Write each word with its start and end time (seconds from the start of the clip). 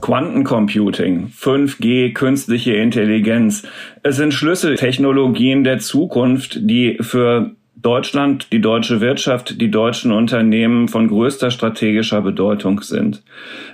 Quantencomputing, 0.00 1.28
5G, 1.28 2.12
künstliche 2.12 2.74
Intelligenz. 2.74 3.62
Es 4.02 4.16
sind 4.16 4.34
Schlüsseltechnologien 4.34 5.64
der 5.64 5.78
Zukunft, 5.78 6.58
die 6.60 6.98
für 7.00 7.52
Deutschland, 7.76 8.52
die 8.52 8.60
deutsche 8.60 9.00
Wirtschaft, 9.00 9.60
die 9.60 9.70
deutschen 9.70 10.12
Unternehmen 10.12 10.86
von 10.86 11.08
größter 11.08 11.50
strategischer 11.50 12.22
Bedeutung 12.22 12.82
sind. 12.82 13.22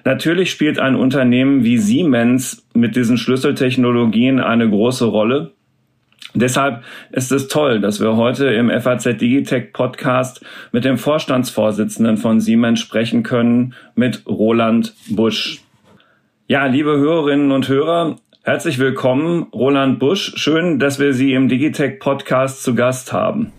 Natürlich 0.05 0.51
spielt 0.51 0.79
ein 0.79 0.95
Unternehmen 0.95 1.65
wie 1.65 1.77
Siemens 1.77 2.67
mit 2.73 2.97
diesen 2.97 3.19
Schlüsseltechnologien 3.19 4.41
eine 4.41 4.69
große 4.69 5.05
Rolle. 5.05 5.53
Deshalb 6.35 6.83
ist 7.11 7.33
es 7.33 7.49
toll, 7.49 7.81
dass 7.81 8.01
wir 8.01 8.17
heute 8.17 8.49
im 8.49 8.71
FAZ 8.71 9.05
Digitech 9.05 9.73
Podcast 9.73 10.45
mit 10.73 10.85
dem 10.85 10.99
Vorstandsvorsitzenden 10.99 12.19
von 12.19 12.41
Siemens 12.41 12.81
sprechen 12.81 13.23
können, 13.23 13.75
mit 13.95 14.27
Roland 14.27 14.95
Busch. 15.09 15.63
Ja, 16.47 16.67
liebe 16.67 16.99
Hörerinnen 16.99 17.51
und 17.51 17.69
Hörer, 17.69 18.17
herzlich 18.43 18.79
willkommen, 18.79 19.47
Roland 19.55 19.99
Busch. 19.99 20.35
Schön, 20.37 20.79
dass 20.79 20.99
wir 20.99 21.15
Sie 21.15 21.33
im 21.33 21.49
Digitech 21.49 21.99
Podcast 21.99 22.63
zu 22.63 22.75
Gast 22.75 23.13
haben. 23.13 23.53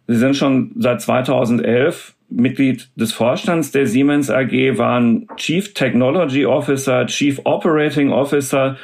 Sie 0.08 0.18
sind 0.18 0.36
schon 0.36 0.72
seit 0.78 1.02
2011 1.02 2.14
Mitglied 2.30 2.90
des 2.96 3.14
Vorstands 3.14 3.72
der 3.72 3.88
Siemens 3.88 4.30
AG, 4.30 4.78
waren 4.78 5.28
Chief 5.38 5.74
Technology 5.74 6.46
Officer, 6.46 7.06
Chief 7.06 7.40
Operating 7.46 8.12
Officer, 8.12 8.78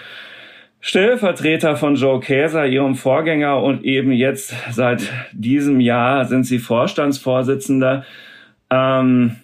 Stellvertreter 0.79 1.75
von 1.75 1.95
Joe 1.95 2.21
Käser, 2.21 2.65
ihrem 2.65 2.95
Vorgänger, 2.95 3.61
und 3.61 3.83
eben 3.83 4.13
jetzt 4.13 4.55
seit 4.71 5.11
diesem 5.33 5.81
Jahr 5.81 6.25
sind 6.25 6.45
sie 6.45 6.59
Vorstandsvorsitzender. 6.59 8.05
Ähm, 8.69 9.35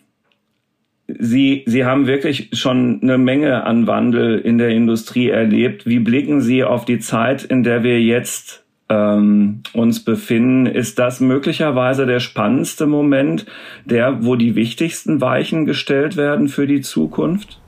Sie, 1.08 1.64
Sie 1.66 1.86
haben 1.86 2.08
wirklich 2.08 2.50
schon 2.54 3.02
eine 3.02 3.18
Menge 3.18 3.66
an 3.66 3.88
Wandel 3.88 4.40
in 4.40 4.58
der 4.58 4.70
Industrie 4.70 5.30
erlebt. 5.30 5.86
Wie 5.86 6.00
blicken 6.00 6.42
Sie 6.42 6.64
auf 6.64 6.86
die 6.86 7.00
Zeit, 7.00 7.44
in 7.44 7.64
der 7.64 7.84
wir 7.84 8.02
jetzt 8.02 8.64
ähm, 8.90 9.62
uns 9.74 10.00
befinden? 10.00 10.66
Ist 10.66 11.00
das 11.00 11.20
möglicherweise 11.20 12.06
der 12.06 12.20
spannendste 12.20 12.88
Moment, 12.88 13.46
der, 13.86 14.24
wo 14.24 14.36
die 14.36 14.56
wichtigsten 14.56 15.20
Weichen 15.20 15.66
gestellt 15.66 16.16
werden 16.16 16.48
für 16.48 16.68
die 16.68 16.82
Zukunft? 16.82 17.60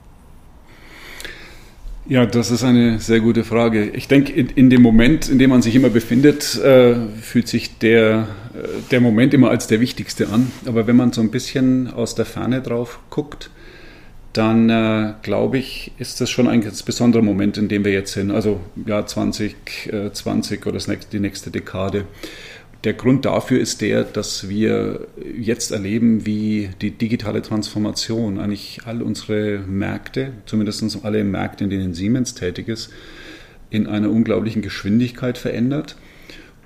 Ja, 2.08 2.24
das 2.24 2.52
ist 2.52 2.62
eine 2.62 3.00
sehr 3.00 3.18
gute 3.18 3.42
Frage. 3.42 3.90
Ich 3.90 4.06
denke, 4.06 4.32
in, 4.32 4.48
in 4.50 4.70
dem 4.70 4.80
Moment, 4.80 5.28
in 5.28 5.40
dem 5.40 5.50
man 5.50 5.60
sich 5.60 5.74
immer 5.74 5.88
befindet, 5.88 6.56
äh, 6.62 6.94
fühlt 7.20 7.48
sich 7.48 7.78
der, 7.78 8.28
der 8.90 9.00
Moment 9.00 9.34
immer 9.34 9.50
als 9.50 9.66
der 9.66 9.80
wichtigste 9.80 10.28
an. 10.28 10.50
Aber 10.66 10.86
wenn 10.86 10.96
man 10.96 11.12
so 11.12 11.20
ein 11.20 11.30
bisschen 11.30 11.92
aus 11.92 12.14
der 12.14 12.24
Ferne 12.24 12.62
drauf 12.62 13.00
guckt, 13.10 13.50
dann 14.32 14.68
äh, 14.68 15.14
glaube 15.22 15.58
ich, 15.58 15.92
ist 15.98 16.20
das 16.20 16.28
schon 16.28 16.46
ein 16.46 16.60
ganz 16.60 16.82
besonderer 16.82 17.22
Moment, 17.22 17.56
in 17.56 17.68
dem 17.68 17.84
wir 17.84 17.92
jetzt 17.92 18.12
sind. 18.12 18.30
Also 18.30 18.60
Jahr 18.84 19.06
2020 19.06 20.66
oder 20.66 20.74
nächste, 20.74 21.10
die 21.10 21.20
nächste 21.20 21.50
Dekade. 21.50 22.04
Der 22.84 22.92
Grund 22.92 23.24
dafür 23.24 23.58
ist 23.58 23.80
der, 23.80 24.04
dass 24.04 24.48
wir 24.48 25.08
jetzt 25.36 25.72
erleben, 25.72 26.26
wie 26.26 26.68
die 26.82 26.90
digitale 26.90 27.40
Transformation 27.40 28.38
eigentlich 28.38 28.80
all 28.84 29.02
unsere 29.02 29.58
Märkte, 29.66 30.32
zumindest 30.44 31.02
alle 31.02 31.24
Märkte, 31.24 31.64
in 31.64 31.70
denen 31.70 31.94
Siemens 31.94 32.34
tätig 32.34 32.68
ist, 32.68 32.90
in 33.70 33.86
einer 33.86 34.10
unglaublichen 34.10 34.60
Geschwindigkeit 34.60 35.38
verändert. 35.38 35.96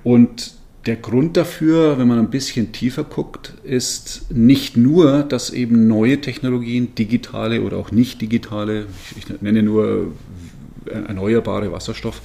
Und 0.02 0.59
der 0.86 0.96
Grund 0.96 1.36
dafür, 1.36 1.98
wenn 1.98 2.08
man 2.08 2.18
ein 2.18 2.30
bisschen 2.30 2.72
tiefer 2.72 3.04
guckt, 3.04 3.54
ist 3.64 4.30
nicht 4.32 4.76
nur, 4.76 5.22
dass 5.22 5.50
eben 5.50 5.88
neue 5.88 6.20
Technologien, 6.20 6.94
digitale 6.94 7.62
oder 7.62 7.76
auch 7.76 7.90
nicht 7.90 8.20
digitale, 8.20 8.86
ich 9.16 9.42
nenne 9.42 9.62
nur 9.62 10.12
erneuerbare 10.86 11.70
Wasserstoff, 11.72 12.22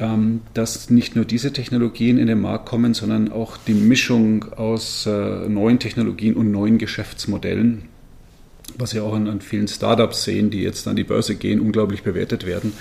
ähm, 0.00 0.40
dass 0.54 0.90
nicht 0.90 1.14
nur 1.14 1.24
diese 1.24 1.52
Technologien 1.52 2.18
in 2.18 2.26
den 2.26 2.40
Markt 2.40 2.66
kommen, 2.66 2.94
sondern 2.94 3.30
auch 3.30 3.56
die 3.56 3.74
Mischung 3.74 4.52
aus 4.54 5.06
äh, 5.06 5.48
neuen 5.48 5.78
Technologien 5.78 6.34
und 6.34 6.50
neuen 6.50 6.78
Geschäftsmodellen, 6.78 7.82
was 8.76 8.94
wir 8.94 9.04
auch 9.04 9.14
an, 9.14 9.28
an 9.28 9.40
vielen 9.40 9.68
Startups 9.68 10.24
sehen, 10.24 10.50
die 10.50 10.62
jetzt 10.62 10.88
an 10.88 10.96
die 10.96 11.04
Börse 11.04 11.36
gehen, 11.36 11.60
unglaublich 11.60 12.02
bewertet 12.02 12.44
werden. 12.46 12.72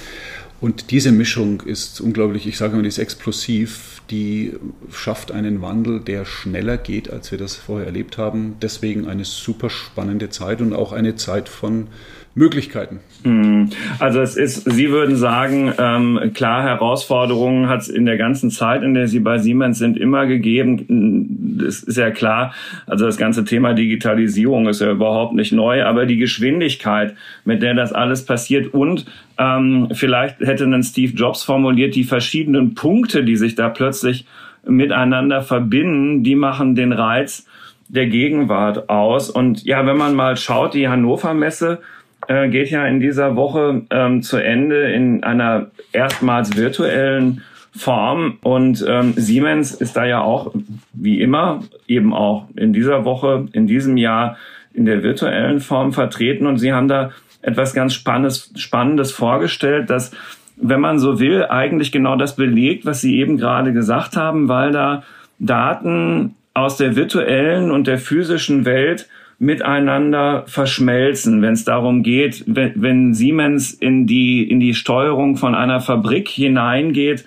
Und 0.61 0.91
diese 0.91 1.11
Mischung 1.11 1.61
ist 1.61 1.99
unglaublich, 2.01 2.45
ich 2.45 2.57
sage 2.57 2.75
mal, 2.75 2.83
die 2.83 2.87
ist 2.87 2.99
explosiv, 2.99 4.03
die 4.11 4.53
schafft 4.91 5.31
einen 5.31 5.61
Wandel, 5.63 5.99
der 6.01 6.23
schneller 6.23 6.77
geht, 6.77 7.09
als 7.09 7.31
wir 7.31 7.39
das 7.39 7.55
vorher 7.55 7.87
erlebt 7.87 8.19
haben. 8.19 8.57
Deswegen 8.61 9.07
eine 9.07 9.25
super 9.25 9.71
spannende 9.71 10.29
Zeit 10.29 10.61
und 10.61 10.73
auch 10.73 10.91
eine 10.91 11.15
Zeit 11.15 11.49
von 11.49 11.87
Möglichkeiten. 12.33 12.99
Hm. 13.23 13.69
Also 13.99 14.21
es 14.21 14.37
ist, 14.37 14.63
Sie 14.71 14.89
würden 14.89 15.17
sagen, 15.17 15.73
ähm, 15.77 16.31
klar, 16.33 16.63
Herausforderungen 16.63 17.67
hat 17.67 17.81
es 17.81 17.89
in 17.89 18.05
der 18.05 18.17
ganzen 18.17 18.51
Zeit, 18.51 18.83
in 18.83 18.93
der 18.93 19.07
Sie 19.07 19.19
bei 19.19 19.37
Siemens 19.37 19.79
sind, 19.79 19.97
immer 19.97 20.25
gegeben. 20.25 21.57
Das 21.59 21.83
ist 21.83 21.97
ja 21.97 22.09
klar. 22.09 22.53
Also 22.87 23.05
das 23.05 23.17
ganze 23.17 23.43
Thema 23.43 23.73
Digitalisierung 23.73 24.67
ist 24.69 24.79
ja 24.79 24.91
überhaupt 24.91 25.33
nicht 25.33 25.51
neu, 25.51 25.83
aber 25.83 26.05
die 26.05 26.17
Geschwindigkeit, 26.17 27.15
mit 27.43 27.61
der 27.61 27.73
das 27.73 27.91
alles 27.91 28.25
passiert 28.25 28.73
und 28.73 29.05
ähm, 29.37 29.89
vielleicht 29.91 30.39
hätte 30.39 30.63
ein 30.65 30.83
Steve 30.83 31.13
Jobs 31.13 31.43
formuliert, 31.43 31.95
die 31.95 32.03
verschiedenen 32.05 32.75
Punkte, 32.75 33.23
die 33.23 33.35
sich 33.35 33.55
da 33.55 33.69
plötzlich 33.69 34.25
miteinander 34.65 35.41
verbinden, 35.41 36.23
die 36.23 36.35
machen 36.35 36.75
den 36.75 36.93
Reiz 36.93 37.45
der 37.87 38.07
Gegenwart 38.07 38.89
aus. 38.89 39.29
Und 39.29 39.63
ja, 39.65 39.85
wenn 39.85 39.97
man 39.97 40.15
mal 40.15 40.37
schaut, 40.37 40.73
die 40.73 40.87
Hannover 40.87 41.33
Messe, 41.33 41.79
äh, 42.27 42.49
geht 42.49 42.69
ja 42.69 42.85
in 42.85 42.99
dieser 42.99 43.35
Woche 43.35 43.83
ähm, 43.89 44.21
zu 44.21 44.37
Ende 44.37 44.91
in 44.91 45.23
einer 45.23 45.67
erstmals 45.91 46.55
virtuellen 46.55 47.41
Form. 47.75 48.37
Und 48.41 48.85
ähm, 48.87 49.13
Siemens 49.15 49.73
ist 49.73 49.95
da 49.95 50.05
ja 50.05 50.21
auch 50.21 50.53
wie 50.93 51.21
immer 51.21 51.63
eben 51.87 52.13
auch 52.13 52.47
in 52.55 52.73
dieser 52.73 53.05
Woche, 53.05 53.47
in 53.53 53.67
diesem 53.67 53.97
Jahr 53.97 54.37
in 54.73 54.85
der 54.85 55.03
virtuellen 55.03 55.59
Form 55.59 55.93
vertreten. 55.93 56.47
Und 56.47 56.57
sie 56.57 56.73
haben 56.73 56.87
da 56.87 57.11
etwas 57.41 57.73
ganz 57.73 57.93
Spannendes, 57.93 58.51
Spannendes 58.55 59.11
vorgestellt, 59.11 59.89
dass 59.89 60.11
wenn 60.57 60.79
man 60.79 60.99
so 60.99 61.19
will, 61.19 61.45
eigentlich 61.45 61.91
genau 61.91 62.15
das 62.15 62.35
belegt, 62.35 62.85
was 62.85 63.01
Sie 63.01 63.17
eben 63.17 63.37
gerade 63.37 63.73
gesagt 63.73 64.15
haben, 64.15 64.47
weil 64.47 64.71
da 64.71 65.03
Daten 65.39 66.35
aus 66.53 66.77
der 66.77 66.95
virtuellen 66.95 67.71
und 67.71 67.87
der 67.87 67.97
physischen 67.97 68.65
Welt 68.65 69.07
miteinander 69.41 70.43
verschmelzen, 70.45 71.41
wenn 71.41 71.53
es 71.53 71.65
darum 71.65 72.03
geht, 72.03 72.43
wenn, 72.45 72.73
wenn 72.75 73.13
Siemens 73.15 73.73
in 73.73 74.05
die, 74.05 74.43
in 74.43 74.59
die 74.59 74.75
Steuerung 74.75 75.35
von 75.35 75.55
einer 75.55 75.79
Fabrik 75.81 76.29
hineingeht, 76.29 77.25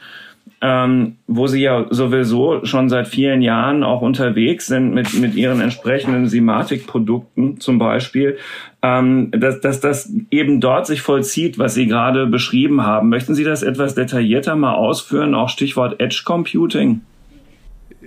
ähm, 0.61 1.17
wo 1.27 1.49
sie 1.49 1.63
ja 1.63 1.87
sowieso 1.91 2.65
schon 2.65 2.89
seit 2.89 3.09
vielen 3.09 3.43
Jahren 3.43 3.83
auch 3.83 4.01
unterwegs 4.01 4.69
sind 4.69 4.95
mit, 4.95 5.13
mit 5.15 5.35
ihren 5.35 5.61
entsprechenden 5.61 6.29
Simatic-Produkten 6.29 7.59
zum 7.59 7.81
Beispiel, 7.81 8.39
ähm, 8.81 9.33
dass, 9.33 9.61
dass 9.61 9.81
das 9.81 10.13
eben 10.31 10.61
dort 10.61 10.87
sich 10.87 11.03
vollzieht, 11.03 11.59
was 11.59 11.75
Sie 11.75 11.89
gerade 11.89 12.29
beschrieben 12.29 12.87
haben. 12.87 13.09
Möchten 13.09 13.35
Sie 13.35 13.43
das 13.43 13.65
etwas 13.65 13.97
detaillierter 13.97 14.55
mal 14.55 14.75
ausführen, 14.75 15.35
auch 15.35 15.49
Stichwort 15.49 16.01
Edge 16.01 16.23
Computing? 16.25 17.01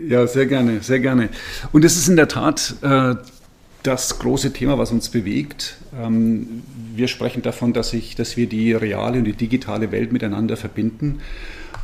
Ja, 0.07 0.25
sehr 0.27 0.45
gerne, 0.45 0.79
sehr 0.79 0.99
gerne. 0.99 1.27
Und 1.73 1.83
es 1.83 1.97
ist 1.97 2.07
in 2.07 2.15
der 2.15 2.29
Tat 2.29 2.75
äh, 2.81 3.15
das 3.87 4.19
große 4.19 4.53
Thema, 4.53 4.77
was 4.77 4.91
uns 4.91 5.09
bewegt. 5.09 5.77
Ähm, 5.97 6.63
wir 6.93 7.07
sprechen 7.07 7.41
davon, 7.41 7.73
dass, 7.73 7.93
ich, 7.93 8.15
dass 8.15 8.35
wir 8.35 8.47
die 8.47 8.73
reale 8.73 9.19
und 9.19 9.25
die 9.25 9.33
digitale 9.33 9.91
Welt 9.91 10.11
miteinander 10.11 10.57
verbinden. 10.57 11.21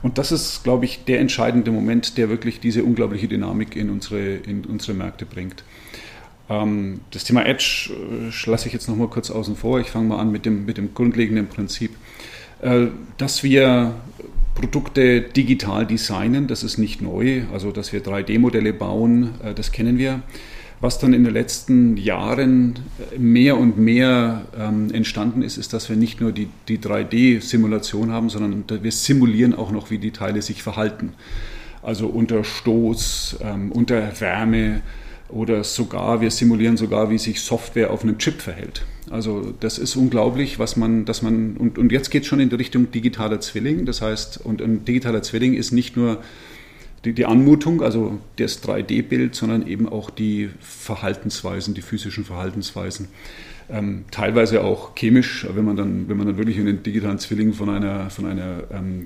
Und 0.02 0.18
das 0.18 0.34
ist, 0.34 0.64
glaube 0.64 0.84
ich, 0.84 1.06
der 1.06 1.22
entscheidende 1.22 1.72
Moment, 1.72 2.18
der 2.18 2.30
wirklich 2.30 2.60
diese 2.60 2.84
unglaubliche 2.84 3.30
Dynamik 3.30 3.78
in 3.78 3.90
unsere, 3.90 4.36
in 4.36 4.66
unsere 4.66 4.94
Märkte 4.94 5.26
bringt. 5.26 5.64
Ähm, 6.50 7.00
das 7.12 7.24
Thema 7.24 7.46
Edge 7.46 7.92
äh, 7.94 8.50
lasse 8.50 8.68
ich 8.68 8.74
jetzt 8.74 8.90
noch 8.90 8.98
mal 8.98 9.08
kurz 9.08 9.32
außen 9.32 9.56
vor. 9.56 9.80
Ich 9.80 9.88
fange 9.88 10.10
mal 10.10 10.20
an 10.20 10.32
mit 10.32 10.46
dem, 10.46 10.66
mit 10.66 10.78
dem 10.78 10.94
grundlegenden 10.94 11.48
Prinzip, 11.48 11.92
äh, 12.62 12.88
dass 13.18 13.44
wir 13.44 13.96
Produkte 14.56 15.22
digital 15.22 15.88
designen, 15.88 16.48
das 16.48 16.64
ist 16.64 16.78
nicht 16.78 17.02
neu. 17.02 17.44
Also, 17.54 17.72
dass 17.72 17.94
wir 17.94 18.04
3D-Modelle 18.04 18.74
bauen, 18.74 19.36
äh, 19.42 19.54
das 19.54 19.72
kennen 19.72 19.98
wir. 19.98 20.22
Was 20.84 21.00
dann 21.00 21.14
in 21.14 21.24
den 21.24 21.32
letzten 21.32 21.96
Jahren 21.96 22.78
mehr 23.18 23.58
und 23.58 23.78
mehr 23.78 24.44
ähm, 24.60 24.92
entstanden 24.94 25.42
ist, 25.42 25.56
ist, 25.56 25.72
dass 25.72 25.88
wir 25.88 25.96
nicht 25.96 26.20
nur 26.20 26.34
die, 26.34 26.50
die 26.68 26.78
3D-Simulation 26.78 28.12
haben, 28.12 28.28
sondern 28.28 28.66
wir 28.68 28.92
simulieren 28.92 29.54
auch 29.56 29.72
noch, 29.72 29.92
wie 29.92 29.98
die 29.98 30.12
Teile 30.12 30.42
sich 30.42 30.62
verhalten. 30.62 31.14
Also 31.82 32.08
unter 32.08 32.44
Stoß, 32.44 33.38
ähm, 33.42 33.72
unter 33.72 34.20
Wärme 34.20 34.82
oder 35.30 35.64
sogar, 35.64 36.20
wir 36.20 36.32
simulieren 36.32 36.76
sogar, 36.76 37.10
wie 37.10 37.18
sich 37.18 37.40
Software 37.40 37.90
auf 37.90 38.04
einem 38.04 38.18
Chip 38.18 38.42
verhält. 38.42 38.84
Also 39.10 39.54
das 39.62 39.78
ist 39.78 39.96
unglaublich, 39.96 40.60
was 40.60 40.76
man, 40.76 41.06
dass 41.06 41.22
man, 41.22 41.56
und, 41.56 41.78
und 41.78 41.94
jetzt 41.94 42.12
geht 42.12 42.24
es 42.24 42.28
schon 42.28 42.42
in 42.42 42.50
die 42.50 42.56
Richtung 42.56 42.92
digitaler 42.92 43.40
Zwilling. 43.40 43.86
Das 43.86 44.02
heißt, 44.02 44.42
und 44.44 44.62
ein 44.62 44.84
digitaler 44.84 45.24
Zwilling 45.24 45.54
ist 45.54 45.72
nicht 45.72 45.96
nur 45.96 46.20
die, 47.06 47.14
die 47.14 47.26
Anmutung, 47.26 47.82
also 47.82 48.20
das 48.38 48.64
3D-Bild, 48.64 49.36
sondern 49.36 49.68
eben 49.68 49.90
auch 49.90 50.10
die 50.10 50.50
Verhaltensweisen, 50.60 51.74
die 51.74 51.82
physischen 51.82 52.24
Verhaltensweisen. 52.24 53.08
Ähm, 53.70 54.06
teilweise 54.12 54.64
auch 54.64 54.94
chemisch, 54.96 55.48
wenn 55.54 55.64
man 55.66 55.76
dann, 55.76 56.10
wenn 56.10 56.18
man 56.18 56.28
dann 56.28 56.38
wirklich 56.38 56.58
in 56.58 56.66
den 56.66 56.84
digitalen 56.84 57.18
Zwilling 57.18 57.54
von 57.54 57.70
einer, 57.70 58.10
von 58.10 58.26
einer 58.26 58.64
ähm, 58.72 59.04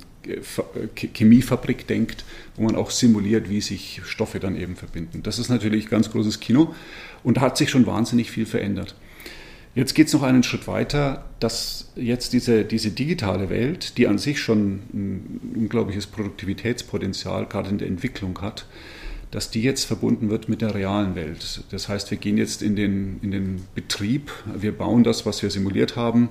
Chemiefabrik 0.96 1.88
denkt, 1.88 2.26
wo 2.56 2.64
man 2.64 2.76
auch 2.76 2.90
simuliert, 2.90 3.50
wie 3.50 3.62
sich 3.62 4.02
Stoffe 4.06 4.40
dann 4.40 4.58
eben 4.60 4.76
verbinden. 4.76 5.22
Das 5.24 5.38
ist 5.40 5.50
natürlich 5.50 5.90
ganz 5.90 6.12
großes 6.12 6.40
Kino 6.40 6.74
und 7.24 7.38
da 7.38 7.42
hat 7.42 7.58
sich 7.58 7.70
schon 7.70 7.86
wahnsinnig 7.86 8.32
viel 8.32 8.46
verändert. 8.46 8.96
Jetzt 9.78 9.94
geht 9.94 10.08
es 10.08 10.14
noch 10.14 10.24
einen 10.24 10.42
Schritt 10.42 10.68
weiter, 10.68 11.24
dass 11.40 11.92
jetzt 11.96 12.34
diese, 12.34 12.66
diese 12.66 12.90
digitale 12.90 13.52
Welt, 13.52 14.00
die 14.00 14.08
an 14.08 14.18
sich 14.18 14.40
schon 14.40 14.82
ein 14.92 15.54
unglaubliches 15.56 16.08
Produktivitätspotenzial 16.08 17.46
gerade 17.46 17.70
in 17.70 17.78
der 17.78 17.88
Entwicklung 17.88 18.42
hat, 18.42 18.66
dass 19.30 19.52
die 19.52 19.62
jetzt 19.62 19.84
verbunden 19.84 20.32
wird 20.32 20.50
mit 20.50 20.64
der 20.64 20.74
realen 20.74 21.14
Welt. 21.14 21.64
Das 21.70 21.90
heißt, 21.90 22.10
wir 22.10 22.18
gehen 22.18 22.40
jetzt 22.40 22.64
in 22.64 22.76
den, 22.76 23.20
in 23.22 23.30
den 23.30 23.68
Betrieb, 23.76 24.32
wir 24.52 24.76
bauen 24.76 25.04
das, 25.04 25.28
was 25.28 25.44
wir 25.44 25.52
simuliert 25.52 25.96
haben, 25.96 26.30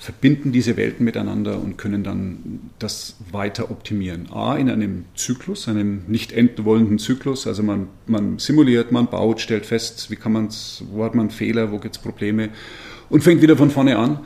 verbinden 0.00 0.50
diese 0.50 0.78
Welten 0.78 1.04
miteinander 1.04 1.60
und 1.60 1.76
können 1.76 2.02
dann 2.02 2.70
das 2.78 3.16
weiter 3.32 3.70
optimieren. 3.70 4.32
A, 4.32 4.56
in 4.56 4.70
einem 4.70 5.04
Zyklus, 5.14 5.68
einem 5.68 6.04
nicht 6.08 6.32
enden 6.32 6.64
wollenden 6.64 6.98
Zyklus. 6.98 7.46
Also 7.46 7.62
man, 7.62 7.88
man 8.06 8.38
simuliert, 8.38 8.92
man 8.92 9.08
baut, 9.08 9.42
stellt 9.42 9.66
fest, 9.66 10.10
wie 10.10 10.16
kann 10.16 10.32
man's, 10.32 10.82
wo 10.90 11.04
hat 11.04 11.14
man 11.14 11.28
Fehler, 11.28 11.70
wo 11.70 11.78
gibt 11.78 11.96
es 11.96 12.02
Probleme 12.02 12.48
und 13.10 13.22
fängt 13.22 13.42
wieder 13.42 13.58
von 13.58 13.70
vorne 13.70 13.98
an, 13.98 14.20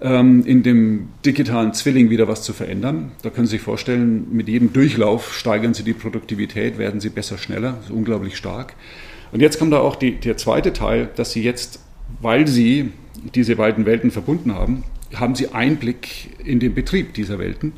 ähm, 0.00 0.44
in 0.46 0.64
dem 0.64 1.10
digitalen 1.24 1.74
Zwilling 1.74 2.10
wieder 2.10 2.26
was 2.26 2.42
zu 2.42 2.52
verändern. 2.52 3.12
Da 3.22 3.30
können 3.30 3.46
Sie 3.46 3.52
sich 3.52 3.62
vorstellen, 3.62 4.26
mit 4.32 4.48
jedem 4.48 4.72
Durchlauf 4.72 5.32
steigern 5.32 5.74
Sie 5.74 5.84
die 5.84 5.92
Produktivität, 5.92 6.76
werden 6.76 6.98
Sie 6.98 7.08
besser, 7.08 7.38
schneller, 7.38 7.74
das 7.76 7.84
ist 7.84 7.92
unglaublich 7.92 8.36
stark. 8.36 8.74
Und 9.30 9.38
jetzt 9.38 9.60
kommt 9.60 9.72
da 9.72 9.78
auch 9.78 9.94
die, 9.94 10.16
der 10.16 10.36
zweite 10.36 10.72
Teil, 10.72 11.08
dass 11.14 11.30
Sie 11.30 11.44
jetzt, 11.44 11.78
weil 12.20 12.48
Sie 12.48 12.90
diese 13.36 13.54
beiden 13.54 13.86
Welten 13.86 14.10
verbunden 14.10 14.56
haben, 14.56 14.82
haben 15.14 15.34
Sie 15.34 15.48
Einblick 15.48 16.30
in 16.44 16.60
den 16.60 16.74
Betrieb 16.74 17.14
dieser 17.14 17.38
Welten. 17.38 17.72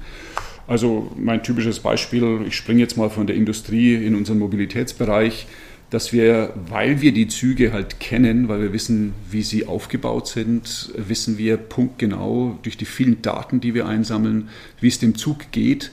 Also 0.66 1.12
mein 1.16 1.42
typisches 1.42 1.80
Beispiel, 1.80 2.40
ich 2.46 2.56
springe 2.56 2.80
jetzt 2.80 2.96
mal 2.96 3.10
von 3.10 3.26
der 3.26 3.36
Industrie 3.36 3.94
in 3.94 4.14
unseren 4.14 4.38
Mobilitätsbereich, 4.38 5.46
dass 5.90 6.12
wir, 6.12 6.54
weil 6.68 7.02
wir 7.02 7.12
die 7.12 7.28
Züge 7.28 7.72
halt 7.72 8.00
kennen, 8.00 8.48
weil 8.48 8.62
wir 8.62 8.72
wissen, 8.72 9.12
wie 9.30 9.42
sie 9.42 9.66
aufgebaut 9.66 10.26
sind, 10.26 10.90
wissen 10.96 11.36
wir 11.36 11.58
punktgenau 11.58 12.58
durch 12.62 12.78
die 12.78 12.86
vielen 12.86 13.20
Daten, 13.20 13.60
die 13.60 13.74
wir 13.74 13.86
einsammeln, 13.86 14.48
wie 14.80 14.88
es 14.88 14.98
dem 14.98 15.16
Zug 15.16 15.52
geht, 15.52 15.90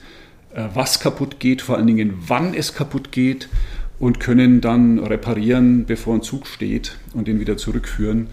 äh, 0.54 0.68
was 0.72 1.00
kaputt 1.00 1.38
geht, 1.38 1.60
vor 1.60 1.76
allen 1.76 1.86
Dingen 1.86 2.14
wann 2.26 2.54
es 2.54 2.72
kaputt 2.74 3.12
geht 3.12 3.50
und 3.98 4.20
können 4.20 4.62
dann 4.62 4.98
reparieren, 4.98 5.84
bevor 5.84 6.14
ein 6.14 6.22
Zug 6.22 6.46
steht 6.46 6.96
und 7.12 7.28
ihn 7.28 7.38
wieder 7.38 7.58
zurückführen 7.58 8.28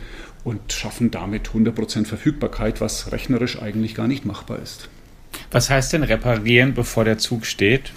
und 0.48 0.72
schaffen 0.72 1.12
damit 1.12 1.50
100% 1.50 2.06
Verfügbarkeit, 2.06 2.80
was 2.80 3.12
rechnerisch 3.12 3.62
eigentlich 3.62 3.96
gar 3.96 4.08
nicht 4.08 4.26
machbar 4.26 4.60
ist. 4.60 4.88
Was 5.52 5.70
heißt 5.70 5.92
denn 5.92 6.04
reparieren, 6.04 6.74
bevor 6.74 7.04
der 7.04 7.18
Zug 7.18 7.46
steht? 7.46 7.92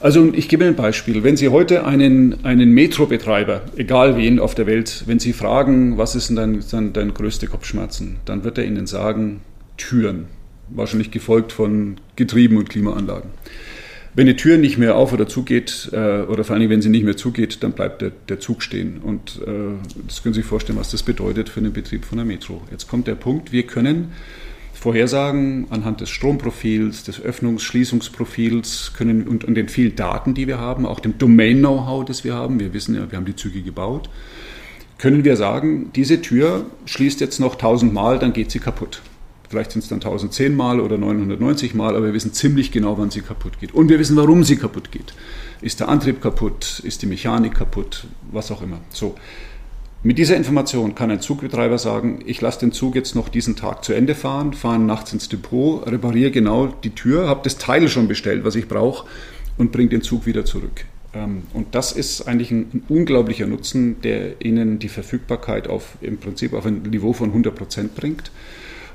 Also 0.00 0.32
ich 0.32 0.48
gebe 0.48 0.64
ein 0.64 0.74
Beispiel. 0.74 1.22
Wenn 1.22 1.36
Sie 1.36 1.50
heute 1.50 1.84
einen, 1.84 2.46
einen 2.46 2.72
Metrobetreiber, 2.72 3.60
egal 3.76 4.16
wen 4.16 4.40
auf 4.40 4.54
der 4.54 4.66
Welt, 4.66 5.04
wenn 5.04 5.18
Sie 5.18 5.34
fragen, 5.34 5.98
was 5.98 6.14
ist 6.14 6.30
denn 6.30 6.36
dein, 6.36 6.64
dein, 6.70 6.92
dein 6.94 7.12
größte 7.12 7.46
Kopfschmerzen, 7.46 8.16
dann 8.24 8.42
wird 8.42 8.56
er 8.56 8.64
Ihnen 8.64 8.86
sagen, 8.86 9.42
Türen. 9.76 10.28
Wahrscheinlich 10.70 11.10
gefolgt 11.10 11.52
von 11.52 11.96
Getrieben 12.16 12.56
und 12.56 12.70
Klimaanlagen. 12.70 13.28
Wenn 14.14 14.26
die 14.26 14.36
Tür 14.36 14.58
nicht 14.58 14.76
mehr 14.76 14.96
auf 14.96 15.14
oder 15.14 15.26
zugeht, 15.26 15.88
äh, 15.92 16.22
oder 16.22 16.44
vor 16.44 16.54
allem 16.54 16.68
wenn 16.68 16.82
sie 16.82 16.90
nicht 16.90 17.04
mehr 17.04 17.16
zugeht, 17.16 17.62
dann 17.62 17.72
bleibt 17.72 18.02
der, 18.02 18.12
der 18.28 18.40
Zug 18.40 18.62
stehen. 18.62 18.98
Und 19.02 19.40
äh, 19.46 19.78
das 20.06 20.22
können 20.22 20.34
Sie 20.34 20.40
sich 20.40 20.46
vorstellen, 20.46 20.78
was 20.78 20.90
das 20.90 21.02
bedeutet 21.02 21.48
für 21.48 21.62
den 21.62 21.72
Betrieb 21.72 22.04
von 22.04 22.18
der 22.18 22.26
Metro. 22.26 22.60
Jetzt 22.70 22.88
kommt 22.88 23.06
der 23.06 23.14
Punkt, 23.14 23.52
wir 23.52 23.62
können 23.62 24.12
vorhersagen 24.74 25.66
anhand 25.70 26.00
des 26.02 26.10
Stromprofils, 26.10 27.04
des 27.04 27.22
Öffnungs-, 27.22 27.62
Schließungsprofils 27.62 28.92
können, 28.96 29.28
und, 29.28 29.44
und 29.44 29.54
den 29.54 29.68
vielen 29.68 29.96
Daten, 29.96 30.34
die 30.34 30.46
wir 30.46 30.58
haben, 30.58 30.84
auch 30.84 31.00
dem 31.00 31.16
Domain-Know-how, 31.16 32.04
das 32.04 32.24
wir 32.24 32.34
haben, 32.34 32.60
wir 32.60 32.74
wissen 32.74 32.94
ja, 32.94 33.10
wir 33.10 33.16
haben 33.16 33.24
die 33.24 33.36
Züge 33.36 33.62
gebaut, 33.62 34.10
können 34.98 35.24
wir 35.24 35.36
sagen, 35.36 35.90
diese 35.94 36.20
Tür 36.20 36.66
schließt 36.84 37.20
jetzt 37.20 37.40
noch 37.40 37.54
1000 37.54 37.94
Mal, 37.94 38.18
dann 38.18 38.32
geht 38.32 38.50
sie 38.50 38.58
kaputt. 38.58 39.00
Vielleicht 39.52 39.72
sind 39.72 39.82
es 39.82 39.88
dann 39.90 39.98
1010 39.98 40.56
Mal 40.56 40.80
oder 40.80 40.96
990 40.96 41.74
Mal, 41.74 41.94
aber 41.94 42.06
wir 42.06 42.14
wissen 42.14 42.32
ziemlich 42.32 42.72
genau, 42.72 42.96
wann 42.96 43.10
sie 43.10 43.20
kaputt 43.20 43.60
geht. 43.60 43.74
Und 43.74 43.90
wir 43.90 43.98
wissen, 43.98 44.16
warum 44.16 44.44
sie 44.44 44.56
kaputt 44.56 44.90
geht. 44.90 45.12
Ist 45.60 45.78
der 45.80 45.90
Antrieb 45.90 46.22
kaputt? 46.22 46.80
Ist 46.82 47.02
die 47.02 47.06
Mechanik 47.06 47.56
kaputt? 47.56 48.06
Was 48.30 48.50
auch 48.50 48.62
immer. 48.62 48.78
So. 48.88 49.14
Mit 50.02 50.16
dieser 50.16 50.38
Information 50.38 50.94
kann 50.94 51.10
ein 51.10 51.20
Zugbetreiber 51.20 51.76
sagen, 51.76 52.20
ich 52.24 52.40
lasse 52.40 52.60
den 52.60 52.72
Zug 52.72 52.94
jetzt 52.94 53.14
noch 53.14 53.28
diesen 53.28 53.54
Tag 53.54 53.84
zu 53.84 53.92
Ende 53.92 54.14
fahren, 54.14 54.54
fahre 54.54 54.78
nachts 54.78 55.12
ins 55.12 55.28
Depot, 55.28 55.86
repariere 55.86 56.30
genau 56.30 56.68
die 56.68 56.94
Tür, 56.94 57.28
habe 57.28 57.42
das 57.44 57.58
Teil 57.58 57.86
schon 57.90 58.08
bestellt, 58.08 58.44
was 58.44 58.54
ich 58.54 58.68
brauche 58.68 59.06
und 59.58 59.70
bringe 59.70 59.90
den 59.90 60.00
Zug 60.00 60.24
wieder 60.24 60.46
zurück. 60.46 60.86
Ähm, 61.12 61.42
und 61.52 61.74
das 61.74 61.92
ist 61.92 62.22
eigentlich 62.22 62.50
ein, 62.52 62.84
unglaublicher 62.88 63.46
Nutzen, 63.46 64.00
der 64.00 64.42
Ihnen 64.42 64.78
die 64.78 64.88
Verfügbarkeit 64.88 65.68
auf, 65.68 65.98
im 66.00 66.16
Prinzip 66.16 66.54
auf 66.54 66.64
ein 66.64 66.84
Niveau 66.84 67.12
von 67.12 67.28
100 67.28 67.54
Prozent 67.54 67.94
bringt 67.94 68.30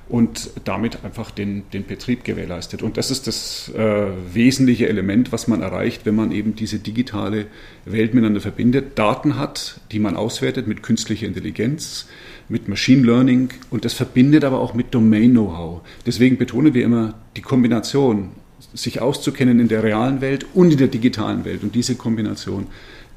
und 0.09 0.51
damit 0.63 1.03
einfach 1.03 1.31
den, 1.31 1.63
den 1.71 1.85
Betrieb 1.85 2.23
gewährleistet. 2.23 2.81
Und 2.81 2.97
das 2.97 3.11
ist 3.11 3.27
das 3.27 3.71
äh, 3.75 4.07
wesentliche 4.33 4.87
Element, 4.87 5.31
was 5.31 5.47
man 5.47 5.61
erreicht, 5.61 6.05
wenn 6.05 6.15
man 6.15 6.31
eben 6.31 6.55
diese 6.55 6.79
digitale 6.79 7.47
Welt 7.85 8.13
miteinander 8.13 8.39
verbindet, 8.39 8.97
Daten 8.97 9.37
hat, 9.37 9.81
die 9.91 9.99
man 9.99 10.15
auswertet 10.15 10.67
mit 10.67 10.81
künstlicher 10.81 11.27
Intelligenz, 11.27 12.07
mit 12.49 12.69
Machine 12.69 13.05
Learning 13.05 13.49
und 13.69 13.83
das 13.83 13.93
verbindet 13.93 14.45
aber 14.45 14.59
auch 14.59 14.73
mit 14.73 14.93
Domain-Know-how. 14.93 15.81
Deswegen 16.05 16.37
betonen 16.37 16.73
wir 16.73 16.85
immer 16.85 17.15
die 17.35 17.41
Kombination, 17.41 18.29
sich 18.73 19.01
auszukennen 19.01 19.59
in 19.59 19.67
der 19.67 19.83
realen 19.83 20.21
Welt 20.21 20.45
und 20.53 20.71
in 20.71 20.77
der 20.77 20.87
digitalen 20.87 21.43
Welt. 21.45 21.63
Und 21.63 21.75
diese 21.75 21.95
Kombination, 21.95 22.67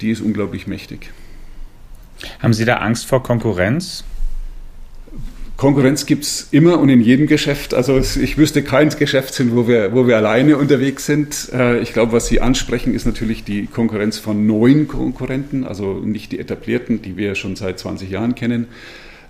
die 0.01 0.11
ist 0.11 0.21
unglaublich 0.21 0.67
mächtig. 0.67 1.13
Haben 2.41 2.53
Sie 2.53 2.65
da 2.65 2.77
Angst 2.77 3.07
vor 3.07 3.23
Konkurrenz? 3.23 4.05
Konkurrenz 5.61 6.07
gibt 6.07 6.25
es 6.25 6.49
immer 6.53 6.79
und 6.79 6.89
in 6.89 7.03
jedem 7.03 7.27
Geschäft. 7.27 7.75
Also 7.75 7.99
ich 7.99 8.39
wüsste 8.39 8.63
kein 8.63 8.89
Geschäft 8.89 9.35
sind, 9.35 9.55
wo 9.55 9.69
wir, 9.69 9.93
wo 9.93 10.07
wir 10.07 10.17
alleine 10.17 10.57
unterwegs 10.57 11.05
sind. 11.05 11.51
Äh, 11.53 11.81
ich 11.81 11.93
glaube, 11.93 12.13
was 12.13 12.29
Sie 12.29 12.41
ansprechen, 12.41 12.95
ist 12.95 13.05
natürlich 13.05 13.45
die 13.45 13.67
Konkurrenz 13.67 14.17
von 14.17 14.47
neuen 14.47 14.89
Konkurrenten, 14.89 15.65
also 15.65 15.99
nicht 15.99 16.33
die 16.33 16.39
etablierten, 16.39 17.03
die 17.03 17.19
wir 17.19 17.35
schon 17.35 17.57
seit 17.57 17.79
20 17.79 18.09
Jahren 18.09 18.35
kennen. 18.35 18.69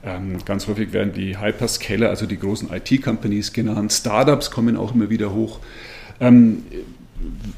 Ähm, 0.04 0.36
ganz 0.44 0.68
häufig 0.68 0.92
werden 0.92 1.12
die 1.12 1.36
Hyperscaler, 1.36 2.10
also 2.10 2.26
die 2.26 2.38
großen 2.38 2.68
IT-Companies 2.72 3.52
genannt. 3.52 3.92
Startups 3.92 4.52
kommen 4.52 4.76
auch 4.76 4.94
immer 4.94 5.10
wieder 5.10 5.34
hoch. 5.34 5.58
Ähm, 6.20 6.62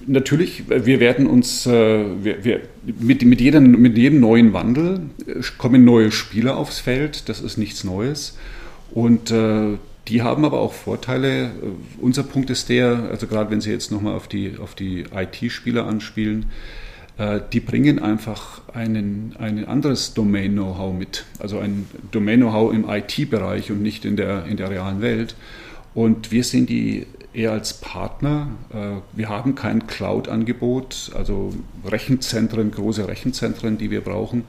natürlich, 0.07 0.65
wir 0.71 0.99
werden 0.99 1.27
uns, 1.27 1.67
äh, 1.67 2.05
wir, 2.23 2.43
wir, 2.43 2.63
mit, 2.99 3.23
mit, 3.23 3.43
jedem, 3.43 3.83
mit 3.83 3.99
jedem 3.99 4.21
neuen 4.21 4.55
Wandel 4.55 5.01
äh, 5.27 5.43
kommen 5.59 5.85
neue 5.85 6.11
Spieler 6.11 6.57
aufs 6.57 6.79
Feld. 6.79 7.29
Das 7.29 7.43
ist 7.43 7.59
nichts 7.59 7.85
Neues. 7.85 8.35
Und 8.95 9.31
äh, 9.31 9.79
die 10.09 10.23
haben 10.23 10.45
aber 10.45 10.61
auch 10.61 10.73
Vorteile. 10.73 11.47
Äh, 11.47 11.51
unser 12.01 12.23
Punkt 12.23 12.51
ist 12.51 12.69
der, 12.69 13.09
also 13.11 13.27
gerade 13.27 13.51
wenn 13.51 13.61
Sie 13.61 13.71
jetzt 13.71 13.91
nochmal 13.91 14.15
auf 14.15 14.29
die, 14.29 14.57
auf 14.61 14.75
die 14.75 15.07
IT-Spieler 15.15 15.87
anspielen, 15.87 16.47
äh, 17.19 17.41
die 17.53 17.61
bringen 17.61 17.99
einfach 17.99 18.63
einen, 18.73 19.35
ein 19.39 19.65
anderes 19.67 20.15
Domain-Know-how 20.15 20.95
mit, 20.95 21.25
also 21.39 21.59
ein 21.59 21.87
Domain-Know-how 22.11 22.73
im 22.73 22.89
IT-Bereich 22.89 23.71
und 23.71 23.83
nicht 23.83 24.05
in 24.05 24.17
der, 24.17 24.47
in 24.47 24.57
der 24.57 24.71
realen 24.71 25.01
Welt. 25.01 25.37
Und 25.95 26.33
wir 26.33 26.43
sehen 26.43 26.67
die 26.67 27.07
eher 27.33 27.53
als 27.53 27.75
Partner. 27.75 28.49
Äh, 28.73 29.01
wir 29.17 29.29
haben 29.29 29.55
kein 29.55 29.87
Cloud-Angebot, 29.87 31.13
also 31.15 31.53
Rechenzentren, 31.87 32.71
große 32.71 33.09
Rechenzentren, 33.09 33.79
die 33.79 33.91
wir 33.91 34.01
brauchen. 34.01 34.45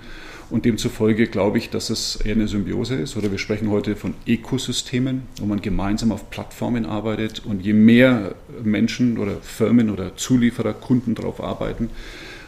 Und 0.49 0.65
demzufolge 0.65 1.27
glaube 1.27 1.57
ich, 1.57 1.69
dass 1.69 1.89
es 1.89 2.17
eher 2.17 2.35
eine 2.35 2.47
Symbiose 2.47 2.95
ist. 2.95 3.17
Oder 3.17 3.31
wir 3.31 3.37
sprechen 3.37 3.69
heute 3.69 3.95
von 3.95 4.13
Ökosystemen, 4.27 5.23
wo 5.39 5.45
man 5.45 5.61
gemeinsam 5.61 6.11
auf 6.11 6.29
Plattformen 6.29 6.85
arbeitet. 6.85 7.43
Und 7.45 7.61
je 7.61 7.73
mehr 7.73 8.35
Menschen 8.63 9.17
oder 9.17 9.37
Firmen 9.41 9.89
oder 9.89 10.15
Zulieferer, 10.15 10.73
Kunden 10.73 11.15
darauf 11.15 11.41
arbeiten, 11.41 11.89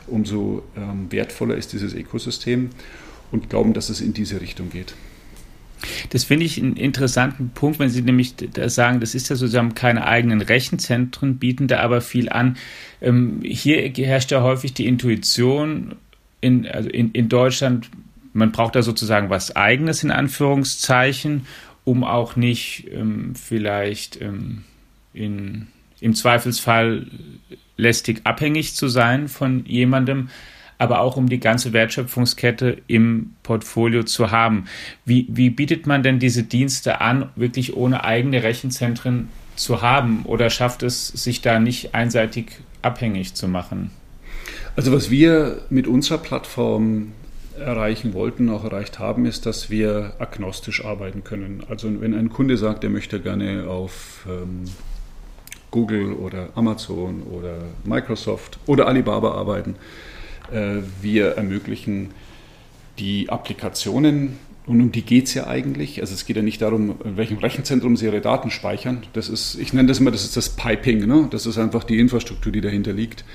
umso 0.07 0.63
ähm, 0.77 1.07
wertvoller 1.09 1.55
ist 1.55 1.73
dieses 1.73 1.93
Ökosystem. 1.93 2.69
Und 3.31 3.49
glauben, 3.49 3.73
dass 3.73 3.89
es 3.89 4.01
in 4.01 4.13
diese 4.13 4.39
Richtung 4.39 4.69
geht. 4.69 4.93
Das 6.09 6.23
finde 6.23 6.45
ich 6.45 6.61
einen 6.61 6.77
interessanten 6.77 7.49
Punkt, 7.49 7.79
wenn 7.79 7.89
Sie 7.89 8.01
nämlich 8.01 8.33
sagen, 8.67 8.99
das 8.99 9.15
ist 9.15 9.29
ja 9.29 9.35
so, 9.35 9.47
Sie 9.47 9.57
haben 9.57 9.75
keine 9.75 10.07
eigenen 10.07 10.41
Rechenzentren, 10.41 11.37
bieten 11.37 11.67
da 11.67 11.79
aber 11.79 12.01
viel 12.01 12.29
an. 12.29 12.57
Ähm, 13.01 13.41
hier 13.43 13.91
herrscht 13.91 14.31
ja 14.31 14.41
häufig 14.41 14.73
die 14.73 14.87
Intuition 14.87 15.95
in, 16.41 16.67
also 16.67 16.89
in, 16.89 17.11
in 17.11 17.29
Deutschland, 17.29 17.89
man 18.33 18.51
braucht 18.51 18.75
da 18.75 18.81
sozusagen 18.81 19.29
was 19.29 19.55
Eigenes 19.55 20.03
in 20.03 20.11
Anführungszeichen, 20.11 21.47
um 21.83 22.03
auch 22.03 22.35
nicht 22.35 22.87
ähm, 22.91 23.33
vielleicht 23.35 24.21
ähm, 24.21 24.63
in, 25.13 25.67
im 25.99 26.13
Zweifelsfall 26.13 27.07
lästig 27.77 28.21
abhängig 28.23 28.75
zu 28.75 28.87
sein 28.87 29.27
von 29.27 29.65
jemandem 29.65 30.29
aber 30.77 30.99
auch 30.99 31.17
um 31.17 31.29
die 31.29 31.39
ganze 31.39 31.73
Wertschöpfungskette 31.73 32.77
im 32.87 33.33
Portfolio 33.43 34.03
zu 34.03 34.31
haben. 34.31 34.65
Wie, 35.05 35.27
wie 35.29 35.49
bietet 35.49 35.87
man 35.87 36.03
denn 36.03 36.19
diese 36.19 36.43
Dienste 36.43 37.01
an, 37.01 37.29
wirklich 37.35 37.75
ohne 37.75 38.03
eigene 38.03 38.43
Rechenzentren 38.43 39.29
zu 39.55 39.81
haben? 39.81 40.23
Oder 40.25 40.49
schafft 40.49 40.83
es 40.83 41.07
sich 41.07 41.41
da 41.41 41.59
nicht 41.59 41.95
einseitig 41.95 42.59
abhängig 42.81 43.33
zu 43.33 43.47
machen? 43.47 43.91
Also 44.75 44.91
was 44.91 45.09
wir 45.09 45.61
mit 45.69 45.87
unserer 45.87 46.17
Plattform 46.17 47.13
erreichen 47.57 48.13
wollten, 48.13 48.49
auch 48.49 48.65
erreicht 48.65 48.99
haben, 48.99 49.25
ist, 49.25 49.45
dass 49.45 49.69
wir 49.69 50.13
agnostisch 50.19 50.83
arbeiten 50.83 51.23
können. 51.23 51.63
Also 51.69 51.89
wenn 52.01 52.13
ein 52.13 52.29
Kunde 52.29 52.57
sagt, 52.57 52.83
er 52.83 52.89
möchte 52.89 53.21
gerne 53.21 53.67
auf 53.69 54.25
ähm, 54.27 54.65
Google 55.71 56.13
oder 56.13 56.49
Amazon 56.55 57.23
oder 57.23 57.57
Microsoft 57.85 58.59
oder 58.65 58.87
Alibaba 58.87 59.31
arbeiten, 59.33 59.75
wir 61.01 61.31
ermöglichen 61.31 62.11
die 62.97 63.29
Applikationen, 63.29 64.37
und 64.67 64.81
um 64.81 64.91
die 64.91 65.03
geht 65.03 65.27
es 65.27 65.33
ja 65.35 65.47
eigentlich. 65.47 66.01
Also 66.01 66.13
es 66.13 66.25
geht 66.25 66.37
ja 66.37 66.41
nicht 66.41 66.61
darum, 66.61 66.95
in 67.03 67.17
welchem 67.17 67.37
Rechenzentrum 67.37 67.97
Sie 67.97 68.05
Ihre 68.05 68.21
Daten 68.21 68.49
speichern. 68.49 69.03
Das 69.13 69.29
ist, 69.29 69.55
ich 69.55 69.73
nenne 69.73 69.87
das 69.87 69.99
immer, 69.99 70.11
das 70.11 70.23
ist 70.23 70.35
das 70.35 70.49
Piping. 70.49 71.05
Ne? 71.05 71.27
Das 71.29 71.45
ist 71.45 71.57
einfach 71.57 71.83
die 71.83 71.99
Infrastruktur, 71.99 72.51
die 72.51 72.61
dahinter 72.61 72.91
liegt. 72.91 73.25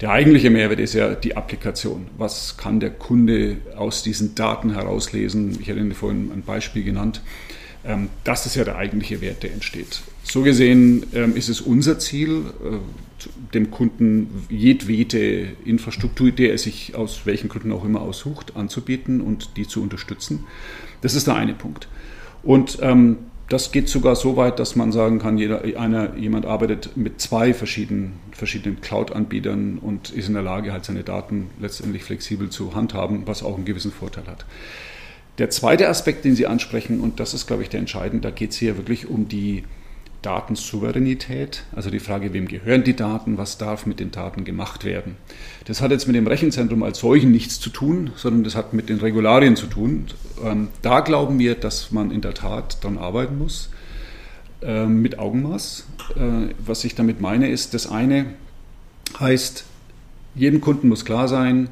Der 0.00 0.10
eigentliche 0.10 0.50
Mehrwert 0.50 0.80
ist 0.80 0.94
ja 0.94 1.14
die 1.14 1.36
Applikation. 1.36 2.06
Was 2.16 2.56
kann 2.56 2.80
der 2.80 2.90
Kunde 2.90 3.58
aus 3.76 4.02
diesen 4.02 4.34
Daten 4.34 4.72
herauslesen? 4.72 5.58
Ich 5.60 5.68
hatte 5.68 5.78
Ihnen 5.78 5.92
vorhin 5.92 6.30
ein 6.32 6.42
Beispiel 6.42 6.82
genannt. 6.82 7.20
Ähm, 7.84 8.10
das 8.24 8.54
ja 8.54 8.64
der 8.64 8.76
eigentliche 8.76 9.20
Wert, 9.20 9.42
der 9.42 9.52
entsteht. 9.52 10.02
So 10.22 10.42
gesehen 10.42 11.06
ähm, 11.14 11.36
ist 11.36 11.48
es 11.48 11.60
unser 11.60 11.98
Ziel, 11.98 12.44
äh, 12.64 12.76
dem 13.54 13.70
Kunden 13.70 14.46
jedwede 14.48 15.48
Infrastruktur, 15.64 16.30
die 16.30 16.48
er 16.48 16.58
sich 16.58 16.94
aus 16.94 17.22
welchen 17.24 17.48
Gründen 17.48 17.72
auch 17.72 17.84
immer 17.84 18.00
aussucht, 18.00 18.56
anzubieten 18.56 19.20
und 19.20 19.56
die 19.56 19.66
zu 19.66 19.82
unterstützen. 19.82 20.44
Das 21.02 21.14
ist 21.14 21.26
der 21.26 21.36
eine 21.36 21.54
Punkt. 21.54 21.88
Und 22.42 22.78
ähm, 22.82 23.18
das 23.48 23.70
geht 23.70 23.88
sogar 23.88 24.16
so 24.16 24.36
weit, 24.36 24.58
dass 24.58 24.76
man 24.76 24.92
sagen 24.92 25.18
kann, 25.18 25.36
jeder, 25.36 25.62
einer, 25.78 26.16
jemand 26.16 26.46
arbeitet 26.46 26.96
mit 26.96 27.20
zwei 27.20 27.52
verschiedenen, 27.52 28.14
verschiedenen 28.30 28.80
Cloud-Anbietern 28.80 29.78
und 29.78 30.10
ist 30.10 30.28
in 30.28 30.34
der 30.34 30.42
Lage, 30.42 30.72
halt 30.72 30.84
seine 30.84 31.02
Daten 31.02 31.50
letztendlich 31.60 32.02
flexibel 32.02 32.48
zu 32.48 32.74
handhaben, 32.74 33.26
was 33.26 33.42
auch 33.42 33.56
einen 33.56 33.66
gewissen 33.66 33.92
Vorteil 33.92 34.26
hat. 34.26 34.46
Der 35.38 35.50
zweite 35.50 35.88
Aspekt, 35.88 36.24
den 36.24 36.36
Sie 36.36 36.46
ansprechen, 36.46 37.00
und 37.00 37.18
das 37.18 37.34
ist, 37.34 37.46
glaube 37.46 37.62
ich, 37.62 37.68
der 37.68 37.80
entscheidende, 37.80 38.28
da 38.28 38.30
geht 38.30 38.50
es 38.50 38.58
hier 38.58 38.76
wirklich 38.76 39.08
um 39.08 39.28
die 39.28 39.64
Datensouveränität, 40.22 41.64
also 41.74 41.90
die 41.90 41.98
Frage, 41.98 42.32
wem 42.32 42.46
gehören 42.46 42.84
die 42.84 42.94
Daten, 42.94 43.38
was 43.38 43.58
darf 43.58 43.86
mit 43.86 43.98
den 43.98 44.12
Daten 44.12 44.44
gemacht 44.44 44.84
werden. 44.84 45.16
Das 45.64 45.80
hat 45.80 45.90
jetzt 45.90 46.06
mit 46.06 46.14
dem 46.14 46.28
Rechenzentrum 46.28 46.82
als 46.84 47.00
solchen 47.00 47.32
nichts 47.32 47.58
zu 47.58 47.70
tun, 47.70 48.12
sondern 48.14 48.44
das 48.44 48.54
hat 48.54 48.72
mit 48.72 48.88
den 48.88 48.98
Regularien 48.98 49.56
zu 49.56 49.66
tun. 49.66 50.06
Ähm, 50.44 50.68
da 50.80 51.00
glauben 51.00 51.38
wir, 51.38 51.56
dass 51.56 51.90
man 51.90 52.12
in 52.12 52.20
der 52.20 52.34
Tat 52.34 52.78
daran 52.82 52.98
arbeiten 52.98 53.36
muss, 53.36 53.70
ähm, 54.62 55.02
mit 55.02 55.18
Augenmaß. 55.18 55.86
Äh, 56.14 56.54
was 56.64 56.84
ich 56.84 56.94
damit 56.94 57.20
meine, 57.20 57.48
ist, 57.48 57.74
das 57.74 57.88
eine 57.88 58.26
heißt, 59.18 59.64
jedem 60.36 60.60
Kunden 60.60 60.88
muss 60.88 61.04
klar 61.04 61.26
sein, 61.26 61.68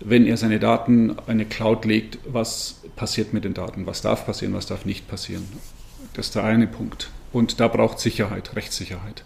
wenn 0.00 0.26
er 0.26 0.36
seine 0.36 0.58
Daten 0.58 1.10
in 1.10 1.18
eine 1.26 1.44
Cloud 1.44 1.84
legt, 1.84 2.18
was 2.26 2.82
passiert 2.96 3.32
mit 3.32 3.44
den 3.44 3.54
Daten, 3.54 3.86
was 3.86 4.02
darf 4.02 4.26
passieren, 4.26 4.54
was 4.54 4.66
darf 4.66 4.84
nicht 4.84 5.08
passieren. 5.08 5.44
Das 6.14 6.26
ist 6.26 6.34
der 6.34 6.44
eine 6.44 6.66
Punkt. 6.66 7.10
Und 7.32 7.60
da 7.60 7.68
braucht 7.68 7.98
Sicherheit, 7.98 8.54
Rechtssicherheit. 8.54 9.24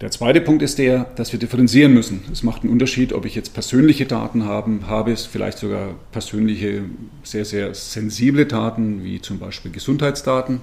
Der 0.00 0.10
zweite 0.10 0.40
Punkt 0.40 0.62
ist 0.62 0.78
der, 0.78 1.04
dass 1.16 1.32
wir 1.32 1.38
differenzieren 1.38 1.92
müssen. 1.92 2.22
Es 2.32 2.42
macht 2.42 2.62
einen 2.62 2.72
Unterschied, 2.72 3.12
ob 3.12 3.26
ich 3.26 3.34
jetzt 3.34 3.52
persönliche 3.52 4.06
Daten 4.06 4.46
haben, 4.46 4.86
habe, 4.86 5.14
vielleicht 5.14 5.58
sogar 5.58 5.94
persönliche, 6.10 6.84
sehr, 7.22 7.44
sehr 7.44 7.74
sensible 7.74 8.46
Daten, 8.46 9.04
wie 9.04 9.20
zum 9.20 9.38
Beispiel 9.38 9.70
Gesundheitsdaten 9.70 10.62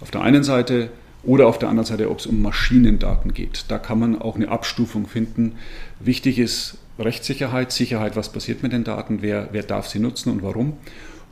auf 0.00 0.10
der 0.10 0.22
einen 0.22 0.42
Seite 0.42 0.90
oder 1.22 1.46
auf 1.46 1.60
der 1.60 1.68
anderen 1.68 1.86
Seite, 1.86 2.10
ob 2.10 2.18
es 2.18 2.26
um 2.26 2.42
Maschinendaten 2.42 3.32
geht. 3.32 3.66
Da 3.68 3.78
kann 3.78 4.00
man 4.00 4.20
auch 4.20 4.34
eine 4.34 4.48
Abstufung 4.48 5.06
finden. 5.06 5.54
Wichtig 6.00 6.40
ist 6.40 6.78
Rechtssicherheit, 6.98 7.72
Sicherheit, 7.72 8.16
was 8.16 8.32
passiert 8.32 8.62
mit 8.62 8.72
den 8.72 8.84
Daten, 8.84 9.22
wer, 9.22 9.48
wer 9.52 9.62
darf 9.62 9.88
sie 9.88 9.98
nutzen 9.98 10.30
und 10.30 10.42
warum. 10.42 10.74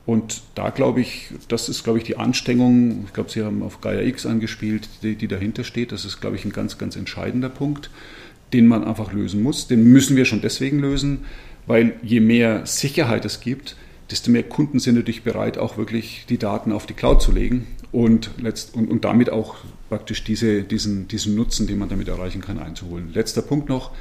Und 0.07 0.43
da 0.55 0.71
glaube 0.71 1.01
ich, 1.01 1.29
das 1.49 1.69
ist, 1.69 1.85
glaube 1.85 1.99
ich, 1.99 2.05
die 2.05 2.17
Anstrengung, 2.17 3.05
ich 3.07 3.13
glaube, 3.13 3.31
Sie 3.31 3.43
haben 3.43 3.63
auf 3.63 3.81
Gaia 3.81 4.01
X 4.01 4.27
angespielt, 4.27 4.89
die, 5.03 5.15
die 5.15 5.29
dahinter 5.29 5.63
steht. 5.63 5.93
Das 5.93 6.05
ist, 6.05 6.21
glaube 6.21 6.37
ich, 6.37 6.45
ein 6.45 6.53
ganz, 6.53 6.79
ganz 6.79 6.97
entscheidender 6.97 7.51
Punkt, 7.51 7.91
den 8.53 8.67
man 8.67 8.83
einfach 8.83 9.13
lösen 9.13 9.43
muss. 9.43 9.69
Den 9.69 9.85
müssen 9.85 10.17
wir 10.17 10.25
schon 10.25 10.41
deswegen 10.41 10.81
lösen, 10.81 11.27
weil 11.67 11.95
je 12.03 12.21
mehr 12.21 12.67
Sicherheit 12.67 13.25
es 13.25 13.41
gibt, 13.41 13.77
desto 14.11 14.31
mehr 14.31 14.43
Kunden 14.43 14.81
sind 14.81 14.97
natürlich 14.97 15.23
bereit, 15.23 15.59
auch 15.59 15.77
wirklich 15.77 16.25
die 16.29 16.39
Daten 16.39 16.73
auf 16.73 16.87
die 16.87 16.95
Cloud 16.95 17.23
zu 17.23 17.31
legen 17.31 17.67
und, 17.93 18.31
letzt, 18.39 18.75
und, 18.75 18.91
und 18.91 19.05
damit 19.05 19.31
auch 19.31 19.57
praktisch 19.89 20.25
diese, 20.25 20.63
diesen, 20.63 21.07
diesen 21.09 21.37
Nutzen, 21.37 21.67
den 21.67 21.79
man 21.79 21.89
damit 21.89 22.09
erreichen 22.09 22.41
kann, 22.41 22.59
einzuholen. 22.59 23.13
Letzter 23.13 23.43
Punkt 23.43 23.69
noch. 23.69 23.93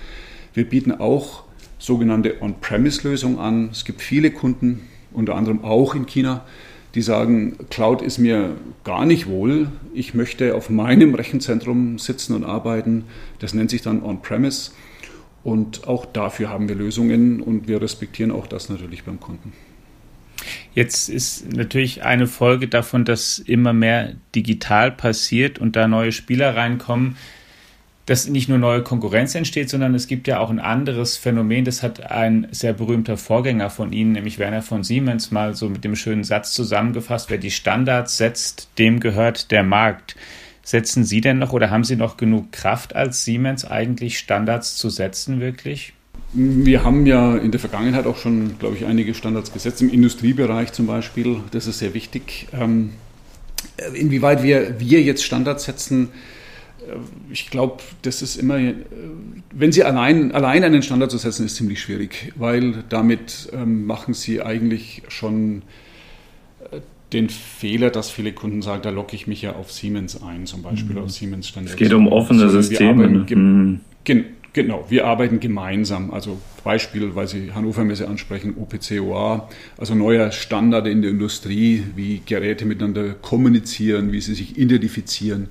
Wir 0.54 0.68
bieten 0.68 0.92
auch 0.92 1.44
sogenannte 1.80 2.42
On-Premise-Lösungen 2.42 3.40
an. 3.40 3.70
Es 3.72 3.86
gibt 3.86 4.02
viele 4.02 4.32
Kunden, 4.32 4.82
unter 5.12 5.36
anderem 5.36 5.64
auch 5.64 5.96
in 5.96 6.06
China, 6.06 6.46
die 6.94 7.02
sagen, 7.02 7.58
Cloud 7.70 8.02
ist 8.02 8.18
mir 8.18 8.56
gar 8.84 9.06
nicht 9.06 9.28
wohl. 9.28 9.70
Ich 9.94 10.14
möchte 10.14 10.56
auf 10.56 10.70
meinem 10.70 11.16
Rechenzentrum 11.16 11.98
sitzen 11.98 12.36
und 12.36 12.44
arbeiten. 12.44 13.06
Das 13.40 13.54
nennt 13.54 13.70
sich 13.70 13.82
dann 13.82 14.04
On-Premise. 14.04 14.72
Und 15.44 15.88
auch 15.88 16.06
dafür 16.06 16.50
haben 16.50 16.68
wir 16.68 16.76
Lösungen 16.76 17.42
und 17.42 17.68
wir 17.68 17.82
respektieren 17.82 18.32
auch 18.32 18.46
das 18.46 18.70
natürlich 18.70 19.04
beim 19.04 19.20
Kunden. 19.20 19.54
Jetzt 20.74 21.10
ist 21.10 21.52
natürlich 21.54 22.04
eine 22.04 22.28
Folge 22.28 22.68
davon, 22.68 23.06
dass 23.06 23.40
immer 23.40 23.74
mehr 23.74 24.16
digital 24.36 24.92
passiert 24.92 25.60
und 25.60 25.76
da 25.76 25.88
neue 25.88 26.12
Spieler 26.12 26.56
reinkommen 26.56 27.18
dass 28.10 28.28
nicht 28.28 28.50
nur 28.50 28.58
neue 28.58 28.82
Konkurrenz 28.82 29.36
entsteht, 29.36 29.70
sondern 29.70 29.94
es 29.94 30.08
gibt 30.08 30.28
ja 30.28 30.40
auch 30.40 30.50
ein 30.50 30.58
anderes 30.58 31.16
Phänomen, 31.16 31.64
das 31.64 31.84
hat 31.84 32.10
ein 32.10 32.48
sehr 32.50 32.74
berühmter 32.74 33.18
Vorgänger 33.18 33.70
von 33.70 33.94
Ihnen, 33.94 34.14
nämlich 34.14 34.40
Werner 34.40 34.64
von 34.64 34.84
Siemens, 34.84 35.30
mal 35.30 35.56
so 35.56 35.70
mit 35.70 35.84
dem 35.84 35.96
schönen 35.96 36.24
Satz 36.24 36.54
zusammengefasst, 36.54 37.30
wer 37.30 37.38
die 37.38 37.52
Standards 37.52 38.18
setzt, 38.18 38.70
dem 38.80 39.00
gehört 39.00 39.52
der 39.52 39.62
Markt. 39.62 40.16
Setzen 40.64 41.04
Sie 41.04 41.22
denn 41.22 41.38
noch 41.38 41.54
oder 41.54 41.70
haben 41.70 41.84
Sie 41.84 41.96
noch 41.96 42.18
genug 42.18 42.52
Kraft 42.52 42.96
als 42.96 43.26
Siemens 43.26 43.64
eigentlich 43.64 44.18
Standards 44.18 44.76
zu 44.76 44.90
setzen, 44.90 45.40
wirklich? 45.40 45.94
Wir 46.34 46.84
haben 46.84 47.06
ja 47.06 47.38
in 47.38 47.52
der 47.52 47.60
Vergangenheit 47.60 48.08
auch 48.08 48.18
schon, 48.18 48.58
glaube 48.58 48.76
ich, 48.76 48.86
einige 48.88 49.14
Standards 49.14 49.54
gesetzt, 49.54 49.84
im 49.84 49.90
Industriebereich 49.92 50.72
zum 50.72 50.88
Beispiel. 50.88 51.42
Das 51.52 51.68
ist 51.68 51.78
sehr 51.78 51.94
wichtig. 51.94 52.48
Ähm, 52.54 52.90
inwieweit 53.94 54.42
wir, 54.42 54.80
wir 54.80 55.00
jetzt 55.04 55.24
Standards 55.24 55.66
setzen, 55.66 56.10
ich 57.32 57.50
glaube, 57.50 57.78
das 58.02 58.22
ist 58.22 58.36
immer, 58.36 58.58
äh, 58.58 58.76
wenn 59.52 59.72
Sie 59.72 59.84
allein, 59.84 60.32
allein 60.32 60.64
einen 60.64 60.82
Standard 60.82 61.12
zu 61.12 61.18
setzen, 61.18 61.46
ist 61.46 61.56
ziemlich 61.56 61.82
schwierig, 61.82 62.34
weil 62.36 62.84
damit 62.90 63.50
ähm, 63.54 63.86
machen 63.86 64.14
Sie 64.14 64.42
eigentlich 64.42 65.04
schon 65.08 65.64
äh, 66.72 66.80
den 67.14 67.30
Fehler, 67.30 67.90
dass 67.90 68.10
viele 68.10 68.34
Kunden 68.34 68.62
sagen, 68.62 68.82
da 68.84 68.90
locke 68.90 69.16
ich 69.16 69.28
mich 69.28 69.42
ja 69.42 69.54
auf 69.54 69.72
Siemens 69.72 70.22
ein, 70.22 70.46
zum 70.46 70.62
Beispiel 70.62 70.96
mhm. 70.96 71.04
auf 71.04 71.12
Siemens 71.12 71.48
Standard. 71.48 71.74
Es 71.74 71.78
geht 71.78 71.94
um 71.94 72.08
offene 72.08 72.50
Systeme. 72.50 73.06
Arbeiten, 73.06 73.72
ne? 73.72 73.80
gen, 74.04 74.26
Genau, 74.54 74.86
wir 74.90 75.06
arbeiten 75.06 75.40
gemeinsam. 75.40 76.12
Also 76.12 76.40
Beispiel, 76.64 77.16
weil 77.16 77.28
Sie 77.28 77.52
Hannover 77.54 77.84
Messe 77.84 78.08
ansprechen, 78.08 78.56
OPCOA, 78.58 79.48
also 79.78 79.96
neuer 79.96 80.32
Standard 80.32 80.88
in 80.88 81.02
der 81.02 81.12
Industrie, 81.12 81.84
wie 81.96 82.22
Geräte 82.26 82.66
miteinander 82.66 83.14
kommunizieren, 83.14 84.12
wie 84.12 84.22
sie 84.22 84.34
sich 84.34 84.58
identifizieren. 84.58 85.50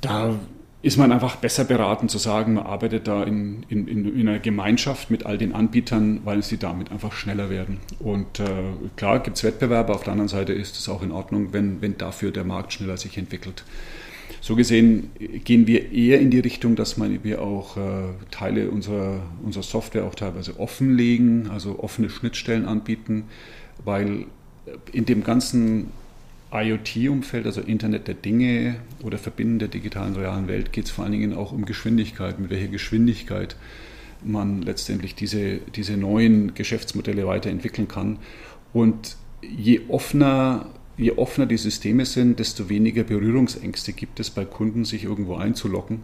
Da 0.00 0.38
ist 0.80 0.96
man 0.96 1.10
einfach 1.10 1.36
besser 1.36 1.64
beraten 1.64 2.08
zu 2.08 2.18
sagen, 2.18 2.54
man 2.54 2.64
arbeitet 2.64 3.08
da 3.08 3.24
in, 3.24 3.64
in, 3.68 3.88
in 3.88 4.28
einer 4.28 4.38
Gemeinschaft 4.38 5.10
mit 5.10 5.26
all 5.26 5.36
den 5.36 5.52
Anbietern, 5.52 6.20
weil 6.24 6.42
sie 6.44 6.56
damit 6.56 6.92
einfach 6.92 7.12
schneller 7.12 7.50
werden. 7.50 7.78
Und 7.98 8.38
äh, 8.38 8.46
klar 8.96 9.18
gibt 9.20 9.36
es 9.36 9.44
Wettbewerbe, 9.44 9.92
auf 9.92 10.04
der 10.04 10.12
anderen 10.12 10.28
Seite 10.28 10.52
ist 10.52 10.78
es 10.78 10.88
auch 10.88 11.02
in 11.02 11.10
Ordnung, 11.10 11.52
wenn, 11.52 11.82
wenn 11.82 11.98
dafür 11.98 12.30
der 12.30 12.44
Markt 12.44 12.72
schneller 12.72 12.96
sich 12.96 13.18
entwickelt. 13.18 13.64
So 14.40 14.54
gesehen 14.54 15.10
gehen 15.44 15.66
wir 15.66 15.90
eher 15.90 16.20
in 16.20 16.30
die 16.30 16.38
Richtung, 16.38 16.76
dass 16.76 16.96
wir 16.98 17.42
auch 17.42 17.76
äh, 17.76 17.80
Teile 18.30 18.70
unserer, 18.70 19.20
unserer 19.42 19.64
Software 19.64 20.04
auch 20.04 20.14
teilweise 20.14 20.60
offenlegen, 20.60 21.50
also 21.50 21.80
offene 21.80 22.08
Schnittstellen 22.08 22.66
anbieten, 22.66 23.24
weil 23.84 24.26
in 24.92 25.06
dem 25.06 25.24
ganzen 25.24 25.88
IoT-Umfeld, 26.50 27.46
also 27.46 27.60
Internet 27.60 28.08
der 28.08 28.14
Dinge 28.14 28.76
oder 29.02 29.18
Verbinden 29.18 29.58
der 29.58 29.68
digitalen 29.68 30.16
realen 30.16 30.48
Welt, 30.48 30.72
geht 30.72 30.86
es 30.86 30.90
vor 30.90 31.04
allen 31.04 31.12
Dingen 31.12 31.34
auch 31.34 31.52
um 31.52 31.64
Geschwindigkeit, 31.64 32.38
mit 32.38 32.50
welcher 32.50 32.68
Geschwindigkeit 32.68 33.56
man 34.24 34.62
letztendlich 34.62 35.14
diese, 35.14 35.58
diese 35.74 35.96
neuen 35.96 36.54
Geschäftsmodelle 36.54 37.26
weiterentwickeln 37.26 37.86
kann. 37.86 38.18
Und 38.72 39.16
je 39.42 39.82
offener, 39.88 40.66
je 40.96 41.12
offener 41.12 41.46
die 41.46 41.58
Systeme 41.58 42.06
sind, 42.06 42.38
desto 42.38 42.68
weniger 42.68 43.04
Berührungsängste 43.04 43.92
gibt 43.92 44.18
es 44.18 44.30
bei 44.30 44.44
Kunden, 44.44 44.84
sich 44.84 45.04
irgendwo 45.04 45.36
einzulocken. 45.36 46.00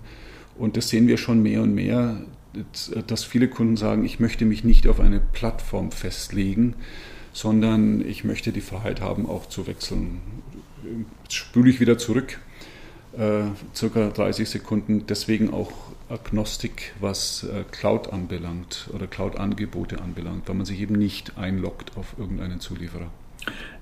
Und 0.57 0.77
das 0.77 0.89
sehen 0.89 1.09
wir 1.09 1.17
schon 1.17 1.43
mehr 1.43 1.63
und 1.63 1.75
mehr, 1.75 2.23
dass 3.07 3.25
viele 3.25 3.49
Kunden 3.49 3.77
sagen, 3.77 4.05
ich 4.05 4.21
möchte 4.21 4.45
mich 4.45 4.63
nicht 4.63 4.87
auf 4.87 5.01
eine 5.01 5.21
Plattform 5.21 5.91
festlegen, 5.91 6.75
sondern 7.35 8.07
ich 8.07 8.25
möchte 8.25 8.53
die 8.53 8.63
Freiheit 8.63 9.03
haben, 9.03 9.29
auch 9.29 9.47
zu 9.47 9.67
wechseln. 9.67 10.21
Jetzt 11.25 11.35
spüle 11.35 11.69
ich 11.69 11.81
wieder 11.81 11.99
zurück, 11.99 12.41
äh, 13.19 13.43
circa 13.75 14.09
30 14.09 14.49
Sekunden, 14.49 15.07
deswegen 15.07 15.53
auch 15.53 15.73
Agnostik, 16.09 16.95
was 17.01 17.45
äh, 17.45 17.65
Cloud 17.71 18.13
anbelangt 18.13 18.89
oder 18.95 19.07
Cloud-Angebote 19.07 20.01
anbelangt, 20.01 20.49
weil 20.49 20.55
man 20.55 20.65
sich 20.65 20.81
eben 20.81 20.95
nicht 20.95 21.37
einloggt 21.37 21.97
auf 21.97 22.15
irgendeinen 22.19 22.61
Zulieferer. 22.61 23.11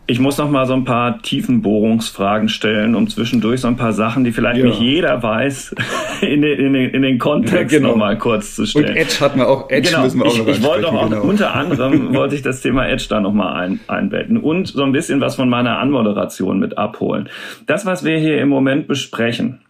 Ich 0.06 0.18
muss 0.18 0.36
noch 0.36 0.50
mal 0.50 0.66
so 0.66 0.74
ein 0.74 0.84
paar 0.84 1.22
Tiefenbohrungsfragen 1.22 2.48
stellen, 2.48 2.96
um 2.96 3.08
zwischendurch 3.08 3.60
so 3.60 3.68
ein 3.68 3.76
paar 3.76 3.92
Sachen, 3.92 4.24
die 4.24 4.32
vielleicht 4.32 4.58
ja. 4.58 4.66
nicht 4.66 4.80
jeder 4.80 5.22
weiß, 5.22 5.76
in 6.20 6.42
den, 6.42 6.58
in 6.58 6.72
den, 6.72 6.90
in 6.90 7.02
den 7.02 7.18
Kontext 7.18 7.72
ja, 7.72 7.78
genau. 7.78 7.90
noch 7.90 7.96
mal 7.96 8.18
kurz 8.18 8.56
zu 8.56 8.66
stellen. 8.66 8.90
Und 8.90 8.96
Edge 8.96 9.20
hatten 9.20 9.38
wir 9.38 9.48
auch, 9.48 9.70
Edge 9.70 9.90
genau. 9.90 10.02
müssen 10.02 10.18
wir 10.18 10.26
auch 10.26 10.32
ich, 10.32 10.38
noch 10.38 10.48
Ich 10.48 10.62
wollte 10.62 10.88
auch, 10.88 11.08
genau. 11.08 11.22
unter 11.22 11.54
anderem 11.54 12.14
wollte 12.14 12.34
ich 12.34 12.42
das 12.42 12.60
Thema 12.60 12.88
Edge 12.88 13.06
da 13.08 13.20
noch 13.20 13.32
mal 13.32 13.54
ein, 13.54 13.80
einbetten 13.86 14.38
und 14.38 14.66
so 14.66 14.82
ein 14.82 14.90
bisschen 14.90 15.20
was 15.20 15.36
von 15.36 15.48
meiner 15.48 15.78
Anmoderation 15.78 16.58
mit 16.58 16.78
abholen. 16.78 17.28
Das, 17.66 17.86
was 17.86 18.04
wir 18.04 18.18
hier 18.18 18.40
im 18.40 18.48
Moment 18.48 18.88
besprechen, 18.88 19.60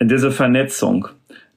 diese 0.00 0.32
Vernetzung, 0.32 1.08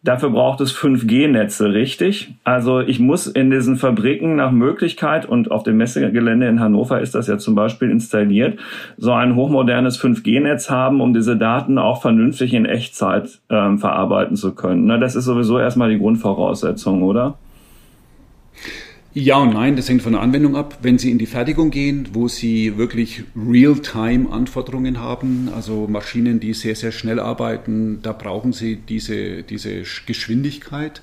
Dafür 0.01 0.29
braucht 0.29 0.62
es 0.62 0.74
5G-Netze, 0.74 1.74
richtig? 1.74 2.34
Also 2.46 2.79
ich 2.79 3.00
muss 3.00 3.27
in 3.27 3.51
diesen 3.51 3.75
Fabriken 3.75 4.38
nach 4.38 4.51
Möglichkeit, 4.51 5.25
und 5.25 5.51
auf 5.51 5.63
dem 5.63 5.75
Messegelände 5.75 6.48
in 6.48 6.62
Hannover 6.62 7.01
ist 7.01 7.15
das 7.15 7.27
ja 7.27 7.38
zum 7.38 7.53
Beispiel 7.53 7.91
installiert, 7.91 8.58
so 8.98 9.12
ein 9.12 9.36
hochmodernes 9.36 10.01
5G-Netz 10.01 10.70
haben, 10.70 11.01
um 11.01 11.13
diese 11.13 11.36
Daten 11.36 11.77
auch 11.77 12.01
vernünftig 12.01 12.53
in 12.53 12.65
Echtzeit 12.65 13.39
ähm, 13.50 13.77
verarbeiten 13.77 14.38
zu 14.38 14.56
können. 14.56 14.86
Na, 14.86 14.98
das 14.98 15.18
ist 15.18 15.25
sowieso 15.25 15.60
erstmal 15.60 15.89
die 15.89 16.00
Grundvoraussetzung, 16.00 17.03
oder? 17.03 17.38
Ja 19.13 19.38
und 19.38 19.54
nein, 19.54 19.75
das 19.75 19.89
hängt 19.89 20.04
von 20.04 20.12
der 20.12 20.22
Anwendung 20.22 20.56
ab. 20.56 20.78
Wenn 20.84 21.00
Sie 21.00 21.10
in 21.10 21.18
die 21.18 21.25
Fertigung 21.25 21.72
gehen, 21.72 22.10
wo 22.13 22.28
Sie 22.28 22.78
wirklich 22.78 23.24
Real-Time-Anforderungen 23.36 25.00
haben, 25.00 25.50
also 25.56 25.88
Maschinen, 25.88 26.39
die 26.39 26.54
sehr, 26.54 26.75
sehr 26.75 26.92
schnell 26.92 27.20
arbeiten, 27.20 28.04
da 28.04 28.12
brauchen 28.12 28.54
Sie 28.54 28.76
diese, 28.76 29.41
diese 29.41 29.82
Geschwindigkeit 30.06 31.02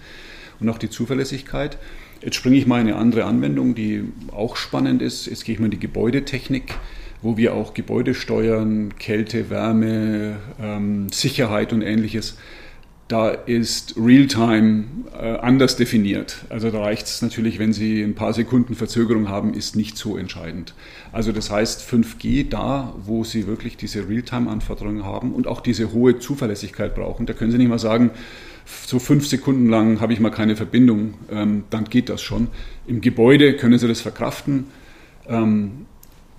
und 0.60 0.68
auch 0.68 0.78
die 0.78 0.88
Zuverlässigkeit. 0.88 1.78
Jetzt 2.22 2.36
springe 2.36 2.56
ich 2.56 2.68
mal 2.68 2.80
in 2.80 2.86
eine 2.86 2.96
andere 2.96 3.24
Anwendung, 3.24 3.74
die 3.74 4.04
auch 4.30 4.54
spannend 4.54 5.02
ist. 5.02 5.26
Jetzt 5.26 5.44
gehe 5.44 5.54
ich 5.54 5.58
mal 5.58 5.66
in 5.66 5.72
die 5.72 5.80
Gebäudetechnik, 5.80 6.74
wo 7.22 7.36
wir 7.36 7.54
auch 7.54 7.74
Gebäude 7.74 8.14
steuern, 8.14 8.94
Kälte, 9.00 9.50
Wärme, 9.50 10.36
ähm, 10.62 11.08
Sicherheit 11.10 11.72
und 11.72 11.82
ähnliches 11.82 12.38
da 13.08 13.30
ist 13.30 13.94
Realtime 13.96 14.84
äh, 15.12 15.36
anders 15.36 15.76
definiert. 15.76 16.38
Also 16.48 16.70
da 16.70 16.80
reicht 16.80 17.06
es 17.06 17.22
natürlich, 17.22 17.58
wenn 17.58 17.72
Sie 17.72 18.02
ein 18.02 18.14
paar 18.14 18.32
Sekunden 18.32 18.74
Verzögerung 18.74 19.28
haben, 19.28 19.54
ist 19.54 19.76
nicht 19.76 19.96
so 19.96 20.16
entscheidend. 20.16 20.74
Also 21.12 21.30
das 21.30 21.50
heißt 21.50 21.88
5G 21.88 22.48
da, 22.48 22.94
wo 22.98 23.22
Sie 23.22 23.46
wirklich 23.46 23.76
diese 23.76 24.08
Realtime-Anforderungen 24.08 25.04
haben 25.04 25.32
und 25.32 25.46
auch 25.46 25.60
diese 25.60 25.92
hohe 25.92 26.18
Zuverlässigkeit 26.18 26.96
brauchen. 26.96 27.26
Da 27.26 27.32
können 27.32 27.52
Sie 27.52 27.58
nicht 27.58 27.68
mal 27.68 27.78
sagen, 27.78 28.10
so 28.64 28.98
fünf 28.98 29.28
Sekunden 29.28 29.68
lang 29.68 30.00
habe 30.00 30.12
ich 30.12 30.18
mal 30.18 30.30
keine 30.30 30.56
Verbindung, 30.56 31.14
ähm, 31.30 31.64
dann 31.70 31.84
geht 31.84 32.08
das 32.08 32.20
schon. 32.20 32.48
Im 32.88 33.00
Gebäude 33.00 33.56
können 33.56 33.78
Sie 33.78 33.86
das 33.86 34.00
verkraften. 34.00 34.66
Ähm, 35.28 35.86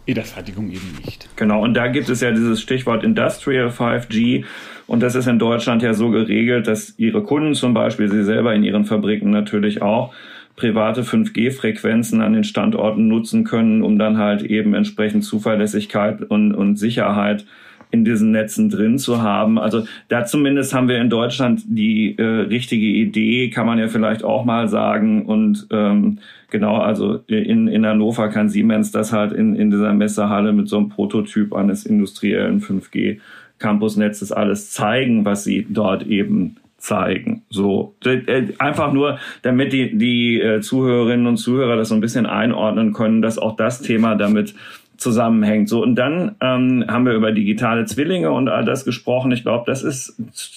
in 0.08 0.16
der 0.16 0.24
Fertigung 0.24 0.72
eben 0.72 0.98
nicht. 1.06 1.28
Genau, 1.36 1.62
und 1.62 1.74
da 1.74 1.88
gibt 1.88 2.08
es 2.10 2.22
ja 2.22 2.32
dieses 2.32 2.62
Stichwort 2.62 3.04
Industrial 3.04 3.68
5G. 3.68 4.46
Und 4.88 5.04
das 5.04 5.16
ist 5.16 5.28
in 5.28 5.38
Deutschland 5.38 5.84
ja 5.84 5.94
so 5.94 6.10
geregelt, 6.10 6.68
dass 6.68 6.98
Ihre 6.98 7.22
Kunden 7.24 7.54
zum 7.54 7.74
Beispiel, 7.74 8.10
Sie 8.10 8.24
selber 8.24 8.56
in 8.56 8.64
Ihren 8.64 8.86
Fabriken 8.86 9.30
natürlich 9.32 9.82
auch, 9.82 10.14
private 10.56 11.04
5G-Frequenzen 11.04 12.22
an 12.22 12.34
den 12.34 12.46
Standorten 12.46 13.10
nutzen 13.10 13.44
können, 13.44 13.84
um 13.84 14.00
dann 14.00 14.18
halt 14.18 14.44
eben 14.44 14.74
entsprechend 14.74 15.26
Zuverlässigkeit 15.26 16.24
und, 16.24 16.56
und 16.56 16.78
Sicherheit 16.78 17.46
in 17.92 18.06
diesen 18.06 18.32
Netzen 18.32 18.70
drin 18.70 18.98
zu 18.98 19.22
haben. 19.22 19.58
Also 19.58 19.86
da 20.10 20.26
zumindest 20.26 20.74
haben 20.74 20.88
wir 20.88 21.00
in 21.00 21.10
Deutschland 21.10 21.62
die 21.68 22.18
äh, 22.18 22.24
richtige 22.24 22.86
Idee, 22.86 23.50
kann 23.50 23.66
man 23.66 23.80
ja 23.80 23.88
vielleicht 23.88 24.24
auch 24.24 24.46
mal 24.46 24.68
sagen. 24.68 25.26
Und 25.26 25.68
ähm, 25.72 26.20
genau, 26.50 26.78
also 26.78 27.20
in, 27.28 27.68
in 27.68 27.86
Hannover 27.86 28.30
kann 28.30 28.50
Siemens 28.50 28.92
das 28.92 29.14
halt 29.14 29.32
in, 29.32 29.56
in 29.56 29.72
dieser 29.72 29.94
Messehalle 29.94 30.54
mit 30.54 30.68
so 30.68 30.78
einem 30.78 30.90
Prototyp 30.90 31.54
eines 31.54 31.86
industriellen 31.86 32.62
5G 32.62 33.20
Campusnetzes 33.60 34.32
alles 34.32 34.72
zeigen, 34.72 35.26
was 35.26 35.44
sie 35.44 35.66
dort 35.70 36.06
eben 36.06 36.58
zeigen. 36.78 37.44
So 37.50 37.96
äh, 38.06 38.54
einfach 38.60 38.94
nur, 38.94 39.20
damit 39.42 39.74
die 39.74 39.98
die 39.98 40.40
äh, 40.40 40.62
Zuhörerinnen 40.62 41.26
und 41.26 41.38
Zuhörer 41.38 41.76
das 41.76 41.90
so 41.90 41.96
ein 41.96 42.02
bisschen 42.02 42.26
einordnen 42.26 42.94
können, 42.94 43.22
dass 43.22 43.40
auch 43.40 43.56
das 43.56 43.82
Thema 43.82 44.16
damit 44.16 44.54
zusammenhängt. 44.98 45.70
So 45.70 45.82
und 45.82 45.96
dann 45.96 46.36
ähm, 46.42 46.86
haben 46.88 47.06
wir 47.06 47.14
über 47.14 47.32
digitale 47.32 47.86
Zwillinge 47.86 48.32
und 48.32 48.50
all 48.50 48.66
das 48.66 48.86
gesprochen. 48.86 49.32
Ich 49.32 49.44
glaube, 49.44 49.64
das 49.68 49.84
ist 49.84 50.16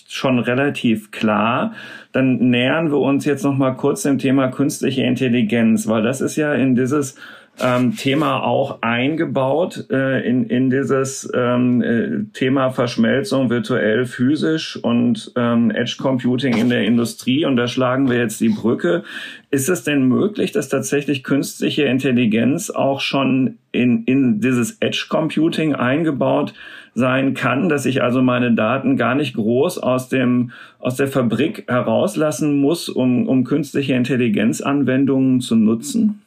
schon 0.09 0.39
relativ 0.39 1.11
klar. 1.11 1.73
Dann 2.13 2.37
nähern 2.51 2.91
wir 2.91 2.99
uns 2.99 3.25
jetzt 3.25 3.45
noch 3.45 3.57
mal 3.57 3.73
kurz 3.73 4.03
dem 4.03 4.19
Thema 4.19 4.49
künstliche 4.49 5.03
Intelligenz, 5.03 5.87
weil 5.87 6.03
das 6.03 6.21
ist 6.21 6.37
ja 6.37 6.55
in 6.55 6.75
dieses 6.75 7.17
ähm, 7.63 7.97
Thema 7.97 8.43
auch 8.43 8.83
eingebaut 8.83 9.87
äh, 9.91 10.27
in, 10.29 10.47
in 10.47 10.71
dieses 10.71 11.31
ähm, 11.35 11.83
äh, 11.83 12.25
Thema 12.33 12.71
Verschmelzung 12.71 13.51
virtuell 13.51 14.07
physisch 14.07 14.77
und 14.77 15.33
ähm, 15.37 15.71
Edge 15.71 15.97
Computing 15.99 16.57
in 16.57 16.69
der 16.69 16.85
Industrie. 16.85 17.45
Und 17.45 17.57
da 17.57 17.69
schlagen 17.69 18.09
wir 18.11 18.19
jetzt 18.19 18.41
die 18.41 18.49
Brücke. 18.49 19.05
Ist 19.51 19.69
es 19.69 19.85
denn 19.85 20.05
möglich, 20.05 20.53
dass 20.53 20.69
tatsächlich 20.69 21.23
künstliche 21.23 21.85
Intelligenz 21.85 22.71
auch 22.71 23.01
schon 23.01 23.59
in, 23.73 24.05
in 24.05 24.41
dieses 24.41 24.79
Edge 24.81 25.07
Computing 25.09 25.75
eingebaut 25.75 26.55
sein 26.95 27.35
kann, 27.35 27.69
dass 27.69 27.87
ich 27.87 28.03
also 28.03 28.21
meine 28.23 28.53
Daten 28.53 28.97
gar 28.97 29.15
nicht 29.15 29.35
groß 29.35 29.79
aus 29.79 30.09
dem 30.09 30.51
aus 30.79 30.97
der 30.97 31.09
Fabrik 31.09 31.65
herauslassen 31.69 32.61
muss, 32.61 32.89
um, 32.89 33.29
um 33.29 33.45
künstliche 33.45 33.95
Intelligenzanwendungen 33.95 35.41
zu 35.41 35.55
nutzen? 35.55 36.23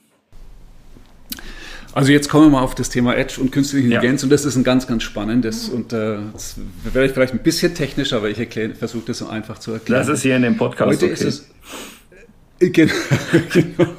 Also 1.94 2.12
jetzt 2.12 2.28
kommen 2.30 2.46
wir 2.46 2.50
mal 2.50 2.62
auf 2.62 2.74
das 2.76 2.90
Thema 2.90 3.16
Edge 3.16 3.40
und 3.40 3.52
künstliche 3.52 3.86
Intelligenz 3.86 4.22
ja. 4.22 4.26
und 4.26 4.30
das 4.32 4.46
ist 4.46 4.56
ein 4.56 4.64
ganz, 4.64 4.88
ganz 4.88 5.04
spannendes 5.04 5.70
und 5.70 5.94
äh, 5.94 6.18
das 6.34 6.56
werde 6.84 7.08
ich 7.08 7.14
vielleicht 7.14 7.34
ein 7.34 7.44
bisschen 7.44 7.76
technisch, 7.76 8.14
aber 8.14 8.30
ich 8.30 8.38
versuche 8.78 9.04
das 9.08 9.20
so 9.20 9.28
einfach 9.28 9.60
zu 9.60 9.74
erklären. 9.74 10.08
Das 10.08 10.18
ist 10.18 10.24
hier 10.24 10.36
in 10.36 10.42
dem 10.42 10.58
Podcast 10.58 11.02
Heute 11.02 11.06
okay. 11.06 11.14
ist 11.14 11.22
es 11.22 11.50
äh, 12.60 12.70
genau, 12.70 12.94
genau. 13.54 13.90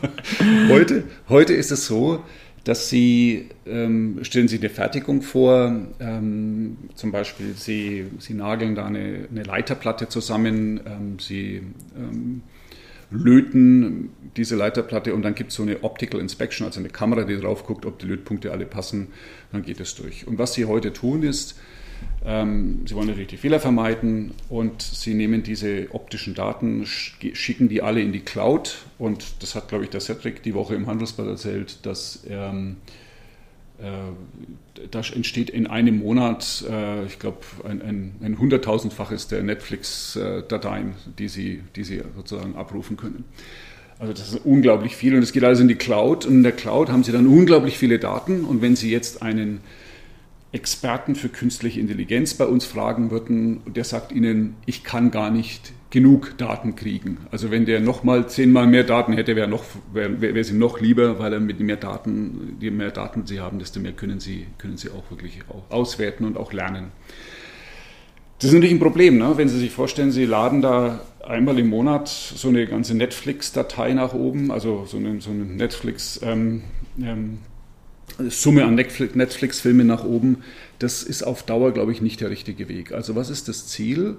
heute, 0.68 1.04
heute 1.28 1.54
ist 1.54 1.70
es 1.70 1.87
so, 1.87 2.24
dass 2.64 2.88
Sie, 2.88 3.50
ähm, 3.66 4.18
stellen 4.22 4.48
Sie 4.48 4.59
eine 4.59 4.70
Fertigung 4.70 5.22
vor, 5.22 5.76
ähm, 6.00 6.78
zum 6.94 7.12
Beispiel 7.12 7.54
Sie, 7.57 8.07
Sie 8.18 8.35
nageln 8.35 8.74
da 8.74 8.87
eine, 8.87 9.28
eine 9.30 9.42
Leiterplatte 9.44 10.09
zusammen, 10.09 10.80
ähm, 10.87 11.18
Sie 11.20 11.62
ähm, 11.96 12.42
löten 13.11 14.11
diese 14.37 14.57
Leiterplatte 14.57 15.14
und 15.14 15.23
dann 15.23 15.35
gibt 15.35 15.51
es 15.51 15.57
so 15.57 15.62
eine 15.62 15.83
Optical 15.85 16.21
Inspection, 16.21 16.67
also 16.67 16.81
eine 16.81 16.88
Kamera, 16.88 17.25
die 17.25 17.37
drauf 17.37 17.64
guckt, 17.67 17.87
ob 17.87 17.99
die 17.99 18.07
Lötpunkte 18.07 18.53
alle 18.53 18.67
passen, 18.67 19.09
dann 19.53 19.62
geht 19.62 19.81
es 19.81 19.95
durch. 19.95 20.27
Und 20.27 20.38
was 20.38 20.55
sie 20.55 20.64
heute 20.64 20.93
tun 20.93 21.23
ist, 21.23 21.59
ähm, 22.25 22.85
sie 22.87 22.95
wollen 22.95 23.07
natürlich 23.07 23.29
die 23.29 23.37
Fehler 23.37 23.61
vermeiden 23.61 24.33
und 24.49 24.83
sie 24.83 25.14
nehmen 25.14 25.43
diese 25.43 25.88
optischen 25.93 26.35
Daten, 26.35 26.85
schicken 26.87 27.69
die 27.69 27.83
alle 27.83 28.01
in 28.01 28.12
die 28.12 28.21
Cloud 28.21 28.79
und 28.99 29.43
das 29.43 29.55
hat, 29.55 29.69
glaube 29.69 29.85
ich, 29.85 29.90
der 29.90 30.01
Cedric 30.01 30.43
die 30.43 30.55
Woche 30.55 30.75
im 30.75 30.87
Handelsblatt 30.87 31.29
erzählt, 31.29 31.87
dass 31.87 32.25
ähm, 32.29 32.77
äh, 32.87 33.04
da 33.78 35.00
entsteht 35.00 35.50
in 35.50 35.66
einem 35.66 35.98
Monat, 35.98 36.64
äh, 36.68 37.04
ich 37.06 37.18
glaube, 37.18 37.38
ein, 37.64 38.37
hunderttausendfaches 38.38 39.28
der 39.28 39.42
Netflix-Dateien, 39.42 40.94
die 41.18 41.28
sie, 41.28 41.62
die 41.76 41.84
sie 41.84 42.02
sozusagen 42.16 42.56
abrufen 42.56 42.96
können. 42.96 43.24
Also 43.98 44.12
das 44.12 44.32
ist 44.32 44.44
unglaublich 44.44 44.96
viel 44.96 45.14
und 45.14 45.22
es 45.22 45.32
geht 45.32 45.44
also 45.44 45.62
in 45.62 45.68
die 45.68 45.76
Cloud 45.76 46.26
und 46.26 46.34
in 46.34 46.42
der 46.42 46.52
Cloud 46.52 46.88
haben 46.88 47.04
sie 47.04 47.12
dann 47.12 47.26
unglaublich 47.26 47.78
viele 47.78 47.98
Daten 47.98 48.44
und 48.44 48.60
wenn 48.60 48.76
sie 48.76 48.90
jetzt 48.90 49.22
einen 49.22 49.60
Experten 50.52 51.14
für 51.14 51.28
künstliche 51.28 51.80
Intelligenz 51.80 52.34
bei 52.34 52.46
uns 52.46 52.64
fragen 52.64 53.10
würden, 53.10 53.60
der 53.66 53.84
sagt 53.84 54.12
ihnen, 54.12 54.56
ich 54.66 54.84
kann 54.84 55.10
gar 55.10 55.30
nicht 55.30 55.72
genug 55.94 56.37
Daten 56.38 56.74
kriegen. 56.74 57.18
Also 57.30 57.52
wenn 57.52 57.66
der 57.66 57.78
nochmal 57.78 58.28
zehnmal 58.28 58.66
mehr 58.66 58.83
Daten 58.83 59.12
hätte, 59.12 59.37
wäre 59.37 59.48
wär, 59.92 60.20
wär, 60.20 60.35
es 60.35 60.50
ihm 60.50 60.59
noch 60.59 60.80
lieber, 60.80 61.20
weil 61.20 61.33
er 61.33 61.38
mit 61.38 61.61
mehr 61.61 61.76
Daten, 61.76 62.57
je 62.61 62.72
mehr 62.72 62.90
Daten 62.90 63.26
sie 63.26 63.38
haben, 63.38 63.61
desto 63.61 63.78
mehr 63.78 63.92
können 63.92 64.18
sie, 64.18 64.48
können 64.59 64.76
sie 64.76 64.90
auch 64.90 65.09
wirklich 65.11 65.38
auswerten 65.70 66.24
und 66.24 66.37
auch 66.37 66.52
lernen. 66.52 66.87
Das 68.40 68.48
ist 68.48 68.54
natürlich 68.54 68.74
ein 68.74 68.80
Problem, 68.80 69.18
ne? 69.18 69.35
wenn 69.37 69.48
Sie 69.48 69.59
sich 69.61 69.70
vorstellen, 69.70 70.11
Sie 70.11 70.24
laden 70.24 70.62
da 70.62 71.00
einmal 71.24 71.61
im 71.61 71.68
Monat 71.68 72.09
so 72.09 72.48
eine 72.48 72.66
ganze 72.66 72.96
Netflix-Datei 72.96 73.92
nach 73.94 74.14
oben, 74.14 74.50
also 74.50 74.87
so 74.87 74.96
eine, 74.96 75.20
so 75.20 75.30
eine 75.30 75.44
Netflix- 75.44 76.20
ähm, 76.24 76.62
ähm, 77.00 77.38
Summe 78.28 78.64
an 78.64 78.74
Netflix-Filmen 78.74 79.87
nach 79.87 80.04
oben. 80.04 80.38
Das 80.78 81.04
ist 81.04 81.22
auf 81.22 81.44
Dauer, 81.44 81.72
glaube 81.72 81.92
ich, 81.92 82.02
nicht 82.02 82.20
der 82.20 82.30
richtige 82.30 82.68
Weg. 82.68 82.92
Also 82.92 83.14
was 83.14 83.30
ist 83.30 83.48
das 83.48 83.68
Ziel? 83.68 84.16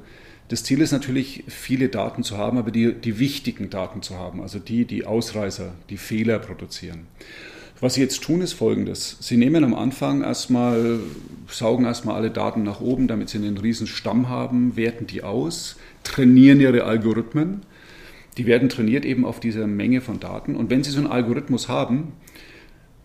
Das 0.48 0.64
Ziel 0.64 0.82
ist 0.82 0.92
natürlich, 0.92 1.44
viele 1.48 1.90
Daten 1.90 2.22
zu 2.22 2.38
haben, 2.38 2.58
aber 2.58 2.70
die, 2.70 2.94
die 2.94 3.18
wichtigen 3.18 3.70
Daten 3.72 4.04
zu 4.04 4.16
haben, 4.16 4.42
also 4.42 4.60
die, 4.60 4.86
die 4.86 5.06
Ausreißer, 5.06 5.74
die 5.90 5.98
Fehler 5.98 6.38
produzieren. 6.38 7.08
Was 7.82 7.96
Sie 7.96 8.02
jetzt 8.02 8.24
tun, 8.24 8.42
ist 8.42 8.54
folgendes. 8.54 9.18
Sie 9.20 9.38
nehmen 9.38 9.64
am 9.64 9.74
Anfang 9.74 10.22
erstmal, 10.22 11.00
saugen 11.48 11.86
erstmal 11.86 12.16
alle 12.16 12.32
Daten 12.32 12.64
nach 12.64 12.80
oben, 12.80 13.08
damit 13.08 13.30
Sie 13.30 13.38
einen 13.38 13.58
riesen 13.58 13.88
Stamm 13.88 14.30
haben, 14.30 14.78
werten 14.78 15.08
die 15.08 15.24
aus, 15.24 15.76
trainieren 16.04 16.62
Ihre 16.62 16.84
Algorithmen. 16.84 17.62
Die 18.38 18.46
werden 18.46 18.70
trainiert 18.70 19.04
eben 19.04 19.26
auf 19.26 19.40
dieser 19.40 19.68
Menge 19.68 20.02
von 20.02 20.20
Daten. 20.20 20.56
Und 20.56 20.70
wenn 20.70 20.84
Sie 20.84 20.92
so 20.92 21.00
einen 21.00 21.08
Algorithmus 21.08 21.68
haben, 21.68 22.14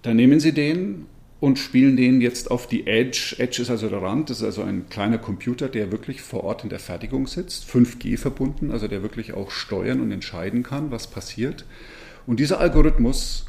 dann 0.03 0.16
nehmen 0.16 0.40
Sie 0.40 0.53
den 0.53 1.07
und 1.40 1.59
spielen 1.59 1.96
den 1.96 2.20
jetzt 2.20 2.50
auf 2.50 2.66
die 2.66 2.87
Edge. 2.87 3.37
Edge 3.38 3.62
ist 3.62 3.70
also 3.70 3.88
der 3.88 4.03
Rand, 4.03 4.29
das 4.29 4.38
ist 4.38 4.44
also 4.44 4.62
ein 4.62 4.88
kleiner 4.90 5.18
Computer, 5.18 5.68
der 5.68 5.90
wirklich 5.90 6.20
vor 6.20 6.44
Ort 6.44 6.64
in 6.64 6.70
der 6.70 6.79
Fertigung 6.79 7.26
sitzt, 7.26 7.64
5G 7.64 8.18
verbunden, 8.18 8.70
also 8.70 8.88
der 8.88 9.03
wirklich 9.03 9.33
auch 9.33 9.50
steuern 9.50 10.00
und 10.00 10.12
entscheiden 10.12 10.62
kann, 10.62 10.90
was 10.90 11.07
passiert. 11.07 11.64
Und 12.26 12.40
dieser 12.40 12.61
Algorithmus, 12.61 13.46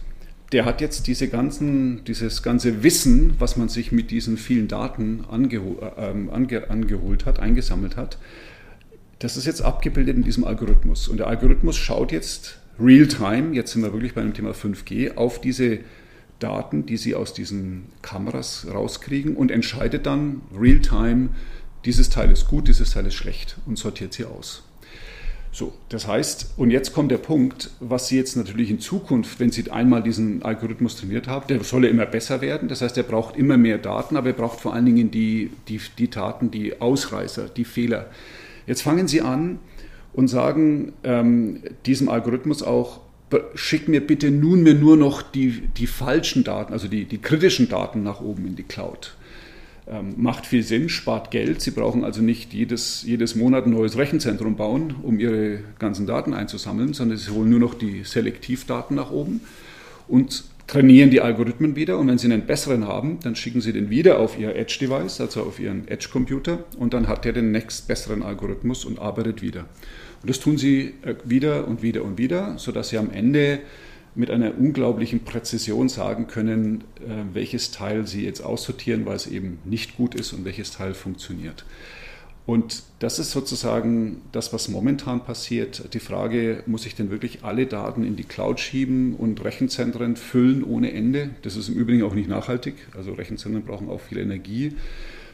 der 0.54 0.64
hat 0.64 0.80
jetzt 0.80 1.08
diese 1.08 1.28
ganzen, 1.28 2.04
dieses 2.06 2.44
ganze 2.44 2.82
Wissen, 2.82 3.36
was 3.40 3.58
man 3.58 3.68
sich 3.68 3.92
mit 3.92 4.10
diesen 4.10 4.38
vielen 4.38 4.70
Daten 4.70 5.26
angehol, 5.30 5.78
äh, 5.98 6.34
ange, 6.34 6.70
angeholt 6.70 7.26
hat, 7.26 7.40
eingesammelt 7.40 7.98
hat, 7.98 8.18
das 9.20 9.36
ist 9.38 9.46
jetzt 9.46 9.62
abgebildet 9.62 10.16
in 10.16 10.24
diesem 10.24 10.46
Algorithmus. 10.46 11.10
Und 11.10 11.18
der 11.18 11.28
Algorithmus 11.28 11.78
schaut 11.78 12.12
jetzt 12.14 12.58
real-time, 12.80 13.54
jetzt 13.54 13.74
sind 13.74 13.84
wir 13.84 13.92
wirklich 13.92 14.14
bei 14.14 14.22
dem 14.22 14.34
Thema 14.34 14.52
5G, 14.52 15.16
auf 15.16 15.42
diese 15.42 15.80
Daten, 16.42 16.86
die 16.86 16.98
sie 16.98 17.16
aus 17.16 17.34
diesen 17.34 17.86
Kameras 18.02 18.68
rauskriegen 18.72 19.36
und 19.36 19.52
entscheidet 19.52 20.06
dann 20.06 20.42
real-time, 20.58 21.30
dieses 21.86 22.10
Teil 22.10 22.32
ist 22.32 22.48
gut, 22.48 22.68
dieses 22.68 22.92
Teil 22.92 23.06
ist 23.08 23.16
schlecht 23.16 23.58
und 23.66 23.78
sortiert 23.78 24.14
sie 24.14 24.26
aus. 24.26 24.64
So, 25.54 25.74
das 25.90 26.08
heißt, 26.08 26.54
und 26.56 26.72
jetzt 26.72 26.94
kommt 26.94 27.12
der 27.12 27.18
Punkt, 27.18 27.72
was 27.82 28.08
Sie 28.08 28.16
jetzt 28.16 28.38
natürlich 28.38 28.70
in 28.70 28.80
Zukunft, 28.80 29.42
wenn 29.42 29.52
Sie 29.52 29.70
einmal 29.70 30.02
diesen 30.02 30.44
Algorithmus 30.44 30.96
trainiert 30.96 31.28
haben, 31.28 31.46
der 31.48 31.62
soll 31.66 31.84
ja 31.84 31.90
immer 31.90 32.06
besser 32.06 32.40
werden. 32.40 32.70
Das 32.70 32.82
heißt, 32.82 32.96
er 32.96 33.04
braucht 33.04 33.36
immer 33.36 33.58
mehr 33.58 33.78
Daten, 33.78 34.16
aber 34.16 34.28
er 34.28 34.34
braucht 34.34 34.62
vor 34.62 34.74
allen 34.74 34.86
Dingen 34.86 35.12
die, 35.12 35.52
die, 35.68 35.82
die 35.98 36.10
Daten, 36.10 36.52
die 36.52 36.80
Ausreißer, 36.80 37.50
die 37.50 37.66
Fehler. 37.66 38.10
Jetzt 38.66 38.82
fangen 38.82 39.10
Sie 39.10 39.22
an 39.22 39.60
und 40.14 40.30
sagen 40.30 40.94
ähm, 41.04 41.64
diesem 41.86 42.08
Algorithmus 42.08 42.64
auch, 42.64 43.02
schick 43.56 43.88
mir 43.88 44.06
bitte 44.06 44.32
nunmehr 44.32 44.74
nur 44.74 44.98
noch 44.98 45.22
die, 45.22 45.62
die 45.78 45.88
falschen 45.88 46.44
Daten, 46.44 46.74
also 46.74 46.88
die, 46.88 47.06
die 47.06 47.20
kritischen 47.20 47.70
Daten 47.70 48.04
nach 48.04 48.22
oben 48.22 48.46
in 48.46 48.56
die 48.56 48.64
Cloud. 48.64 49.16
Ähm, 49.88 50.14
macht 50.18 50.46
viel 50.46 50.64
Sinn, 50.64 50.90
spart 50.90 51.32
Geld. 51.32 51.62
Sie 51.62 51.72
brauchen 51.72 52.04
also 52.04 52.22
nicht 52.22 52.54
jedes, 52.54 53.04
jedes 53.04 53.36
Monat 53.36 53.66
ein 53.66 53.72
neues 53.72 53.98
Rechenzentrum 53.98 54.56
bauen, 54.56 54.96
um 55.02 55.20
Ihre 55.20 55.60
ganzen 55.80 56.06
Daten 56.06 56.34
einzusammeln, 56.34 56.94
sondern 56.94 57.18
Sie 57.18 57.32
holen 57.32 57.50
nur 57.50 57.60
noch 57.60 57.74
die 57.74 58.04
Selektivdaten 58.04 58.96
nach 58.96 59.12
oben 59.12 59.42
und 60.08 60.44
trainieren 60.68 61.10
die 61.10 61.20
Algorithmen 61.20 61.76
wieder. 61.76 61.98
Und 61.98 62.08
wenn 62.08 62.18
Sie 62.18 62.32
einen 62.32 62.46
besseren 62.46 62.88
haben, 62.88 63.20
dann 63.24 63.36
schicken 63.36 63.60
Sie 63.60 63.74
den 63.74 63.90
wieder 63.90 64.20
auf 64.20 64.40
Ihr 64.40 64.56
Edge-Device, 64.56 65.20
also 65.20 65.42
auf 65.42 65.60
Ihren 65.60 65.88
Edge-Computer, 65.88 66.64
und 66.78 66.94
dann 66.94 67.08
hat 67.08 67.26
der 67.26 67.34
den 67.34 67.52
nächst 67.52 67.88
besseren 67.88 68.24
Algorithmus 68.24 68.86
und 68.86 69.00
arbeitet 69.00 69.42
wieder. 69.42 69.66
Und 70.22 70.30
das 70.30 70.40
tun 70.40 70.58
sie 70.58 70.94
äh, 71.04 71.16
wieder 71.26 71.68
und 71.68 71.82
wieder 71.82 72.04
und 72.04 72.18
wieder, 72.18 72.58
sodass 72.58 72.90
sie 72.90 72.98
am 72.98 73.10
Ende 73.12 73.60
mit 74.14 74.30
einer 74.30 74.58
unglaublichen 74.58 75.22
Präzision 75.22 75.90
sagen 75.90 76.28
können, 76.28 76.84
äh, 77.00 77.34
welches 77.34 77.72
Teil 77.72 78.08
sie 78.08 78.26
jetzt 78.26 78.42
aussortieren, 78.42 79.06
weil 79.06 79.16
es 79.16 79.28
eben 79.28 79.60
nicht 79.64 79.98
gut 79.98 80.16
ist 80.16 80.34
und 80.34 80.46
welches 80.46 80.72
Teil 80.72 80.94
funktioniert. 80.94 81.66
Und 82.46 82.84
das 83.00 83.20
ist 83.20 83.32
sozusagen 83.32 84.22
das, 84.32 84.52
was 84.52 84.68
momentan 84.68 85.24
passiert. 85.24 85.94
Die 85.94 86.00
Frage, 86.00 86.64
muss 86.66 86.86
ich 86.86 86.96
denn 86.96 87.12
wirklich 87.12 87.44
alle 87.44 87.68
Daten 87.68 88.04
in 88.04 88.16
die 88.16 88.24
Cloud 88.24 88.60
schieben 88.60 89.16
und 89.16 89.44
Rechenzentren 89.44 90.16
füllen 90.16 90.64
ohne 90.64 90.92
Ende? 90.92 91.30
Das 91.44 91.56
ist 91.56 91.70
im 91.70 91.76
Übrigen 91.76 92.04
auch 92.04 92.16
nicht 92.16 92.28
nachhaltig. 92.28 92.76
Also 92.98 93.14
Rechenzentren 93.14 93.64
brauchen 93.64 93.90
auch 93.90 94.02
viel 94.02 94.18
Energie, 94.18 94.74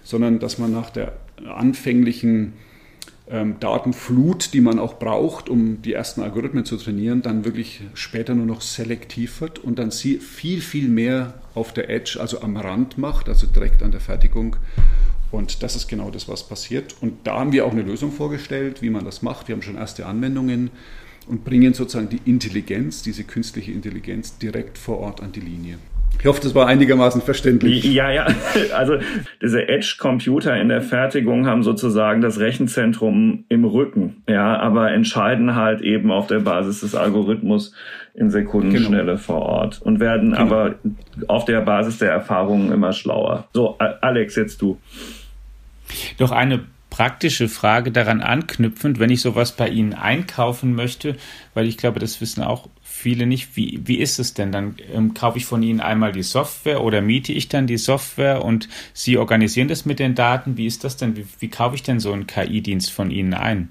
sondern 0.03 0.39
dass 0.39 0.57
man 0.57 0.71
nach 0.71 0.89
der 0.89 1.13
anfänglichen 1.45 2.53
ähm, 3.29 3.55
Datenflut, 3.59 4.53
die 4.53 4.61
man 4.61 4.79
auch 4.79 4.99
braucht, 4.99 5.49
um 5.49 5.81
die 5.81 5.93
ersten 5.93 6.21
Algorithmen 6.21 6.65
zu 6.65 6.77
trainieren, 6.77 7.21
dann 7.21 7.45
wirklich 7.45 7.81
später 7.93 8.35
nur 8.35 8.45
noch 8.45 8.61
selektiv 8.61 9.41
wird 9.41 9.59
und 9.59 9.79
dann 9.79 9.91
viel, 9.91 10.61
viel 10.61 10.87
mehr 10.87 11.33
auf 11.53 11.73
der 11.73 11.89
Edge, 11.89 12.17
also 12.19 12.41
am 12.41 12.55
Rand 12.55 12.97
macht, 12.97 13.27
also 13.27 13.47
direkt 13.47 13.83
an 13.83 13.91
der 13.91 13.99
Fertigung. 13.99 14.55
Und 15.29 15.61
das 15.61 15.75
ist 15.75 15.87
genau 15.87 16.09
das, 16.09 16.29
was 16.29 16.47
passiert. 16.47 16.95
Und 17.01 17.27
da 17.27 17.39
haben 17.39 17.51
wir 17.51 17.65
auch 17.65 17.71
eine 17.71 17.81
Lösung 17.81 18.13
vorgestellt, 18.13 18.81
wie 18.81 18.89
man 18.89 19.03
das 19.03 19.21
macht. 19.21 19.47
Wir 19.47 19.55
haben 19.55 19.61
schon 19.61 19.75
erste 19.75 20.05
Anwendungen 20.05 20.71
und 21.27 21.43
bringen 21.43 21.73
sozusagen 21.73 22.07
die 22.07 22.21
Intelligenz, 22.23 23.01
diese 23.01 23.25
künstliche 23.25 23.73
Intelligenz 23.73 24.37
direkt 24.37 24.77
vor 24.77 24.99
Ort 24.99 25.21
an 25.21 25.33
die 25.33 25.41
Linie. 25.41 25.79
Ich 26.19 26.25
hoffe, 26.25 26.41
das 26.41 26.55
war 26.55 26.67
einigermaßen 26.67 27.21
verständlich. 27.21 27.83
Ja, 27.83 28.09
ja. 28.09 28.27
Also 28.75 28.97
diese 29.41 29.67
Edge-Computer 29.67 30.55
in 30.59 30.69
der 30.69 30.81
Fertigung 30.81 31.45
haben 31.45 31.63
sozusagen 31.63 32.21
das 32.21 32.39
Rechenzentrum 32.39 33.45
im 33.49 33.65
Rücken, 33.65 34.23
ja, 34.27 34.59
aber 34.59 34.91
entscheiden 34.91 35.55
halt 35.55 35.81
eben 35.81 36.11
auf 36.11 36.27
der 36.27 36.39
Basis 36.39 36.81
des 36.81 36.95
Algorithmus 36.95 37.73
in 38.13 38.31
Sekundenschnelle 38.31 39.05
genau. 39.05 39.17
vor 39.17 39.41
Ort 39.43 39.81
und 39.81 39.99
werden 39.99 40.31
genau. 40.31 40.41
aber 40.41 40.75
auf 41.27 41.45
der 41.45 41.61
Basis 41.61 41.99
der 41.99 42.11
Erfahrungen 42.11 42.71
immer 42.71 42.93
schlauer. 42.93 43.47
So, 43.53 43.77
Alex, 43.77 44.35
jetzt 44.35 44.61
du. 44.61 44.79
Doch 46.17 46.31
eine 46.31 46.61
praktische 46.89 47.47
Frage 47.47 47.91
daran 47.91 48.21
anknüpfend, 48.21 48.99
wenn 48.99 49.11
ich 49.11 49.21
sowas 49.21 49.51
bei 49.51 49.69
Ihnen 49.69 49.93
einkaufen 49.93 50.73
möchte, 50.73 51.15
weil 51.53 51.67
ich 51.67 51.77
glaube, 51.77 51.99
das 51.99 52.19
wissen 52.21 52.43
auch 52.43 52.69
viele 52.97 53.27
nicht. 53.27 53.55
Wie, 53.55 53.81
wie 53.85 53.97
ist 53.97 54.19
es 54.19 54.33
denn? 54.33 54.51
Dann 54.51 54.75
ähm, 54.93 55.13
kaufe 55.13 55.37
ich 55.37 55.45
von 55.45 55.61
Ihnen 55.61 55.79
einmal 55.79 56.11
die 56.11 56.23
Software 56.23 56.83
oder 56.83 57.01
miete 57.01 57.31
ich 57.31 57.47
dann 57.47 57.67
die 57.67 57.77
Software 57.77 58.43
und 58.43 58.67
Sie 58.93 59.17
organisieren 59.17 59.67
das 59.67 59.85
mit 59.85 59.99
den 59.99 60.15
Daten. 60.15 60.57
Wie 60.57 60.65
ist 60.65 60.83
das 60.83 60.97
denn? 60.97 61.15
Wie, 61.15 61.25
wie 61.39 61.49
kaufe 61.49 61.75
ich 61.75 61.83
denn 61.83 61.99
so 61.99 62.11
einen 62.11 62.27
KI-Dienst 62.27 62.91
von 62.91 63.11
Ihnen 63.11 63.33
ein? 63.33 63.69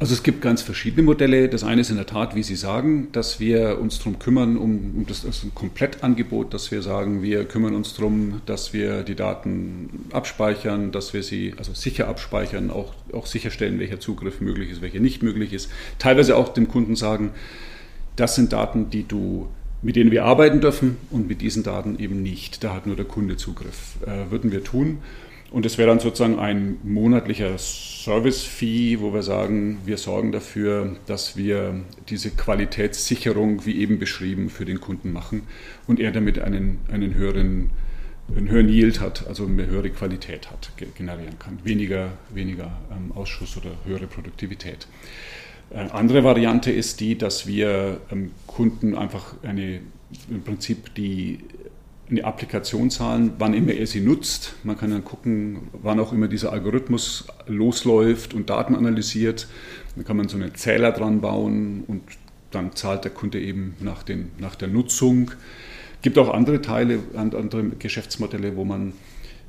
Also 0.00 0.14
es 0.14 0.22
gibt 0.22 0.42
ganz 0.42 0.62
verschiedene 0.62 1.02
Modelle. 1.02 1.48
Das 1.48 1.64
eine 1.64 1.80
ist 1.80 1.90
in 1.90 1.96
der 1.96 2.06
Tat, 2.06 2.36
wie 2.36 2.44
Sie 2.44 2.54
sagen, 2.54 3.08
dass 3.10 3.40
wir 3.40 3.80
uns 3.80 3.98
darum 3.98 4.20
kümmern, 4.20 4.56
um, 4.56 4.94
um 4.96 5.06
das, 5.06 5.22
das 5.22 5.38
ist 5.38 5.44
ein 5.44 5.54
Komplettangebot, 5.54 6.54
dass 6.54 6.70
wir 6.70 6.82
sagen, 6.82 7.22
wir 7.22 7.44
kümmern 7.44 7.74
uns 7.74 7.94
darum, 7.94 8.40
dass 8.46 8.72
wir 8.72 9.02
die 9.02 9.16
Daten 9.16 10.06
abspeichern, 10.12 10.92
dass 10.92 11.14
wir 11.14 11.24
sie 11.24 11.54
also 11.58 11.74
sicher 11.74 12.06
abspeichern, 12.06 12.70
auch, 12.70 12.94
auch 13.12 13.26
sicherstellen, 13.26 13.80
welcher 13.80 13.98
Zugriff 13.98 14.40
möglich 14.40 14.70
ist, 14.70 14.82
welcher 14.82 15.00
nicht 15.00 15.24
möglich 15.24 15.52
ist. 15.52 15.68
Teilweise 15.98 16.36
auch 16.36 16.50
dem 16.50 16.68
Kunden 16.68 16.94
sagen, 16.94 17.32
das 18.20 18.34
sind 18.34 18.52
Daten, 18.52 18.90
die 18.90 19.04
du, 19.04 19.48
mit 19.82 19.96
denen 19.96 20.10
wir 20.10 20.24
arbeiten 20.24 20.60
dürfen 20.60 20.96
und 21.10 21.28
mit 21.28 21.40
diesen 21.40 21.62
Daten 21.62 21.98
eben 21.98 22.22
nicht. 22.22 22.64
Da 22.64 22.74
hat 22.74 22.86
nur 22.86 22.96
der 22.96 23.04
Kunde 23.04 23.36
Zugriff. 23.36 23.96
Äh, 24.06 24.30
würden 24.30 24.52
wir 24.52 24.64
tun. 24.64 24.98
Und 25.50 25.64
es 25.64 25.78
wäre 25.78 25.88
dann 25.88 25.98
sozusagen 25.98 26.38
ein 26.38 26.76
monatlicher 26.82 27.56
Service-Fee, 27.56 29.00
wo 29.00 29.14
wir 29.14 29.22
sagen, 29.22 29.78
wir 29.86 29.96
sorgen 29.96 30.30
dafür, 30.30 30.96
dass 31.06 31.38
wir 31.38 31.74
diese 32.10 32.30
Qualitätssicherung, 32.30 33.64
wie 33.64 33.80
eben 33.80 33.98
beschrieben, 33.98 34.50
für 34.50 34.66
den 34.66 34.78
Kunden 34.78 35.10
machen 35.10 35.44
und 35.86 36.00
er 36.00 36.12
damit 36.12 36.38
einen, 36.38 36.80
einen 36.92 37.14
höheren 37.14 37.70
einen 38.36 38.50
höheren 38.50 38.68
Yield 38.68 39.00
hat, 39.00 39.26
also 39.26 39.46
eine 39.46 39.66
höhere 39.66 39.90
Qualität 39.90 40.50
hat, 40.50 40.70
generieren 40.96 41.38
kann. 41.38 41.58
Weniger, 41.64 42.10
weniger 42.28 42.78
ähm, 42.90 43.12
Ausschuss 43.12 43.56
oder 43.56 43.70
höhere 43.86 44.06
Produktivität. 44.06 44.86
Eine 45.70 45.92
andere 45.92 46.24
Variante 46.24 46.70
ist 46.70 47.00
die, 47.00 47.18
dass 47.18 47.46
wir 47.46 48.00
ähm, 48.10 48.30
Kunden 48.46 48.94
einfach 48.94 49.34
eine, 49.42 49.80
im 50.30 50.42
Prinzip 50.42 50.94
die 50.94 51.40
eine 52.10 52.24
Applikation 52.24 52.90
zahlen, 52.90 53.32
wann 53.38 53.52
immer 53.52 53.72
er 53.72 53.86
sie 53.86 54.00
nutzt. 54.00 54.54
Man 54.64 54.78
kann 54.78 54.90
dann 54.90 55.04
gucken, 55.04 55.68
wann 55.74 56.00
auch 56.00 56.12
immer 56.12 56.26
dieser 56.26 56.52
Algorithmus 56.52 57.26
losläuft 57.46 58.32
und 58.32 58.48
Daten 58.48 58.74
analysiert. 58.74 59.46
Dann 59.94 60.04
kann 60.04 60.16
man 60.16 60.28
so 60.28 60.36
einen 60.36 60.54
Zähler 60.54 60.92
dran 60.92 61.20
bauen 61.20 61.84
und 61.86 62.02
dann 62.50 62.74
zahlt 62.74 63.04
der 63.04 63.10
Kunde 63.10 63.40
eben 63.40 63.76
nach, 63.80 64.02
den, 64.02 64.30
nach 64.38 64.54
der 64.54 64.68
Nutzung. 64.68 65.32
Es 65.96 66.02
gibt 66.02 66.16
auch 66.16 66.32
andere 66.32 66.62
Teile, 66.62 67.00
andere 67.14 67.64
Geschäftsmodelle, 67.78 68.56
wo 68.56 68.64
man 68.64 68.94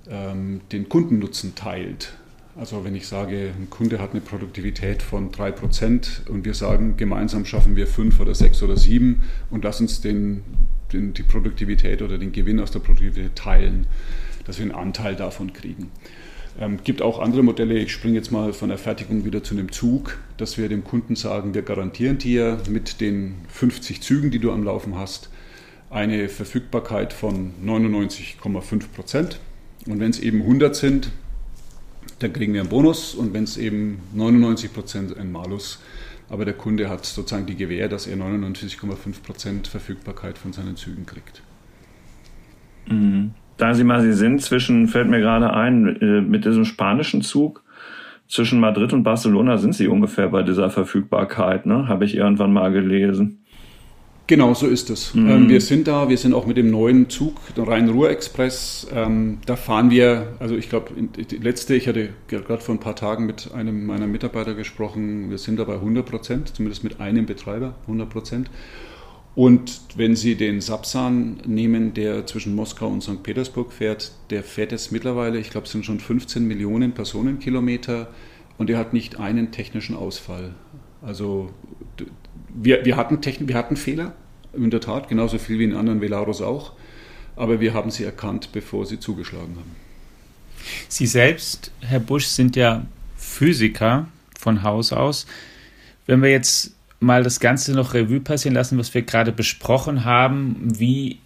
ähm, 0.09 0.61
den 0.71 0.89
Kundennutzen 0.89 1.55
teilt. 1.55 2.13
Also 2.59 2.83
wenn 2.83 2.93
ich 2.93 3.07
sage, 3.07 3.53
ein 3.57 3.69
Kunde 3.69 3.99
hat 3.99 4.11
eine 4.11 4.19
Produktivität 4.19 5.01
von 5.01 5.31
3% 5.31 6.27
und 6.27 6.43
wir 6.43 6.53
sagen, 6.53 6.97
gemeinsam 6.97 7.45
schaffen 7.45 7.77
wir 7.77 7.87
5 7.87 8.19
oder 8.19 8.35
6 8.35 8.63
oder 8.63 8.75
7 8.75 9.21
und 9.49 9.63
lass 9.63 9.79
uns 9.79 10.01
den, 10.01 10.43
den, 10.91 11.13
die 11.13 11.23
Produktivität 11.23 12.01
oder 12.01 12.17
den 12.17 12.33
Gewinn 12.33 12.59
aus 12.59 12.71
der 12.71 12.79
Produktivität 12.79 13.33
teilen, 13.35 13.87
dass 14.45 14.57
wir 14.57 14.63
einen 14.63 14.73
Anteil 14.73 15.15
davon 15.15 15.53
kriegen. 15.53 15.89
Es 16.57 16.65
ähm, 16.65 16.79
gibt 16.83 17.01
auch 17.01 17.19
andere 17.19 17.43
Modelle, 17.43 17.75
ich 17.75 17.93
springe 17.93 18.15
jetzt 18.15 18.29
mal 18.29 18.51
von 18.51 18.67
der 18.67 18.77
Fertigung 18.77 19.23
wieder 19.23 19.41
zu 19.41 19.53
einem 19.53 19.71
Zug, 19.71 20.17
dass 20.35 20.57
wir 20.57 20.67
dem 20.67 20.83
Kunden 20.83 21.15
sagen, 21.15 21.53
wir 21.53 21.61
garantieren 21.61 22.17
dir 22.17 22.57
mit 22.69 22.99
den 22.99 23.35
50 23.47 24.01
Zügen, 24.01 24.31
die 24.31 24.39
du 24.39 24.51
am 24.51 24.65
Laufen 24.65 24.97
hast, 24.97 25.29
eine 25.89 26.27
Verfügbarkeit 26.27 27.13
von 27.13 27.53
99,5 27.65 28.89
Prozent. 28.93 29.39
Und 29.87 30.01
wenn 30.01 30.09
es 30.09 30.19
eben 30.19 30.41
100 30.41 30.75
sind, 30.75 31.09
dann 32.19 32.33
kriegen 32.33 32.53
wir 32.53 32.61
einen 32.61 32.69
Bonus 32.69 33.15
und 33.15 33.33
wenn 33.33 33.43
es 33.43 33.57
eben 33.57 33.99
99 34.13 34.73
Prozent 34.73 35.17
ein 35.17 35.31
Malus. 35.31 35.81
Aber 36.29 36.45
der 36.45 36.53
Kunde 36.53 36.89
hat 36.89 37.05
sozusagen 37.05 37.47
die 37.47 37.55
Gewähr, 37.55 37.89
dass 37.89 38.05
er 38.05 38.15
99,5 38.17 39.23
Prozent 39.23 39.67
Verfügbarkeit 39.67 40.37
von 40.37 40.53
seinen 40.53 40.75
Zügen 40.75 41.05
kriegt. 41.05 41.41
Mhm. 42.87 43.31
Da 43.57 43.73
Sie 43.73 43.83
mal 43.83 44.01
Sie 44.01 44.13
sind, 44.13 44.41
zwischen, 44.41 44.87
fällt 44.87 45.09
mir 45.09 45.19
gerade 45.19 45.53
ein, 45.53 45.97
äh, 46.01 46.21
mit 46.21 46.45
diesem 46.45 46.65
spanischen 46.65 47.21
Zug, 47.21 47.63
zwischen 48.29 48.59
Madrid 48.59 48.93
und 48.93 49.03
Barcelona 49.03 49.57
sind 49.57 49.73
Sie 49.73 49.87
ungefähr 49.87 50.29
bei 50.29 50.43
dieser 50.43 50.69
Verfügbarkeit, 50.69 51.65
ne? 51.65 51.87
habe 51.87 52.05
ich 52.05 52.15
irgendwann 52.15 52.53
mal 52.53 52.71
gelesen. 52.71 53.38
Genau, 54.29 54.53
so 54.53 54.67
ist 54.67 54.91
es. 54.91 55.15
Mhm. 55.15 55.27
Ähm, 55.27 55.49
wir 55.49 55.59
sind 55.59 55.87
da, 55.87 56.07
wir 56.07 56.17
sind 56.19 56.35
auch 56.35 56.45
mit 56.45 56.55
dem 56.55 56.69
neuen 56.69 57.09
Zug, 57.09 57.33
der 57.55 57.67
Rhein-Ruhr-Express, 57.67 58.85
ähm, 58.93 59.39
da 59.47 59.55
fahren 59.55 59.89
wir, 59.89 60.35
also 60.37 60.55
ich 60.55 60.69
glaube, 60.69 60.91
die 61.01 61.37
letzte, 61.37 61.73
ich 61.73 61.87
hatte 61.87 62.09
gerade 62.27 62.61
vor 62.61 62.75
ein 62.75 62.79
paar 62.79 62.95
Tagen 62.95 63.25
mit 63.25 63.51
einem 63.55 63.87
meiner 63.87 64.05
Mitarbeiter 64.05 64.53
gesprochen, 64.53 65.31
wir 65.31 65.39
sind 65.39 65.57
da 65.57 65.63
bei 65.63 65.73
100 65.73 66.05
Prozent, 66.05 66.55
zumindest 66.55 66.83
mit 66.83 66.99
einem 66.99 67.25
Betreiber, 67.25 67.73
100 67.87 68.07
Prozent. 68.07 68.51
Und 69.33 69.81
wenn 69.95 70.15
Sie 70.15 70.35
den 70.35 70.61
Sapsan 70.61 71.37
nehmen, 71.47 71.95
der 71.95 72.27
zwischen 72.27 72.53
Moskau 72.53 72.87
und 72.87 73.01
St. 73.01 73.23
Petersburg 73.23 73.73
fährt, 73.73 74.11
der 74.29 74.43
fährt 74.43 74.71
jetzt 74.71 74.91
mittlerweile, 74.91 75.39
ich 75.39 75.49
glaube, 75.49 75.65
es 75.65 75.71
sind 75.71 75.87
schon 75.87 75.99
15 75.99 76.47
Millionen 76.47 76.91
Personenkilometer 76.91 78.09
und 78.59 78.69
der 78.69 78.77
hat 78.77 78.93
nicht 78.93 79.19
einen 79.19 79.49
technischen 79.49 79.95
Ausfall. 79.95 80.53
Also 81.01 81.49
wir, 82.53 82.85
wir, 82.85 82.95
hatten 82.95 83.21
Techn 83.21 83.47
wir 83.47 83.55
hatten 83.55 83.75
Fehler, 83.75 84.13
in 84.53 84.69
der 84.71 84.81
Tat, 84.81 85.07
genauso 85.09 85.37
viel 85.37 85.59
wie 85.59 85.63
in 85.63 85.75
anderen 85.75 86.01
Velaros 86.01 86.41
auch, 86.41 86.73
aber 87.35 87.59
wir 87.59 87.73
haben 87.73 87.91
sie 87.91 88.03
erkannt, 88.03 88.49
bevor 88.51 88.85
sie 88.85 88.99
zugeschlagen 88.99 89.55
haben. 89.55 89.75
Sie 90.87 91.07
selbst, 91.07 91.71
Herr 91.81 91.99
Busch, 91.99 92.25
sind 92.25 92.55
ja 92.55 92.85
Physiker 93.15 94.07
von 94.37 94.63
Haus 94.63 94.91
aus. 94.91 95.25
Wenn 96.05 96.21
wir 96.21 96.29
jetzt 96.29 96.73
mal 96.99 97.23
das 97.23 97.39
Ganze 97.39 97.73
noch 97.73 97.93
Revue 97.93 98.19
passieren 98.19 98.55
lassen, 98.55 98.77
was 98.77 98.93
wir 98.93 99.03
gerade 99.03 99.31
besprochen 99.31 100.03
haben, 100.03 100.57
wie 100.79 101.19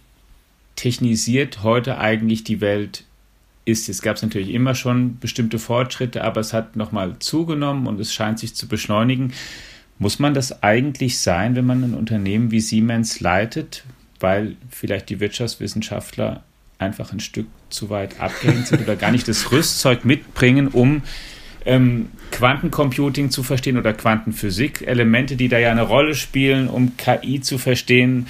technisiert 0.76 1.62
heute 1.62 1.98
eigentlich 1.98 2.44
die 2.44 2.60
Welt 2.60 3.04
ist. 3.64 3.88
Es 3.88 4.02
gab 4.02 4.20
natürlich 4.22 4.50
immer 4.50 4.74
schon 4.74 5.18
bestimmte 5.18 5.58
Fortschritte, 5.58 6.22
aber 6.22 6.40
es 6.40 6.52
hat 6.52 6.76
nochmal 6.76 7.18
zugenommen 7.18 7.86
und 7.86 7.98
es 8.00 8.12
scheint 8.12 8.38
sich 8.38 8.54
zu 8.54 8.68
beschleunigen. 8.68 9.32
Muss 9.98 10.18
man 10.18 10.34
das 10.34 10.62
eigentlich 10.62 11.18
sein, 11.20 11.56
wenn 11.56 11.66
man 11.66 11.84
ein 11.84 11.94
Unternehmen 11.94 12.50
wie 12.50 12.60
Siemens 12.60 13.20
leitet, 13.20 13.84
weil 14.20 14.56
vielleicht 14.70 15.08
die 15.08 15.20
Wirtschaftswissenschaftler 15.20 16.42
einfach 16.78 17.12
ein 17.12 17.20
Stück 17.20 17.46
zu 17.70 17.90
weit 17.90 18.20
abgehängt 18.20 18.66
sind 18.66 18.82
oder 18.82 18.96
gar 18.96 19.12
nicht 19.12 19.28
das 19.28 19.52
Rüstzeug 19.52 20.04
mitbringen, 20.04 20.68
um 20.68 21.02
ähm, 21.64 22.08
Quantencomputing 22.30 23.30
zu 23.30 23.42
verstehen 23.42 23.78
oder 23.78 23.92
Quantenphysik, 23.94 24.82
Elemente, 24.86 25.36
die 25.36 25.48
da 25.48 25.58
ja 25.58 25.70
eine 25.70 25.82
Rolle 25.82 26.14
spielen, 26.14 26.68
um 26.68 26.96
KI 26.96 27.40
zu 27.40 27.58
verstehen, 27.58 28.26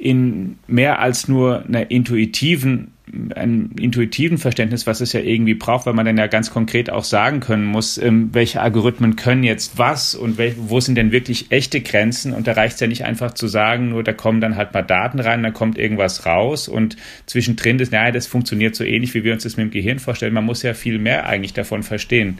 in 0.00 0.58
mehr 0.66 0.98
als 0.98 1.28
nur 1.28 1.64
einer 1.66 1.90
intuitiven 1.90 2.92
einem 3.34 3.70
intuitiven 3.78 4.38
Verständnis, 4.38 4.86
was 4.86 5.00
es 5.00 5.12
ja 5.12 5.20
irgendwie 5.20 5.54
braucht, 5.54 5.86
weil 5.86 5.94
man 5.94 6.06
dann 6.06 6.16
ja 6.16 6.28
ganz 6.28 6.52
konkret 6.52 6.90
auch 6.90 7.02
sagen 7.02 7.40
können 7.40 7.64
muss, 7.64 7.98
ähm, 7.98 8.30
welche 8.32 8.60
Algorithmen 8.60 9.16
können 9.16 9.42
jetzt 9.42 9.78
was 9.78 10.14
und 10.14 10.38
wo 10.38 10.78
sind 10.78 10.94
denn 10.94 11.10
wirklich 11.10 11.50
echte 11.50 11.80
Grenzen. 11.80 12.32
Und 12.32 12.46
da 12.46 12.52
reicht 12.52 12.74
es 12.74 12.80
ja 12.80 12.86
nicht 12.86 13.04
einfach 13.04 13.34
zu 13.34 13.48
sagen, 13.48 13.88
nur 13.88 14.04
da 14.04 14.12
kommen 14.12 14.40
dann 14.40 14.54
halt 14.54 14.72
mal 14.74 14.82
Daten 14.82 15.18
rein, 15.18 15.42
da 15.42 15.50
kommt 15.50 15.76
irgendwas 15.76 16.24
raus 16.24 16.68
und 16.68 16.96
zwischendrin 17.26 17.80
ist, 17.80 17.90
naja, 17.90 18.12
das 18.12 18.28
funktioniert 18.28 18.76
so 18.76 18.84
ähnlich, 18.84 19.12
wie 19.14 19.24
wir 19.24 19.32
uns 19.32 19.42
das 19.42 19.56
mit 19.56 19.66
dem 19.66 19.70
Gehirn 19.72 19.98
vorstellen. 19.98 20.32
Man 20.32 20.44
muss 20.44 20.62
ja 20.62 20.74
viel 20.74 20.98
mehr 20.98 21.26
eigentlich 21.26 21.52
davon 21.52 21.82
verstehen. 21.82 22.38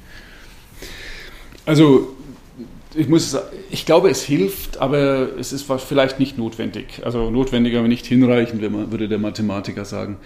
Also 1.67 2.17
ich 2.95 3.09
muss, 3.09 3.37
ich 3.71 3.87
glaube, 3.87 4.11
es 4.11 4.23
hilft, 4.23 4.79
aber 4.79 5.39
es 5.39 5.53
ist 5.53 5.67
vielleicht 5.87 6.19
nicht 6.19 6.39
notwendig. 6.39 7.03
Also 7.05 7.31
notwendig, 7.31 7.77
aber 7.77 7.87
nicht 7.87 8.07
hinreichend, 8.07 8.61
würde 8.63 9.09
der 9.09 9.19
Mathematiker 9.19 9.85
sagen. 9.85 10.17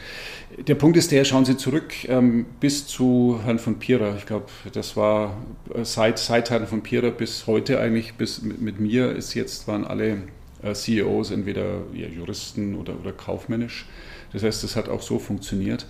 Der 0.66 0.74
Punkt 0.74 0.96
ist 0.96 1.12
der, 1.12 1.24
schauen 1.24 1.44
Sie 1.44 1.56
zurück 1.56 1.92
ähm, 2.08 2.46
bis 2.60 2.86
zu 2.86 3.40
Herrn 3.44 3.58
von 3.58 3.78
Pira. 3.78 4.14
Ich 4.16 4.24
glaube, 4.24 4.46
das 4.72 4.96
war 4.96 5.36
äh, 5.74 5.84
seit, 5.84 6.18
seit 6.18 6.50
Herrn 6.50 6.66
von 6.66 6.82
Pira 6.82 7.10
bis 7.10 7.46
heute 7.46 7.80
eigentlich, 7.80 8.14
bis 8.14 8.40
mit, 8.42 8.60
mit 8.60 8.80
mir 8.80 9.10
ist 9.12 9.34
jetzt, 9.34 9.68
waren 9.68 9.84
alle 9.84 10.22
äh, 10.62 10.72
CEOs 10.72 11.32
entweder 11.32 11.82
ja, 11.92 12.06
Juristen 12.06 12.76
oder, 12.76 12.94
oder 12.98 13.12
kaufmännisch. 13.12 13.86
Das 14.32 14.42
heißt, 14.42 14.64
es 14.64 14.74
hat 14.76 14.88
auch 14.88 15.02
so 15.02 15.18
funktioniert. 15.18 15.86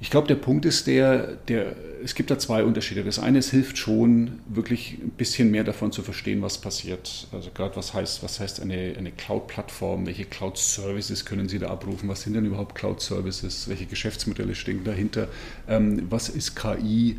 Ich 0.00 0.10
glaube, 0.10 0.28
der 0.28 0.34
Punkt 0.34 0.66
ist 0.66 0.86
der, 0.86 1.36
der, 1.48 1.76
es 2.02 2.14
gibt 2.14 2.30
da 2.30 2.38
zwei 2.38 2.64
Unterschiede. 2.64 3.04
Das 3.04 3.18
eine, 3.18 3.38
es 3.38 3.50
hilft 3.50 3.78
schon, 3.78 4.40
wirklich 4.46 4.98
ein 5.02 5.10
bisschen 5.10 5.50
mehr 5.50 5.64
davon 5.64 5.92
zu 5.92 6.02
verstehen, 6.02 6.42
was 6.42 6.58
passiert. 6.58 7.26
Also 7.32 7.50
gerade 7.54 7.74
was 7.76 7.94
heißt, 7.94 8.22
was 8.22 8.38
heißt 8.38 8.60
eine, 8.60 8.94
eine 8.98 9.12
Cloud-Plattform, 9.12 10.06
welche 10.06 10.24
Cloud-Services 10.26 11.24
können 11.24 11.48
Sie 11.48 11.58
da 11.58 11.68
abrufen, 11.68 12.08
was 12.08 12.22
sind 12.22 12.34
denn 12.34 12.44
überhaupt 12.44 12.74
Cloud-Services, 12.74 13.68
welche 13.68 13.86
Geschäftsmodelle 13.86 14.54
stehen 14.54 14.84
dahinter, 14.84 15.28
ähm, 15.68 16.06
was 16.10 16.28
ist 16.28 16.54
KI, 16.54 17.12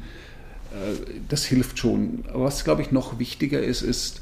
äh, 0.71 0.95
das 1.27 1.45
hilft 1.45 1.79
schon. 1.79 2.23
Aber 2.27 2.43
was, 2.43 2.63
glaube 2.63 2.83
ich, 2.83 2.91
noch 2.91 3.17
wichtiger 3.17 3.61
ist, 3.61 3.81
ist, 3.81 4.21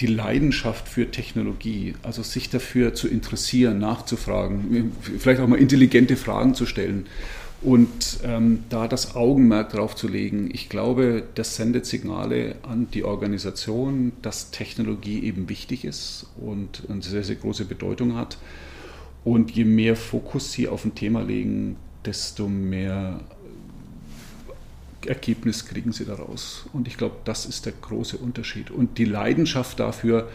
die 0.00 0.06
Leidenschaft 0.06 0.88
für 0.88 1.10
Technologie, 1.10 1.94
also 2.02 2.22
sich 2.22 2.50
dafür 2.50 2.94
zu 2.94 3.08
interessieren, 3.08 3.78
nachzufragen, 3.78 4.92
vielleicht 5.00 5.40
auch 5.40 5.46
mal 5.46 5.58
intelligente 5.58 6.16
Fragen 6.16 6.54
zu 6.54 6.66
stellen. 6.66 7.06
Und 7.62 8.20
ähm, 8.22 8.64
da 8.68 8.86
das 8.86 9.16
Augenmerk 9.16 9.70
drauf 9.70 9.96
zu 9.96 10.08
legen, 10.08 10.50
ich 10.52 10.68
glaube, 10.68 11.22
das 11.34 11.56
sendet 11.56 11.86
Signale 11.86 12.56
an 12.62 12.88
die 12.92 13.02
Organisation, 13.02 14.12
dass 14.22 14.50
Technologie 14.50 15.24
eben 15.24 15.48
wichtig 15.48 15.84
ist 15.84 16.26
und 16.36 16.82
eine 16.88 17.02
sehr, 17.02 17.24
sehr 17.24 17.36
große 17.36 17.64
Bedeutung 17.64 18.14
hat. 18.14 18.36
Und 19.24 19.50
je 19.50 19.64
mehr 19.64 19.96
Fokus 19.96 20.52
Sie 20.52 20.68
auf 20.68 20.84
ein 20.84 20.94
Thema 20.94 21.22
legen, 21.22 21.76
desto 22.04 22.46
mehr 22.46 23.20
Ergebnis 25.06 25.64
kriegen 25.64 25.92
Sie 25.92 26.04
daraus. 26.04 26.66
Und 26.72 26.86
ich 26.86 26.96
glaube, 26.96 27.16
das 27.24 27.46
ist 27.46 27.66
der 27.66 27.72
große 27.80 28.18
Unterschied. 28.18 28.70
Und 28.70 28.98
die 28.98 29.04
Leidenschaft 29.04 29.80
dafür, 29.80 30.28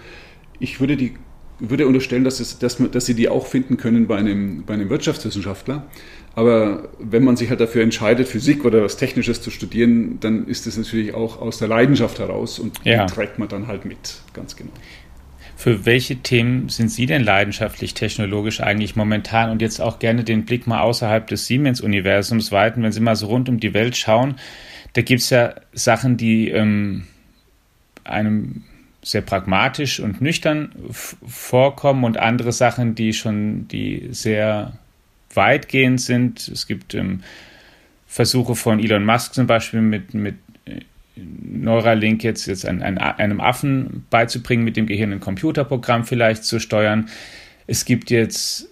ich 0.60 0.79
würde 0.79 0.97
die 0.97 1.13
würde 1.62 1.86
unterstellen, 1.86 2.23
dass, 2.23 2.39
es, 2.39 2.57
dass, 2.57 2.77
dass 2.77 3.05
Sie 3.05 3.13
die 3.13 3.29
auch 3.29 3.45
finden 3.45 3.77
können 3.77 4.07
bei 4.07 4.17
einem, 4.17 4.63
bei 4.65 4.73
einem 4.73 4.89
Wirtschaftswissenschaftler. 4.89 5.86
Aber 6.33 6.89
wenn 6.99 7.23
man 7.23 7.35
sich 7.35 7.49
halt 7.49 7.59
dafür 7.59 7.83
entscheidet, 7.83 8.27
Physik 8.27 8.63
oder 8.63 8.83
was 8.83 8.95
Technisches 8.95 9.41
zu 9.41 9.51
studieren, 9.51 10.19
dann 10.21 10.47
ist 10.47 10.65
das 10.65 10.77
natürlich 10.77 11.13
auch 11.13 11.41
aus 11.41 11.57
der 11.57 11.67
Leidenschaft 11.67 12.19
heraus 12.19 12.57
und 12.57 12.79
ja. 12.85 13.05
die 13.05 13.13
trägt 13.13 13.37
man 13.37 13.49
dann 13.49 13.67
halt 13.67 13.83
mit, 13.83 14.21
ganz 14.33 14.55
genau. 14.55 14.71
Für 15.57 15.85
welche 15.85 16.15
Themen 16.17 16.69
sind 16.69 16.89
Sie 16.89 17.05
denn 17.05 17.23
leidenschaftlich 17.23 17.93
technologisch 17.93 18.61
eigentlich 18.61 18.95
momentan 18.95 19.51
und 19.51 19.61
jetzt 19.61 19.79
auch 19.79 19.99
gerne 19.99 20.23
den 20.23 20.45
Blick 20.45 20.65
mal 20.65 20.81
außerhalb 20.81 21.27
des 21.27 21.45
Siemens-Universums 21.47 22.51
weiten, 22.51 22.81
wenn 22.81 22.91
Sie 22.91 23.01
mal 23.01 23.15
so 23.15 23.27
rund 23.27 23.47
um 23.47 23.59
die 23.59 23.73
Welt 23.73 23.95
schauen? 23.95 24.35
Da 24.93 25.01
gibt 25.01 25.21
es 25.21 25.29
ja 25.29 25.53
Sachen, 25.73 26.17
die 26.17 26.49
ähm, 26.49 27.03
einem 28.03 28.63
sehr 29.03 29.21
pragmatisch 29.21 29.99
und 29.99 30.21
nüchtern 30.21 30.71
vorkommen 30.91 32.05
und 32.05 32.17
andere 32.17 32.51
Sachen, 32.51 32.95
die 32.95 33.13
schon 33.13 33.67
die 33.67 34.07
sehr 34.11 34.79
weitgehend 35.35 36.01
sind. 36.01 36.47
Es 36.47 36.67
gibt 36.67 36.93
ähm, 36.93 37.21
Versuche 38.07 38.55
von 38.55 38.79
Elon 38.79 39.05
Musk 39.05 39.33
zum 39.33 39.47
Beispiel 39.47 39.81
mit, 39.81 40.13
mit 40.13 40.35
Neuralink 41.15 42.23
jetzt, 42.23 42.45
jetzt 42.45 42.65
ein, 42.65 42.81
ein, 42.81 42.97
einem 42.97 43.41
Affen 43.41 44.05
beizubringen, 44.09 44.63
mit 44.63 44.77
dem 44.77 44.87
Gehirn 44.87 45.11
ein 45.11 45.19
Computerprogramm 45.19 46.05
vielleicht 46.05 46.43
zu 46.43 46.59
steuern. 46.59 47.09
Es 47.67 47.85
gibt 47.85 48.09
jetzt 48.09 48.67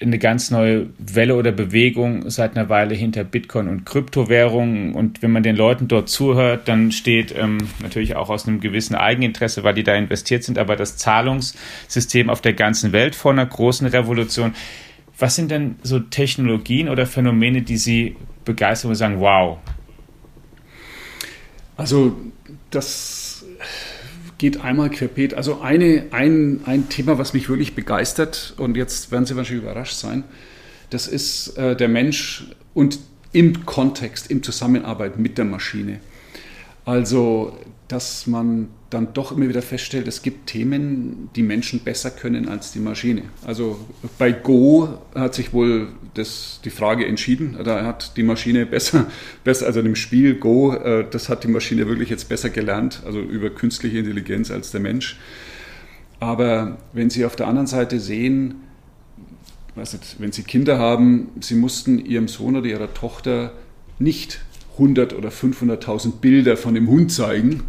eine 0.00 0.18
ganz 0.18 0.50
neue 0.50 0.86
Welle 0.98 1.34
oder 1.34 1.52
Bewegung 1.52 2.30
seit 2.30 2.56
einer 2.56 2.70
Weile 2.70 2.94
hinter 2.94 3.22
Bitcoin 3.22 3.68
und 3.68 3.84
Kryptowährungen. 3.84 4.94
Und 4.94 5.20
wenn 5.20 5.30
man 5.30 5.42
den 5.42 5.56
Leuten 5.56 5.88
dort 5.88 6.08
zuhört, 6.08 6.68
dann 6.68 6.90
steht 6.90 7.34
ähm, 7.36 7.58
natürlich 7.82 8.16
auch 8.16 8.30
aus 8.30 8.48
einem 8.48 8.60
gewissen 8.60 8.94
Eigeninteresse, 8.94 9.62
weil 9.62 9.74
die 9.74 9.82
da 9.82 9.94
investiert 9.94 10.42
sind, 10.42 10.58
aber 10.58 10.76
das 10.76 10.96
Zahlungssystem 10.96 12.30
auf 12.30 12.40
der 12.40 12.54
ganzen 12.54 12.92
Welt 12.92 13.14
vor 13.14 13.32
einer 13.32 13.44
großen 13.44 13.86
Revolution. 13.86 14.54
Was 15.20 15.36
sind 15.36 15.50
denn 15.50 15.76
so 15.82 16.00
Technologien 16.00 16.88
oder 16.88 17.06
Phänomene, 17.06 17.62
die 17.62 17.76
Sie 17.76 18.16
begeistern 18.44 18.90
und 18.90 18.96
sagen, 18.96 19.20
wow, 19.20 19.58
also 21.76 22.16
das 22.70 23.44
geht 24.38 24.62
einmal 24.62 24.90
querbeet. 24.90 25.34
Also 25.34 25.60
eine, 25.60 26.06
ein, 26.10 26.60
ein 26.64 26.88
Thema, 26.88 27.18
was 27.18 27.34
mich 27.34 27.48
wirklich 27.48 27.74
begeistert, 27.74 28.54
und 28.56 28.76
jetzt 28.76 29.12
werden 29.12 29.26
Sie 29.26 29.36
wahrscheinlich 29.36 29.64
überrascht 29.64 29.94
sein, 29.94 30.24
das 30.88 31.06
ist 31.06 31.56
äh, 31.58 31.76
der 31.76 31.88
Mensch 31.88 32.46
und 32.74 32.98
im 33.32 33.64
Kontext, 33.64 34.30
im 34.30 34.42
Zusammenarbeit 34.42 35.18
mit 35.18 35.38
der 35.38 35.44
Maschine. 35.44 36.00
Also, 36.84 37.56
dass 37.90 38.28
man 38.28 38.68
dann 38.88 39.14
doch 39.14 39.32
immer 39.32 39.48
wieder 39.48 39.62
feststellt, 39.62 40.06
es 40.06 40.22
gibt 40.22 40.46
Themen, 40.46 41.28
die 41.34 41.42
Menschen 41.42 41.80
besser 41.80 42.10
können 42.10 42.48
als 42.48 42.70
die 42.70 42.78
Maschine. 42.78 43.22
Also 43.44 43.80
bei 44.16 44.30
Go 44.30 45.00
hat 45.12 45.34
sich 45.34 45.52
wohl 45.52 45.88
das, 46.14 46.60
die 46.64 46.70
Frage 46.70 47.04
entschieden. 47.04 47.58
Da 47.64 47.84
hat 47.84 48.16
die 48.16 48.22
Maschine 48.22 48.64
besser, 48.64 49.06
besser 49.44 49.66
also 49.66 49.80
im 49.80 49.96
Spiel 49.96 50.36
Go, 50.36 50.72
äh, 50.72 51.04
das 51.10 51.28
hat 51.28 51.42
die 51.42 51.48
Maschine 51.48 51.88
wirklich 51.88 52.10
jetzt 52.10 52.28
besser 52.28 52.48
gelernt, 52.50 53.02
also 53.04 53.20
über 53.20 53.50
künstliche 53.50 53.98
Intelligenz 53.98 54.52
als 54.52 54.70
der 54.70 54.80
Mensch. 54.80 55.18
Aber 56.20 56.78
wenn 56.92 57.10
Sie 57.10 57.24
auf 57.24 57.34
der 57.34 57.48
anderen 57.48 57.66
Seite 57.66 57.98
sehen, 57.98 58.56
nicht, 59.74 60.20
wenn 60.20 60.30
Sie 60.30 60.44
Kinder 60.44 60.78
haben, 60.78 61.30
Sie 61.40 61.56
mussten 61.56 61.98
Ihrem 61.98 62.28
Sohn 62.28 62.54
oder 62.54 62.66
Ihrer 62.66 62.94
Tochter 62.94 63.52
nicht 63.98 64.40
100 64.74 65.12
oder 65.12 65.30
500.000 65.30 66.20
Bilder 66.20 66.56
von 66.56 66.74
dem 66.74 66.88
Hund 66.88 67.10
zeigen, 67.10 67.64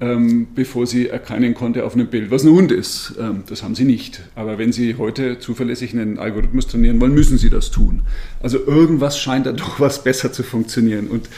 ähm, 0.00 0.48
bevor 0.54 0.86
sie 0.86 1.08
erkennen 1.08 1.54
konnte 1.54 1.84
auf 1.84 1.94
einem 1.94 2.06
Bild, 2.06 2.30
was 2.30 2.42
ein 2.44 2.50
Hund 2.50 2.72
ist. 2.72 3.14
Ähm, 3.20 3.44
das 3.48 3.62
haben 3.62 3.74
sie 3.74 3.84
nicht. 3.84 4.22
Aber 4.34 4.58
wenn 4.58 4.72
sie 4.72 4.96
heute 4.96 5.38
zuverlässig 5.38 5.92
einen 5.92 6.18
Algorithmus 6.18 6.66
trainieren 6.66 7.00
wollen, 7.00 7.12
müssen 7.12 7.36
sie 7.36 7.50
das 7.50 7.70
tun. 7.70 8.02
Also 8.42 8.58
irgendwas 8.58 9.18
scheint 9.18 9.46
da 9.46 9.52
doch 9.52 9.78
was 9.78 10.02
besser 10.02 10.32
zu 10.32 10.42
funktionieren. 10.42 11.08
Und 11.08 11.28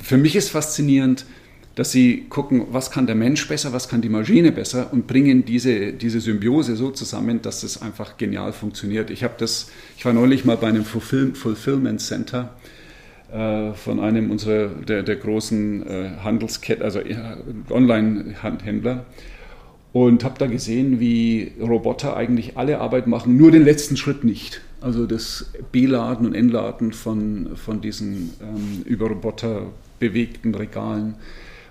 für 0.00 0.16
mich 0.16 0.36
ist 0.36 0.50
faszinierend, 0.50 1.26
dass 1.74 1.92
sie 1.92 2.24
gucken, 2.30 2.68
was 2.70 2.90
kann 2.90 3.06
der 3.06 3.16
Mensch 3.16 3.46
besser, 3.48 3.72
was 3.72 3.88
kann 3.88 4.00
die 4.00 4.08
Maschine 4.08 4.50
besser 4.50 4.92
und 4.92 5.06
bringen 5.06 5.44
diese, 5.44 5.92
diese 5.92 6.20
Symbiose 6.20 6.74
so 6.74 6.90
zusammen, 6.90 7.42
dass 7.42 7.60
das 7.60 7.82
einfach 7.82 8.16
genial 8.16 8.54
funktioniert. 8.54 9.10
Ich 9.10 9.22
das, 9.36 9.68
ich 9.98 10.04
war 10.04 10.14
neulich 10.14 10.46
mal 10.46 10.56
bei 10.56 10.68
einem 10.68 10.84
Fulfillment 10.86 12.00
Center 12.00 12.54
von 13.28 14.00
einem 14.00 14.30
unserer 14.30 14.68
der, 14.68 15.02
der 15.02 15.16
großen 15.16 15.86
äh, 15.86 16.10
Handelsketten, 16.22 16.84
also 16.84 17.00
Online-Händler. 17.70 19.04
Und 19.92 20.24
habe 20.24 20.38
da 20.38 20.46
gesehen, 20.46 21.00
wie 21.00 21.52
Roboter 21.58 22.16
eigentlich 22.16 22.58
alle 22.58 22.80
Arbeit 22.80 23.06
machen, 23.06 23.36
nur 23.38 23.50
den 23.50 23.64
letzten 23.64 23.96
Schritt 23.96 24.24
nicht. 24.24 24.60
Also 24.82 25.06
das 25.06 25.50
B-Laden 25.72 26.26
und 26.26 26.34
N-Laden 26.34 26.92
von, 26.92 27.56
von 27.56 27.80
diesen 27.80 28.34
ähm, 28.42 28.82
über 28.84 29.08
Roboter 29.08 29.62
bewegten 29.98 30.54
Regalen, 30.54 31.14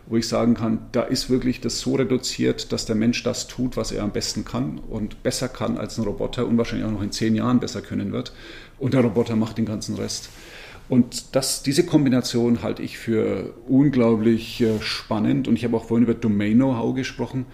wo 0.07 0.17
ich 0.17 0.27
sagen 0.27 0.55
kann, 0.55 0.79
da 0.91 1.03
ist 1.03 1.29
wirklich 1.29 1.61
das 1.61 1.79
so 1.79 1.95
reduziert, 1.95 2.71
dass 2.71 2.85
der 2.85 2.95
Mensch 2.95 3.21
das 3.23 3.47
tut, 3.47 3.77
was 3.77 3.91
er 3.91 4.03
am 4.03 4.11
besten 4.11 4.43
kann 4.43 4.79
und 4.89 5.21
besser 5.23 5.47
kann 5.47 5.77
als 5.77 5.97
ein 5.97 6.03
Roboter 6.03 6.47
und 6.47 6.57
wahrscheinlich 6.57 6.87
auch 6.87 6.91
noch 6.91 7.03
in 7.03 7.11
zehn 7.11 7.35
Jahren 7.35 7.59
besser 7.59 7.81
können 7.81 8.11
wird. 8.11 8.33
Und 8.79 8.93
der 8.93 9.01
Roboter 9.01 9.35
macht 9.35 9.57
den 9.57 9.65
ganzen 9.65 9.95
Rest. 9.95 10.29
Und 10.87 11.35
das, 11.35 11.63
diese 11.63 11.85
Kombination 11.85 12.61
halte 12.61 12.83
ich 12.83 12.97
für 12.97 13.55
unglaublich 13.67 14.61
äh, 14.61 14.79
spannend. 14.81 15.47
Und 15.47 15.55
ich 15.55 15.63
habe 15.63 15.75
auch 15.77 15.85
vorhin 15.85 16.03
über 16.03 16.13
Domain-Know-how 16.13 16.95
gesprochen. 16.95 17.45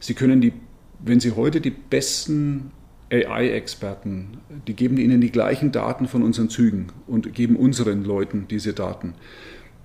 Sie 0.00 0.14
können 0.14 0.40
die, 0.40 0.52
wenn 0.98 1.20
Sie 1.20 1.32
heute 1.32 1.60
die 1.60 1.70
besten 1.70 2.72
AI-Experten, 3.10 4.38
die 4.66 4.74
geben 4.74 4.98
Ihnen 4.98 5.20
die 5.20 5.30
gleichen 5.30 5.72
Daten 5.72 6.08
von 6.08 6.22
unseren 6.22 6.50
Zügen 6.50 6.88
und 7.06 7.32
geben 7.32 7.56
unseren 7.56 8.04
Leuten 8.04 8.46
diese 8.48 8.72
Daten. 8.72 9.14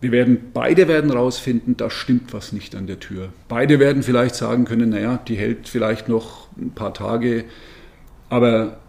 Wir 0.02 0.12
werden, 0.12 0.52
beide 0.54 0.88
werden 0.88 1.12
rausfinden, 1.12 1.76
da 1.76 1.90
stimmt 1.90 2.34
was 2.34 2.54
nicht 2.54 2.76
an 2.76 2.88
der 2.88 3.00
Tür. 3.00 3.34
Beide 3.50 3.80
werden 3.80 4.02
vielleicht 4.02 4.36
sagen 4.36 4.64
können, 4.64 4.90
naja, 4.90 5.20
die 5.28 5.36
hält 5.36 5.68
vielleicht 5.68 6.08
noch 6.08 6.48
ein 6.58 6.72
paar 6.72 6.94
Tage, 6.94 7.46
aber 8.30 8.80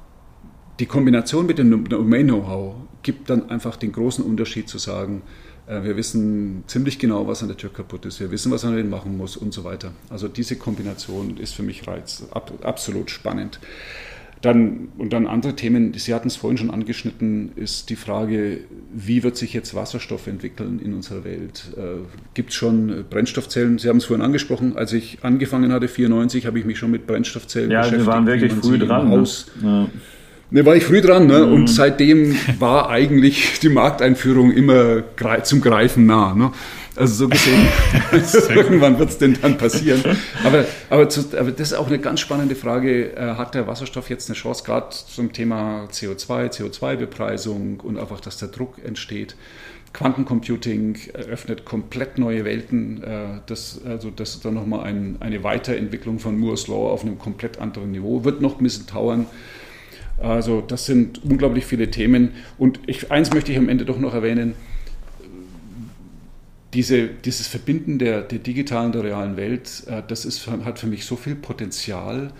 die 0.79 0.87
Kombination 0.87 1.47
mit 1.47 1.59
dem 1.59 1.89
Domain-Know-how 1.89 2.77
gibt 3.03 3.31
dann 3.31 3.51
einfach 3.51 3.77
den 3.77 3.93
großen 3.93 4.25
Unterschied 4.25 4.69
zu 4.69 4.79
sagen, 4.79 5.23
äh, 5.67 5.83
wir 5.83 5.97
wissen 5.97 6.65
ziemlich 6.67 6.99
genau, 6.99 7.27
was 7.27 7.43
an 7.43 7.49
der 7.49 7.57
Tür 7.57 7.73
kaputt 7.73 8.07
ist, 8.07 8.21
wir 8.21 8.31
wissen, 8.31 8.51
was 8.53 8.65
man 8.65 8.77
den 8.77 8.91
machen 8.91 9.17
muss 9.17 9.37
und 9.37 9.55
so 9.55 9.65
weiter. 9.65 9.93
Also 10.09 10.29
diese 10.29 10.57
Kombination 10.57 11.37
ist 11.37 11.55
für 11.55 11.63
mich 11.63 11.87
reiz, 11.87 12.25
absolut 12.63 13.11
spannend. 13.11 13.61
Dann, 14.43 14.89
und 14.97 15.13
dann 15.13 15.27
andere 15.27 15.55
Themen, 15.55 15.93
Sie 15.93 16.15
hatten 16.15 16.29
es 16.29 16.37
vorhin 16.37 16.57
schon 16.57 16.71
angeschnitten, 16.71 17.53
ist 17.57 17.91
die 17.91 17.97
Frage, 17.97 18.61
wie 18.91 19.23
wird 19.23 19.37
sich 19.37 19.53
jetzt 19.53 19.75
Wasserstoff 19.75 20.27
entwickeln 20.27 20.81
in 20.83 20.95
unserer 20.95 21.25
Welt? 21.25 21.65
Äh, 21.77 22.07
Gibt 22.33 22.49
es 22.49 22.57
schon 22.57 23.05
Brennstoffzellen? 23.11 23.79
Sie 23.79 23.91
haben 23.91 23.99
es 23.99 24.07
vorhin 24.07 24.25
angesprochen, 24.25 24.79
als 24.79 24.95
ich 24.95 25.19
angefangen 25.21 25.73
hatte, 25.73 25.89
94, 25.89 26.47
habe 26.47 26.59
ich 26.59 26.65
mich 26.65 26.79
schon 26.79 26.91
mit 26.91 27.07
Brennstoffzellen 27.07 27.71
ja, 27.71 27.83
beschäftigt. 27.83 28.07
Ja, 28.07 28.13
Sie 28.13 28.17
waren 28.17 28.27
wirklich 28.27 28.53
früh 28.55 28.79
dran. 28.79 29.11
Ne? 29.11 29.29
Ja. 29.63 29.89
Ne, 30.53 30.67
war 30.67 30.75
ich 30.75 30.85
früh 30.85 31.01
dran, 31.01 31.27
ne? 31.27 31.47
Mhm. 31.47 31.53
Und 31.53 31.67
seitdem 31.69 32.37
war 32.59 32.91
eigentlich 32.91 33.61
die 33.61 33.69
Markteinführung 33.69 34.51
immer 34.51 35.05
zum 35.45 35.61
Greifen 35.61 36.07
nah. 36.07 36.35
Ne? 36.35 36.53
Also 36.97 37.15
so 37.15 37.29
gesehen, 37.29 37.67
irgendwann 38.55 38.99
wird 38.99 39.11
es 39.11 39.19
denn 39.19 39.39
dann 39.41 39.57
passieren. 39.57 40.03
Aber, 40.45 40.65
aber, 40.91 41.09
zu, 41.09 41.21
aber, 41.39 41.53
das 41.53 41.69
ist 41.69 41.75
auch 41.75 41.87
eine 41.87 42.01
ganz 42.01 42.21
spannende 42.21 42.57
Frage. 42.57 43.17
Äh, 43.17 43.37
hat 43.37 43.55
der 43.55 43.69
Wasserstoff 43.69 44.11
jetzt 44.11 44.29
eine 44.29 44.37
Chance, 44.37 44.65
gerade 44.65 44.89
zum 44.91 45.33
Thema 45.33 45.87
CO2, 45.93 46.51
CO2-Bepreisung 46.51 47.81
und 47.81 47.97
einfach, 47.97 48.21
dass 48.21 48.39
der 48.39 48.49
Druck 48.49 48.85
entsteht? 48.85 49.37
Quantencomputing 49.93 50.99
eröffnet 51.15 51.65
komplett 51.65 52.19
neue 52.19 52.45
Welten. 52.45 53.03
Äh, 53.03 53.41
das, 53.47 53.81
also 53.85 54.11
das 54.11 54.35
ist 54.35 54.45
dann 54.45 54.55
nochmal 54.55 54.85
ein, 54.85 55.17
eine 55.21 55.45
Weiterentwicklung 55.45 56.19
von 56.19 56.39
Moore's 56.39 56.67
Law 56.67 56.91
auf 56.91 57.03
einem 57.03 57.19
komplett 57.19 57.61
anderen 57.61 57.93
Niveau. 57.93 58.25
Wird 58.25 58.41
noch 58.41 58.59
ein 58.59 58.65
bisschen 58.65 58.87
dauern. 58.87 59.27
Also 60.21 60.61
das 60.61 60.87
sind 60.87 61.25
unglaublich 61.25 61.65
viele 61.65 61.91
Themen. 61.91 62.33
Und 62.59 62.81
ich, 62.87 63.11
eins 63.11 63.33
möchte 63.33 63.53
ich 63.53 63.59
am 63.59 63.69
Ende 63.69 63.85
doch 63.85 63.99
noch 63.99 64.15
erwähnen. 64.15 64.55
Diese, 66.75 67.09
dieses 67.09 67.49
Verbinden 67.49 67.99
der, 67.99 68.23
der 68.23 68.39
digitalen, 68.39 68.93
der 68.93 69.03
realen 69.03 69.37
Welt, 69.37 69.83
äh, 69.89 70.03
das 70.07 70.25
ist, 70.25 70.47
hat 70.47 70.79
für 70.79 70.87
mich 70.87 71.05
so 71.05 71.17
viel 71.17 71.35
Potenzial. 71.35 72.33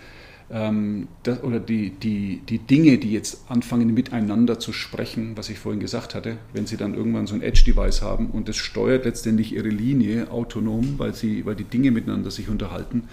Ähm, 0.49 1.07
das, 1.23 1.43
oder 1.43 1.59
die, 1.59 1.89
die, 1.89 2.41
die 2.47 2.59
Dinge, 2.59 2.97
die 2.97 3.11
jetzt 3.11 3.45
anfangen 3.49 3.93
miteinander 3.93 4.59
zu 4.59 4.71
sprechen, 4.71 5.35
was 5.35 5.49
ich 5.49 5.59
vorhin 5.59 5.81
gesagt 5.81 6.13
hatte, 6.13 6.37
wenn 6.53 6.65
sie 6.65 6.77
dann 6.77 6.93
irgendwann 6.93 7.27
so 7.27 7.35
ein 7.35 7.41
Edge-Device 7.41 8.01
haben 8.03 8.29
und 8.29 8.47
es 8.47 8.57
steuert 8.57 9.05
letztendlich 9.05 9.53
ihre 9.53 9.69
Linie 9.69 10.29
autonom, 10.31 10.95
weil, 10.97 11.13
sie, 11.13 11.45
weil 11.45 11.55
die 11.55 11.63
Dinge 11.63 11.91
miteinander 11.91 12.31
sich 12.31 12.47
unterhalten, 12.47 13.03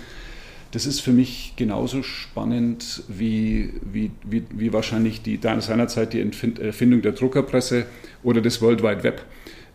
das 0.72 0.86
ist 0.86 1.00
für 1.00 1.12
mich 1.12 1.54
genauso 1.56 2.02
spannend 2.02 3.02
wie, 3.08 3.72
wie, 3.82 4.10
wie, 4.24 4.44
wie 4.50 4.72
wahrscheinlich 4.72 5.22
die, 5.22 5.38
seinerzeit 5.40 6.12
die 6.12 6.20
Erfindung 6.20 7.02
der 7.02 7.12
Druckerpresse 7.12 7.86
oder 8.22 8.40
des 8.40 8.60
World 8.60 8.82
Wide 8.82 9.02
Web, 9.02 9.24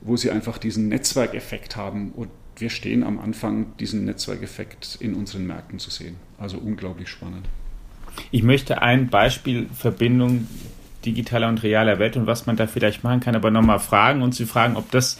wo 0.01 0.17
sie 0.17 0.29
einfach 0.29 0.57
diesen 0.57 0.89
Netzwerkeffekt 0.89 1.75
haben. 1.75 2.11
Und 2.11 2.29
wir 2.57 2.69
stehen 2.69 3.03
am 3.03 3.19
Anfang, 3.19 3.75
diesen 3.79 4.05
Netzwerkeffekt 4.05 4.97
in 4.99 5.15
unseren 5.15 5.47
Märkten 5.47 5.79
zu 5.79 5.89
sehen. 5.89 6.17
Also 6.37 6.57
unglaublich 6.57 7.09
spannend. 7.09 7.47
Ich 8.29 8.43
möchte 8.43 8.81
ein 8.83 9.09
Beispiel 9.09 9.67
Verbindung 9.73 10.47
digitaler 11.05 11.49
und 11.49 11.63
realer 11.63 11.99
Welt 11.99 12.15
und 12.15 12.27
was 12.27 12.45
man 12.45 12.55
da 12.55 12.67
vielleicht 12.67 13.03
machen 13.03 13.19
kann, 13.19 13.35
aber 13.35 13.49
nochmal 13.49 13.79
fragen 13.79 14.21
und 14.21 14.35
Sie 14.35 14.45
fragen, 14.45 14.77
ob 14.77 14.91
das 14.91 15.19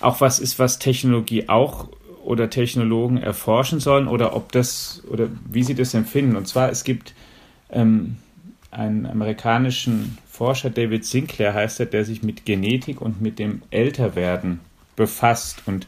auch 0.00 0.20
was 0.20 0.40
ist, 0.40 0.58
was 0.58 0.78
Technologie 0.78 1.48
auch 1.48 1.88
oder 2.22 2.50
Technologen 2.50 3.18
erforschen 3.18 3.80
sollen 3.80 4.08
oder 4.08 4.34
ob 4.34 4.52
das 4.52 5.02
oder 5.08 5.28
wie 5.50 5.62
sie 5.62 5.74
das 5.74 5.94
empfinden. 5.94 6.36
Und 6.36 6.46
zwar, 6.46 6.70
es 6.70 6.84
gibt 6.84 7.14
ähm, 7.70 8.16
einen 8.70 9.06
amerikanischen 9.06 10.18
Forscher, 10.28 10.70
David 10.70 11.04
Sinclair 11.04 11.54
heißt 11.54 11.80
er, 11.80 11.86
der 11.86 12.04
sich 12.04 12.22
mit 12.22 12.46
Genetik 12.46 13.00
und 13.00 13.20
mit 13.20 13.38
dem 13.38 13.62
Älterwerden 13.70 14.60
befasst 14.96 15.62
und 15.66 15.86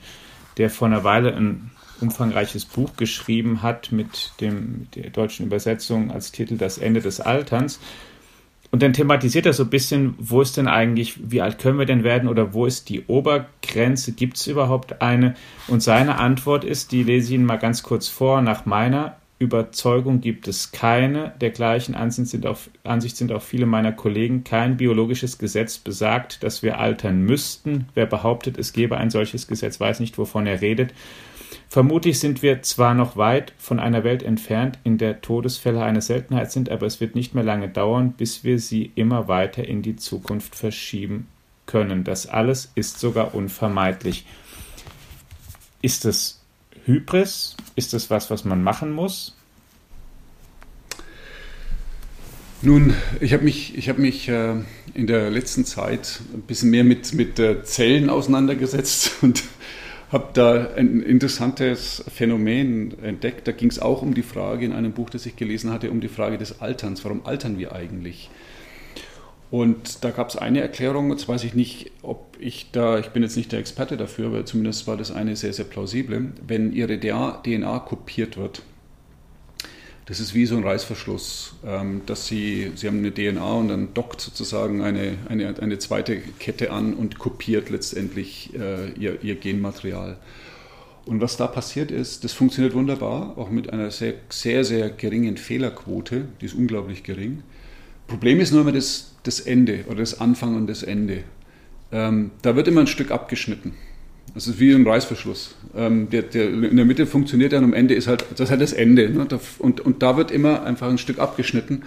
der 0.58 0.70
vor 0.70 0.88
einer 0.88 1.04
Weile 1.04 1.34
ein 1.34 1.70
umfangreiches 2.00 2.64
Buch 2.64 2.96
geschrieben 2.96 3.62
hat 3.62 3.92
mit, 3.92 4.32
dem, 4.40 4.80
mit 4.80 4.96
der 4.96 5.10
deutschen 5.10 5.46
Übersetzung 5.46 6.10
als 6.10 6.32
Titel 6.32 6.56
Das 6.56 6.78
Ende 6.78 7.00
des 7.00 7.20
Alterns. 7.20 7.80
Und 8.74 8.82
dann 8.82 8.92
thematisiert 8.92 9.46
er 9.46 9.52
so 9.52 9.62
ein 9.62 9.70
bisschen, 9.70 10.16
wo 10.18 10.40
ist 10.40 10.56
denn 10.56 10.66
eigentlich, 10.66 11.30
wie 11.30 11.40
alt 11.40 11.60
können 11.60 11.78
wir 11.78 11.86
denn 11.86 12.02
werden 12.02 12.28
oder 12.28 12.54
wo 12.54 12.66
ist 12.66 12.88
die 12.88 13.04
Obergrenze, 13.06 14.10
gibt 14.10 14.36
es 14.36 14.48
überhaupt 14.48 15.00
eine? 15.00 15.34
Und 15.68 15.80
seine 15.80 16.18
Antwort 16.18 16.64
ist, 16.64 16.90
die 16.90 17.04
lese 17.04 17.28
ich 17.28 17.34
Ihnen 17.34 17.46
mal 17.46 17.58
ganz 17.58 17.84
kurz 17.84 18.08
vor, 18.08 18.42
nach 18.42 18.66
meiner 18.66 19.14
Überzeugung 19.38 20.20
gibt 20.20 20.48
es 20.48 20.72
keine. 20.72 21.34
Der 21.40 21.50
gleichen 21.50 21.94
Ansicht 21.94 22.30
sind, 22.30 22.46
auch, 22.46 22.58
Ansicht 22.82 23.16
sind 23.16 23.30
auch 23.30 23.42
viele 23.42 23.66
meiner 23.66 23.92
Kollegen. 23.92 24.42
Kein 24.42 24.76
biologisches 24.76 25.38
Gesetz 25.38 25.78
besagt, 25.78 26.42
dass 26.42 26.64
wir 26.64 26.80
altern 26.80 27.22
müssten. 27.22 27.86
Wer 27.94 28.06
behauptet, 28.06 28.58
es 28.58 28.72
gebe 28.72 28.96
ein 28.96 29.10
solches 29.10 29.46
Gesetz, 29.46 29.78
weiß 29.78 30.00
nicht, 30.00 30.18
wovon 30.18 30.48
er 30.48 30.60
redet. 30.62 30.92
Vermutlich 31.68 32.20
sind 32.20 32.42
wir 32.42 32.62
zwar 32.62 32.94
noch 32.94 33.16
weit 33.16 33.52
von 33.58 33.80
einer 33.80 34.04
Welt 34.04 34.22
entfernt, 34.22 34.78
in 34.84 34.98
der 34.98 35.20
Todesfälle 35.20 35.82
eine 35.82 36.02
Seltenheit 36.02 36.52
sind, 36.52 36.68
aber 36.68 36.86
es 36.86 37.00
wird 37.00 37.14
nicht 37.14 37.34
mehr 37.34 37.44
lange 37.44 37.68
dauern, 37.68 38.12
bis 38.12 38.44
wir 38.44 38.58
sie 38.58 38.92
immer 38.94 39.26
weiter 39.26 39.66
in 39.66 39.82
die 39.82 39.96
Zukunft 39.96 40.54
verschieben 40.54 41.26
können. 41.66 42.04
Das 42.04 42.26
alles 42.26 42.70
ist 42.74 43.00
sogar 43.00 43.34
unvermeidlich. 43.34 44.26
Ist 45.82 46.04
es 46.04 46.40
Hybris? 46.84 47.56
Ist 47.76 47.94
es 47.94 48.10
was, 48.10 48.30
was 48.30 48.44
man 48.44 48.62
machen 48.62 48.92
muss? 48.92 49.34
Nun, 52.62 52.94
ich 53.20 53.34
habe 53.34 53.44
mich, 53.44 53.76
ich 53.76 53.90
hab 53.90 53.98
mich 53.98 54.28
äh, 54.28 54.54
in 54.94 55.06
der 55.06 55.30
letzten 55.30 55.66
Zeit 55.66 56.20
ein 56.32 56.40
bisschen 56.42 56.70
mehr 56.70 56.84
mit, 56.84 57.12
mit 57.12 57.38
äh, 57.38 57.62
Zellen 57.62 58.08
auseinandergesetzt 58.08 59.16
und 59.22 59.42
habe 60.14 60.28
da 60.32 60.68
ein 60.76 61.02
interessantes 61.02 62.04
Phänomen 62.06 62.94
entdeckt. 63.02 63.48
Da 63.48 63.52
ging 63.52 63.68
es 63.68 63.80
auch 63.80 64.00
um 64.00 64.14
die 64.14 64.22
Frage 64.22 64.64
in 64.64 64.72
einem 64.72 64.92
Buch, 64.92 65.10
das 65.10 65.26
ich 65.26 65.34
gelesen 65.34 65.72
hatte, 65.72 65.90
um 65.90 66.00
die 66.00 66.08
Frage 66.08 66.38
des 66.38 66.62
Alterns. 66.62 67.04
Warum 67.04 67.26
altern 67.26 67.58
wir 67.58 67.72
eigentlich? 67.72 68.30
Und 69.50 70.04
da 70.04 70.10
gab 70.10 70.30
es 70.30 70.36
eine 70.36 70.60
Erklärung, 70.60 71.10
jetzt 71.10 71.28
weiß 71.28 71.42
ich 71.42 71.54
nicht, 71.54 71.90
ob 72.02 72.36
ich 72.38 72.70
da, 72.70 72.98
ich 73.00 73.08
bin 73.08 73.24
jetzt 73.24 73.36
nicht 73.36 73.50
der 73.50 73.58
Experte 73.58 73.96
dafür, 73.96 74.28
aber 74.28 74.46
zumindest 74.46 74.86
war 74.86 74.96
das 74.96 75.10
eine 75.10 75.34
sehr, 75.34 75.52
sehr 75.52 75.64
plausible. 75.64 76.32
Wenn 76.46 76.72
ihre 76.72 76.98
DNA 76.98 77.80
kopiert 77.80 78.36
wird, 78.36 78.62
das 80.06 80.20
ist 80.20 80.34
wie 80.34 80.44
so 80.44 80.56
ein 80.56 80.64
Reißverschluss, 80.64 81.54
ähm, 81.64 82.02
dass 82.06 82.26
sie, 82.26 82.72
sie 82.74 82.86
haben 82.86 82.98
eine 82.98 83.12
DNA 83.12 83.52
und 83.54 83.68
dann 83.68 83.94
dockt 83.94 84.20
sozusagen 84.20 84.82
eine, 84.82 85.16
eine, 85.28 85.54
eine 85.60 85.78
zweite 85.78 86.18
Kette 86.18 86.72
an 86.72 86.94
und 86.94 87.18
kopiert 87.18 87.70
letztendlich 87.70 88.50
äh, 88.54 88.90
ihr, 88.92 89.22
ihr 89.22 89.36
Genmaterial. 89.36 90.18
Und 91.06 91.20
was 91.20 91.36
da 91.36 91.46
passiert 91.46 91.90
ist, 91.90 92.24
das 92.24 92.32
funktioniert 92.32 92.74
wunderbar, 92.74 93.36
auch 93.36 93.50
mit 93.50 93.72
einer 93.72 93.90
sehr, 93.90 94.14
sehr, 94.28 94.64
sehr 94.64 94.90
geringen 94.90 95.36
Fehlerquote, 95.36 96.28
die 96.40 96.46
ist 96.46 96.54
unglaublich 96.54 97.02
gering. 97.02 97.42
Problem 98.06 98.40
ist 98.40 98.52
nur 98.52 98.62
immer 98.62 98.72
das, 98.72 99.14
das 99.22 99.40
Ende 99.40 99.84
oder 99.86 99.98
das 99.98 100.20
Anfang 100.20 100.56
und 100.56 100.66
das 100.66 100.82
Ende. 100.82 101.24
Ähm, 101.92 102.30
da 102.42 102.56
wird 102.56 102.68
immer 102.68 102.82
ein 102.82 102.86
Stück 102.86 103.10
abgeschnitten. 103.10 103.74
Das 104.34 104.48
ist 104.48 104.58
wie 104.58 104.72
ein 104.72 104.86
Reißverschluss. 104.86 105.54
Ähm, 105.76 106.10
der, 106.10 106.22
der, 106.22 106.48
in 106.48 106.76
der 106.76 106.84
Mitte 106.84 107.06
funktioniert 107.06 107.52
er 107.52 107.60
und 107.60 107.66
am 107.66 107.72
Ende 107.72 107.94
ist 107.94 108.08
halt, 108.08 108.24
das 108.32 108.40
ist 108.40 108.50
halt 108.50 108.60
das 108.60 108.72
Ende. 108.72 109.08
Ne? 109.08 109.26
Und, 109.58 109.80
und 109.80 110.02
da 110.02 110.16
wird 110.16 110.32
immer 110.32 110.64
einfach 110.64 110.88
ein 110.88 110.98
Stück 110.98 111.18
abgeschnitten. 111.18 111.82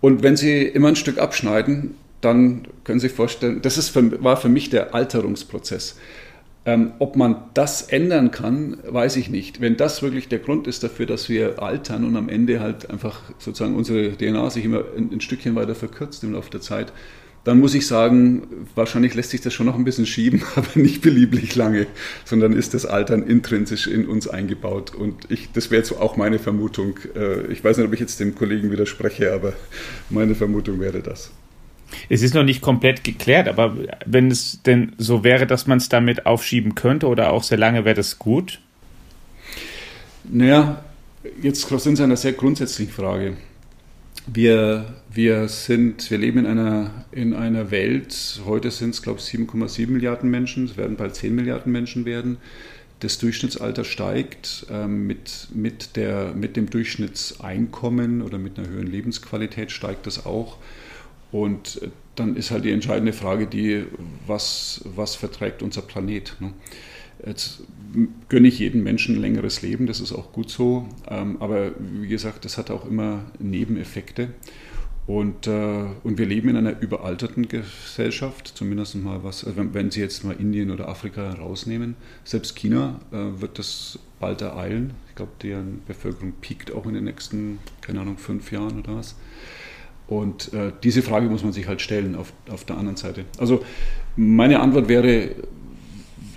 Und 0.00 0.22
wenn 0.22 0.36
Sie 0.36 0.62
immer 0.62 0.88
ein 0.88 0.96
Stück 0.96 1.18
abschneiden, 1.18 1.94
dann 2.20 2.66
können 2.82 2.98
Sie 2.98 3.06
sich 3.08 3.16
vorstellen, 3.16 3.62
das 3.62 3.78
ist 3.78 3.90
für, 3.90 4.22
war 4.22 4.36
für 4.36 4.48
mich 4.48 4.70
der 4.70 4.94
Alterungsprozess. 4.94 5.96
Ähm, 6.66 6.92
ob 6.98 7.16
man 7.16 7.44
das 7.54 7.82
ändern 7.82 8.32
kann, 8.32 8.78
weiß 8.86 9.16
ich 9.16 9.30
nicht. 9.30 9.60
Wenn 9.60 9.76
das 9.76 10.02
wirklich 10.02 10.28
der 10.28 10.40
Grund 10.40 10.66
ist 10.66 10.82
dafür, 10.82 11.06
dass 11.06 11.28
wir 11.28 11.62
altern 11.62 12.04
und 12.04 12.16
am 12.16 12.28
Ende 12.28 12.60
halt 12.60 12.90
einfach 12.90 13.20
sozusagen 13.38 13.76
unsere 13.76 14.16
DNA 14.16 14.50
sich 14.50 14.64
immer 14.64 14.82
ein, 14.96 15.10
ein 15.12 15.20
Stückchen 15.20 15.54
weiter 15.54 15.76
verkürzt 15.76 16.24
im 16.24 16.32
Laufe 16.32 16.50
der 16.50 16.60
Zeit, 16.60 16.92
dann 17.44 17.60
muss 17.60 17.74
ich 17.74 17.86
sagen, 17.86 18.66
wahrscheinlich 18.74 19.14
lässt 19.14 19.30
sich 19.30 19.40
das 19.40 19.54
schon 19.54 19.66
noch 19.66 19.76
ein 19.76 19.84
bisschen 19.84 20.06
schieben, 20.06 20.42
aber 20.56 20.68
nicht 20.74 21.02
beliebig 21.02 21.54
lange, 21.54 21.86
sondern 22.24 22.52
ist 22.52 22.74
das 22.74 22.86
Altern 22.86 23.22
intrinsisch 23.22 23.86
in 23.86 24.06
uns 24.06 24.28
eingebaut. 24.28 24.94
Und 24.94 25.30
ich, 25.30 25.50
das 25.52 25.70
wäre 25.70 25.80
jetzt 25.80 25.92
auch 25.92 26.16
meine 26.16 26.38
Vermutung. 26.38 26.98
Äh, 27.14 27.46
ich 27.52 27.64
weiß 27.64 27.76
nicht, 27.76 27.86
ob 27.86 27.92
ich 27.92 28.00
jetzt 28.00 28.20
dem 28.20 28.34
Kollegen 28.34 28.70
widerspreche, 28.70 29.32
aber 29.32 29.54
meine 30.10 30.34
Vermutung 30.34 30.80
wäre 30.80 31.00
das. 31.00 31.30
Es 32.08 32.22
ist 32.22 32.34
noch 32.34 32.44
nicht 32.44 32.60
komplett 32.60 33.02
geklärt, 33.02 33.48
aber 33.48 33.76
wenn 34.04 34.30
es 34.30 34.62
denn 34.62 34.92
so 34.98 35.24
wäre, 35.24 35.46
dass 35.46 35.66
man 35.66 35.78
es 35.78 35.88
damit 35.88 36.26
aufschieben 36.26 36.74
könnte 36.74 37.06
oder 37.06 37.32
auch 37.32 37.42
sehr 37.42 37.58
lange, 37.58 37.84
wäre 37.84 37.94
das 37.94 38.18
gut? 38.18 38.60
Naja, 40.24 40.84
jetzt 41.40 41.66
sind 41.66 41.96
Sie 41.96 42.02
einer 42.02 42.16
sehr 42.16 42.32
grundsätzlichen 42.32 42.92
Frage. 42.92 43.36
Wir, 44.30 44.94
wir, 45.10 45.48
sind, 45.48 46.10
wir 46.10 46.18
leben 46.18 46.40
in 46.40 46.46
einer, 46.46 46.90
in 47.12 47.32
einer 47.32 47.70
Welt, 47.70 48.42
heute 48.44 48.70
sind 48.70 48.90
es, 48.90 49.00
glaube 49.00 49.20
ich, 49.20 49.24
7,7 49.24 49.88
Milliarden 49.88 50.30
Menschen, 50.30 50.66
es 50.66 50.76
werden 50.76 50.96
bald 50.96 51.14
10 51.14 51.34
Milliarden 51.34 51.72
Menschen 51.72 52.04
werden. 52.04 52.36
Das 53.00 53.16
Durchschnittsalter 53.16 53.84
steigt 53.84 54.66
ähm, 54.70 55.06
mit, 55.06 55.48
mit, 55.54 55.96
der, 55.96 56.34
mit 56.34 56.56
dem 56.56 56.68
Durchschnittseinkommen 56.68 58.20
oder 58.20 58.36
mit 58.36 58.58
einer 58.58 58.68
höheren 58.68 58.88
Lebensqualität 58.88 59.70
steigt 59.70 60.06
das 60.06 60.26
auch. 60.26 60.58
Und 61.32 61.80
dann 62.14 62.36
ist 62.36 62.50
halt 62.50 62.66
die 62.66 62.72
entscheidende 62.72 63.14
Frage 63.14 63.46
die, 63.46 63.84
was, 64.26 64.82
was 64.84 65.14
verträgt 65.14 65.62
unser 65.62 65.80
Planet? 65.80 66.36
Ne? 66.40 66.52
Jetzt 67.24 67.62
gönne 68.28 68.48
ich 68.48 68.58
jedem 68.58 68.82
Menschen 68.82 69.16
ein 69.16 69.20
längeres 69.20 69.62
Leben, 69.62 69.86
das 69.86 70.00
ist 70.00 70.12
auch 70.12 70.32
gut 70.32 70.50
so. 70.50 70.86
Ähm, 71.08 71.36
aber 71.40 71.72
wie 71.78 72.08
gesagt, 72.08 72.44
das 72.44 72.58
hat 72.58 72.70
auch 72.70 72.86
immer 72.86 73.24
Nebeneffekte. 73.38 74.30
Und, 75.08 75.46
äh, 75.46 75.86
und 76.04 76.18
wir 76.18 76.26
leben 76.26 76.50
in 76.50 76.56
einer 76.56 76.78
überalterten 76.80 77.48
Gesellschaft, 77.48 78.52
zumindest 78.54 78.94
mal 78.96 79.24
was, 79.24 79.42
also 79.42 79.56
wenn, 79.72 79.90
Sie 79.90 80.00
jetzt 80.00 80.22
mal 80.22 80.36
Indien 80.38 80.70
oder 80.70 80.86
Afrika 80.86 81.30
rausnehmen. 81.30 81.96
Selbst 82.24 82.56
China 82.56 83.00
äh, 83.10 83.40
wird 83.40 83.58
das 83.58 83.98
bald 84.20 84.42
ereilen. 84.42 84.92
Ich 85.08 85.14
glaube, 85.14 85.32
deren 85.42 85.80
Bevölkerung 85.86 86.32
piekt 86.42 86.72
auch 86.72 86.84
in 86.84 86.92
den 86.92 87.04
nächsten, 87.04 87.58
keine 87.80 88.02
Ahnung, 88.02 88.18
fünf 88.18 88.52
Jahren 88.52 88.80
oder 88.80 88.96
was. 88.96 89.16
Und 90.08 90.52
äh, 90.52 90.72
diese 90.82 91.00
Frage 91.00 91.28
muss 91.30 91.42
man 91.42 91.54
sich 91.54 91.68
halt 91.68 91.80
stellen 91.80 92.14
auf, 92.14 92.34
auf 92.50 92.66
der 92.66 92.76
anderen 92.76 92.98
Seite. 92.98 93.24
Also 93.38 93.64
meine 94.14 94.60
Antwort 94.60 94.88
wäre, 94.88 95.30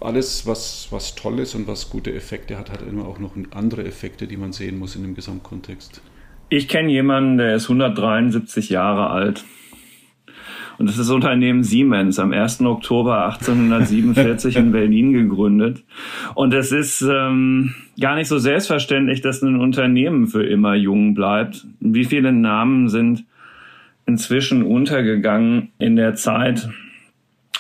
alles, 0.02 0.47
was, 0.47 0.88
was 0.91 1.16
toll 1.16 1.39
ist 1.39 1.56
und 1.56 1.68
was 1.68 1.89
gute 1.89 2.14
Effekte 2.14 2.58
hat, 2.58 2.72
hat 2.72 2.82
immer 2.82 3.06
auch 3.06 3.20
noch 3.20 3.36
andere 3.52 3.86
Effekte, 3.86 4.28
die 4.28 4.38
man 4.38 4.52
sehen 4.52 4.80
muss 4.80 4.95
in 4.95 5.04
dem 5.04 5.16
Gesamtkontext. 5.16 6.02
Ich 6.49 6.68
kenne 6.68 6.91
jemanden, 6.91 7.38
der 7.38 7.56
ist 7.56 7.64
173 7.64 8.70
Jahre 8.70 9.10
alt. 9.10 9.45
Und 10.78 10.88
das 10.88 10.95
ist 10.95 11.02
das 11.02 11.12
Unternehmen 11.12 11.64
Siemens 11.64 12.18
am 12.18 12.34
1. 12.34 12.62
Oktober 12.62 13.26
1847 13.26 14.56
in 14.56 14.72
Berlin 14.72 15.14
gegründet. 15.14 15.84
Und 16.34 16.54
es 16.54 16.72
ist 16.72 17.02
ähm, 17.04 17.76
gar 17.99 18.16
nicht 18.16 18.28
so 18.28 18.39
selbstverständlich, 18.39 19.22
dass 19.22 19.43
ein 19.43 19.60
Unternehmen 19.60 20.26
für 20.28 20.43
immer 20.43 20.74
jung 20.74 21.14
bleibt. 21.14 21.68
Wie 21.80 22.06
viele 22.06 22.32
Namen 22.32 22.89
sind 22.89 23.26
inzwischen 24.08 24.64
untergegangen 24.64 25.70
in 25.78 25.95
der 25.95 26.16
Zeit? 26.16 26.68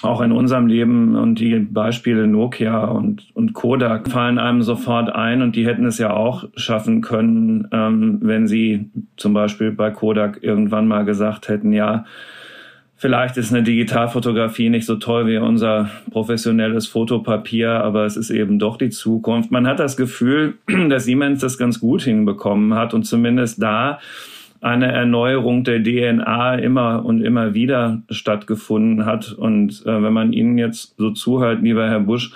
Auch 0.01 0.21
in 0.21 0.31
unserem 0.31 0.67
Leben 0.67 1.15
und 1.15 1.39
die 1.39 1.59
Beispiele 1.59 2.27
Nokia 2.27 2.85
und, 2.85 3.27
und 3.33 3.53
Kodak 3.53 4.09
fallen 4.09 4.39
einem 4.39 4.63
sofort 4.63 5.09
ein 5.13 5.41
und 5.41 5.55
die 5.55 5.65
hätten 5.65 5.85
es 5.85 5.97
ja 5.97 6.11
auch 6.11 6.45
schaffen 6.55 7.01
können, 7.01 7.67
ähm, 7.71 8.19
wenn 8.21 8.47
sie 8.47 8.89
zum 9.17 9.33
Beispiel 9.33 9.71
bei 9.71 9.91
Kodak 9.91 10.39
irgendwann 10.41 10.87
mal 10.87 11.05
gesagt 11.05 11.49
hätten, 11.49 11.71
ja, 11.71 12.05
vielleicht 12.95 13.37
ist 13.37 13.53
eine 13.53 13.63
Digitalfotografie 13.63 14.69
nicht 14.69 14.85
so 14.85 14.95
toll 14.95 15.27
wie 15.27 15.37
unser 15.37 15.89
professionelles 16.11 16.87
Fotopapier, 16.87 17.71
aber 17.71 18.05
es 18.05 18.17
ist 18.17 18.29
eben 18.29 18.59
doch 18.59 18.77
die 18.77 18.89
Zukunft. 18.89 19.51
Man 19.51 19.67
hat 19.67 19.79
das 19.79 19.97
Gefühl, 19.97 20.55
dass 20.89 21.05
Siemens 21.05 21.41
das 21.41 21.57
ganz 21.57 21.79
gut 21.79 22.01
hinbekommen 22.03 22.73
hat 22.73 22.93
und 22.93 23.03
zumindest 23.03 23.61
da 23.61 23.99
eine 24.61 24.91
Erneuerung 24.91 25.63
der 25.63 25.83
DNA 25.83 26.55
immer 26.55 27.03
und 27.03 27.21
immer 27.21 27.53
wieder 27.53 28.03
stattgefunden 28.09 29.05
hat. 29.05 29.31
Und 29.33 29.83
äh, 29.85 30.03
wenn 30.03 30.13
man 30.13 30.33
Ihnen 30.33 30.57
jetzt 30.57 30.95
so 30.97 31.09
zuhört, 31.11 31.63
lieber 31.63 31.89
Herr 31.89 31.99
Busch, 31.99 32.31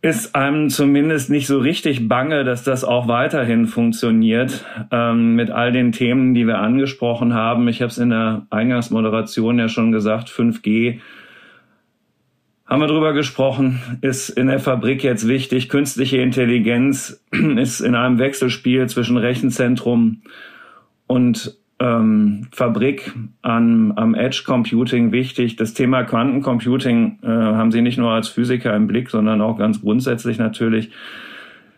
ist 0.00 0.34
einem 0.34 0.70
zumindest 0.70 1.30
nicht 1.30 1.46
so 1.46 1.58
richtig 1.58 2.08
bange, 2.08 2.44
dass 2.44 2.64
das 2.64 2.84
auch 2.84 3.08
weiterhin 3.08 3.66
funktioniert 3.66 4.64
ähm, 4.90 5.34
mit 5.34 5.50
all 5.50 5.72
den 5.72 5.92
Themen, 5.92 6.32
die 6.32 6.46
wir 6.46 6.58
angesprochen 6.58 7.34
haben. 7.34 7.68
Ich 7.68 7.82
habe 7.82 7.90
es 7.90 7.98
in 7.98 8.10
der 8.10 8.46
Eingangsmoderation 8.50 9.58
ja 9.58 9.68
schon 9.68 9.92
gesagt, 9.92 10.28
5G 10.28 11.00
haben 12.66 12.80
wir 12.80 12.88
drüber 12.88 13.12
gesprochen, 13.12 13.80
ist 14.00 14.28
in 14.28 14.48
der 14.48 14.58
Fabrik 14.58 15.04
jetzt 15.04 15.28
wichtig. 15.28 15.68
Künstliche 15.68 16.16
Intelligenz 16.18 17.22
ist 17.56 17.80
in 17.80 17.94
einem 17.94 18.18
Wechselspiel 18.18 18.88
zwischen 18.88 19.16
Rechenzentrum 19.16 20.22
und 21.06 21.56
ähm, 21.78 22.46
Fabrik 22.52 23.12
an, 23.42 23.92
am 23.96 24.14
Edge 24.14 24.42
Computing 24.46 25.12
wichtig. 25.12 25.56
Das 25.56 25.74
Thema 25.74 26.04
Quantencomputing 26.04 27.18
äh, 27.22 27.26
haben 27.26 27.70
Sie 27.70 27.82
nicht 27.82 27.98
nur 27.98 28.10
als 28.10 28.28
Physiker 28.28 28.74
im 28.74 28.86
Blick, 28.86 29.10
sondern 29.10 29.40
auch 29.42 29.58
ganz 29.58 29.82
grundsätzlich 29.82 30.38
natürlich 30.38 30.90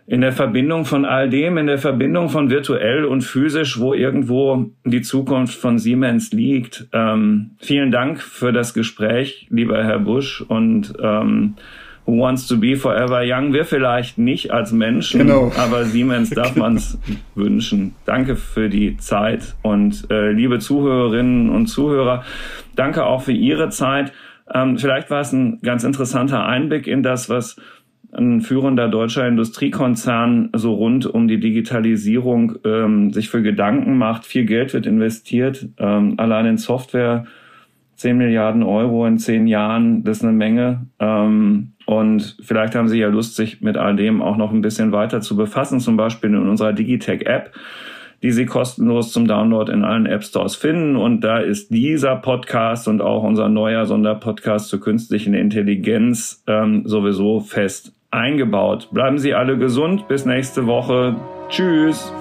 in 0.07 0.23
der 0.23 0.33
Verbindung 0.33 0.87
von 0.87 1.05
all 1.05 1.29
dem, 1.29 1.59
in 1.59 1.67
der 1.67 1.77
Verbindung 1.77 2.31
von 2.31 2.49
virtuell 2.49 3.05
und 3.05 3.23
physisch, 3.23 3.79
wo 3.79 3.93
irgendwo 3.93 4.71
die 4.85 5.03
Zukunft 5.03 5.59
von 5.59 5.79
Siemens 5.79 6.33
liegt. 6.33 6.89
Ähm, 6.95 7.51
vielen 7.59 7.91
Dank 7.91 8.23
für 8.23 8.53
das 8.53 8.73
Gespräch, 8.73 9.49
lieber 9.51 9.85
Herr 9.85 9.99
Busch 9.99 10.41
und 10.41 10.95
ähm, 11.03 11.57
Who 12.09 12.21
Wants 12.21 12.47
to 12.49 12.57
Be 12.57 12.75
Forever 12.75 13.21
Young 13.23 13.53
wir 13.53 13.67
vielleicht 13.67 14.17
nicht 14.17 14.51
als 14.51 14.73
Menschen, 14.73 15.21
genau. 15.21 15.53
aber 15.59 15.85
Siemens 15.85 16.31
darf 16.31 16.57
man 16.57 16.77
es 16.77 16.99
wünschen. 17.35 17.95
Danke 18.07 18.35
für 18.35 18.71
die 18.71 18.97
Zeit 18.97 19.55
und 19.63 20.11
äh, 20.11 20.33
liebe 20.33 20.59
Zuhörerinnen 20.59 21.51
und 21.51 21.67
Zuhörer, 21.67 22.25
danke 22.75 23.05
auch 23.05 23.21
für 23.21 23.33
Ihre 23.33 23.69
Zeit. 23.69 24.13
Ähm, 24.53 24.79
vielleicht 24.79 25.11
war 25.11 25.21
es 25.21 25.35
ein 25.35 25.61
ganz 25.61 25.85
interessanter 25.85 26.47
Einblick 26.47 26.87
in 26.87 27.03
das, 27.03 27.29
was 27.29 27.57
ein 28.13 28.41
führender 28.41 28.89
deutscher 28.89 29.29
Industriekonzern 29.29 30.49
so 30.57 30.73
rund 30.73 31.05
um 31.05 31.29
die 31.29 31.41
Digitalisierung 31.41 32.55
ähm, 32.65 33.13
sich 33.13 33.29
für 33.29 33.43
Gedanken 33.43 33.99
macht. 33.99 34.25
Viel 34.25 34.47
Geld 34.47 34.73
wird 34.73 34.87
investiert, 34.87 35.69
ähm, 35.77 36.15
allein 36.17 36.47
in 36.47 36.57
Software 36.57 37.27
10 37.99 38.17
Milliarden 38.17 38.63
Euro 38.63 39.07
in 39.07 39.19
zehn 39.19 39.47
Jahren, 39.47 40.03
das 40.05 40.19
ist 40.19 40.25
eine 40.25 40.33
Menge. 40.33 40.87
Ähm, 40.99 41.75
und 41.85 42.37
vielleicht 42.43 42.75
haben 42.75 42.89
Sie 42.89 42.99
ja 42.99 43.09
Lust, 43.09 43.37
sich 43.37 43.61
mit 43.61 43.77
all 43.77 43.97
dem 43.97 44.23
auch 44.23 44.37
noch 44.37 44.53
ein 44.53 44.61
bisschen 44.61 44.93
weiter 44.93 45.21
zu 45.21 45.37
befassen, 45.37 45.81
zum 45.81 45.97
Beispiel 45.97 46.31
in 46.31 46.49
unserer 46.49 46.73
Digitech-App 46.73 47.53
die 48.23 48.33
Sie 48.33 48.47
kostenlos 48.47 49.13
zum 49.13 49.27
Download 49.27 49.71
in 49.71 49.85
allen 49.85 50.07
App 50.07 50.25
Stores 50.25 50.57
finden. 50.57 50.97
Und 50.97 51.23
da 51.23 51.39
ist 51.39 51.71
dieser 51.71 52.17
Podcast 52.17 52.89
und 52.89 53.01
auch 53.01 53.23
unser 53.23 53.49
neuer 53.49 53.87
Sonderpodcast 53.87 54.69
zur 54.69 54.81
künstlichen 54.81 55.35
Intelligenz 55.35 56.43
ähm, 56.47 56.83
sowieso 56.85 57.41
fest 57.41 57.93
eingebaut. 58.11 58.89
Bleiben 58.93 59.19
Sie 59.19 59.35
alle 59.35 59.59
gesund. 59.59 60.09
Bis 60.09 60.25
nächste 60.25 60.67
Woche. 60.67 61.17
Tschüss. 61.49 62.13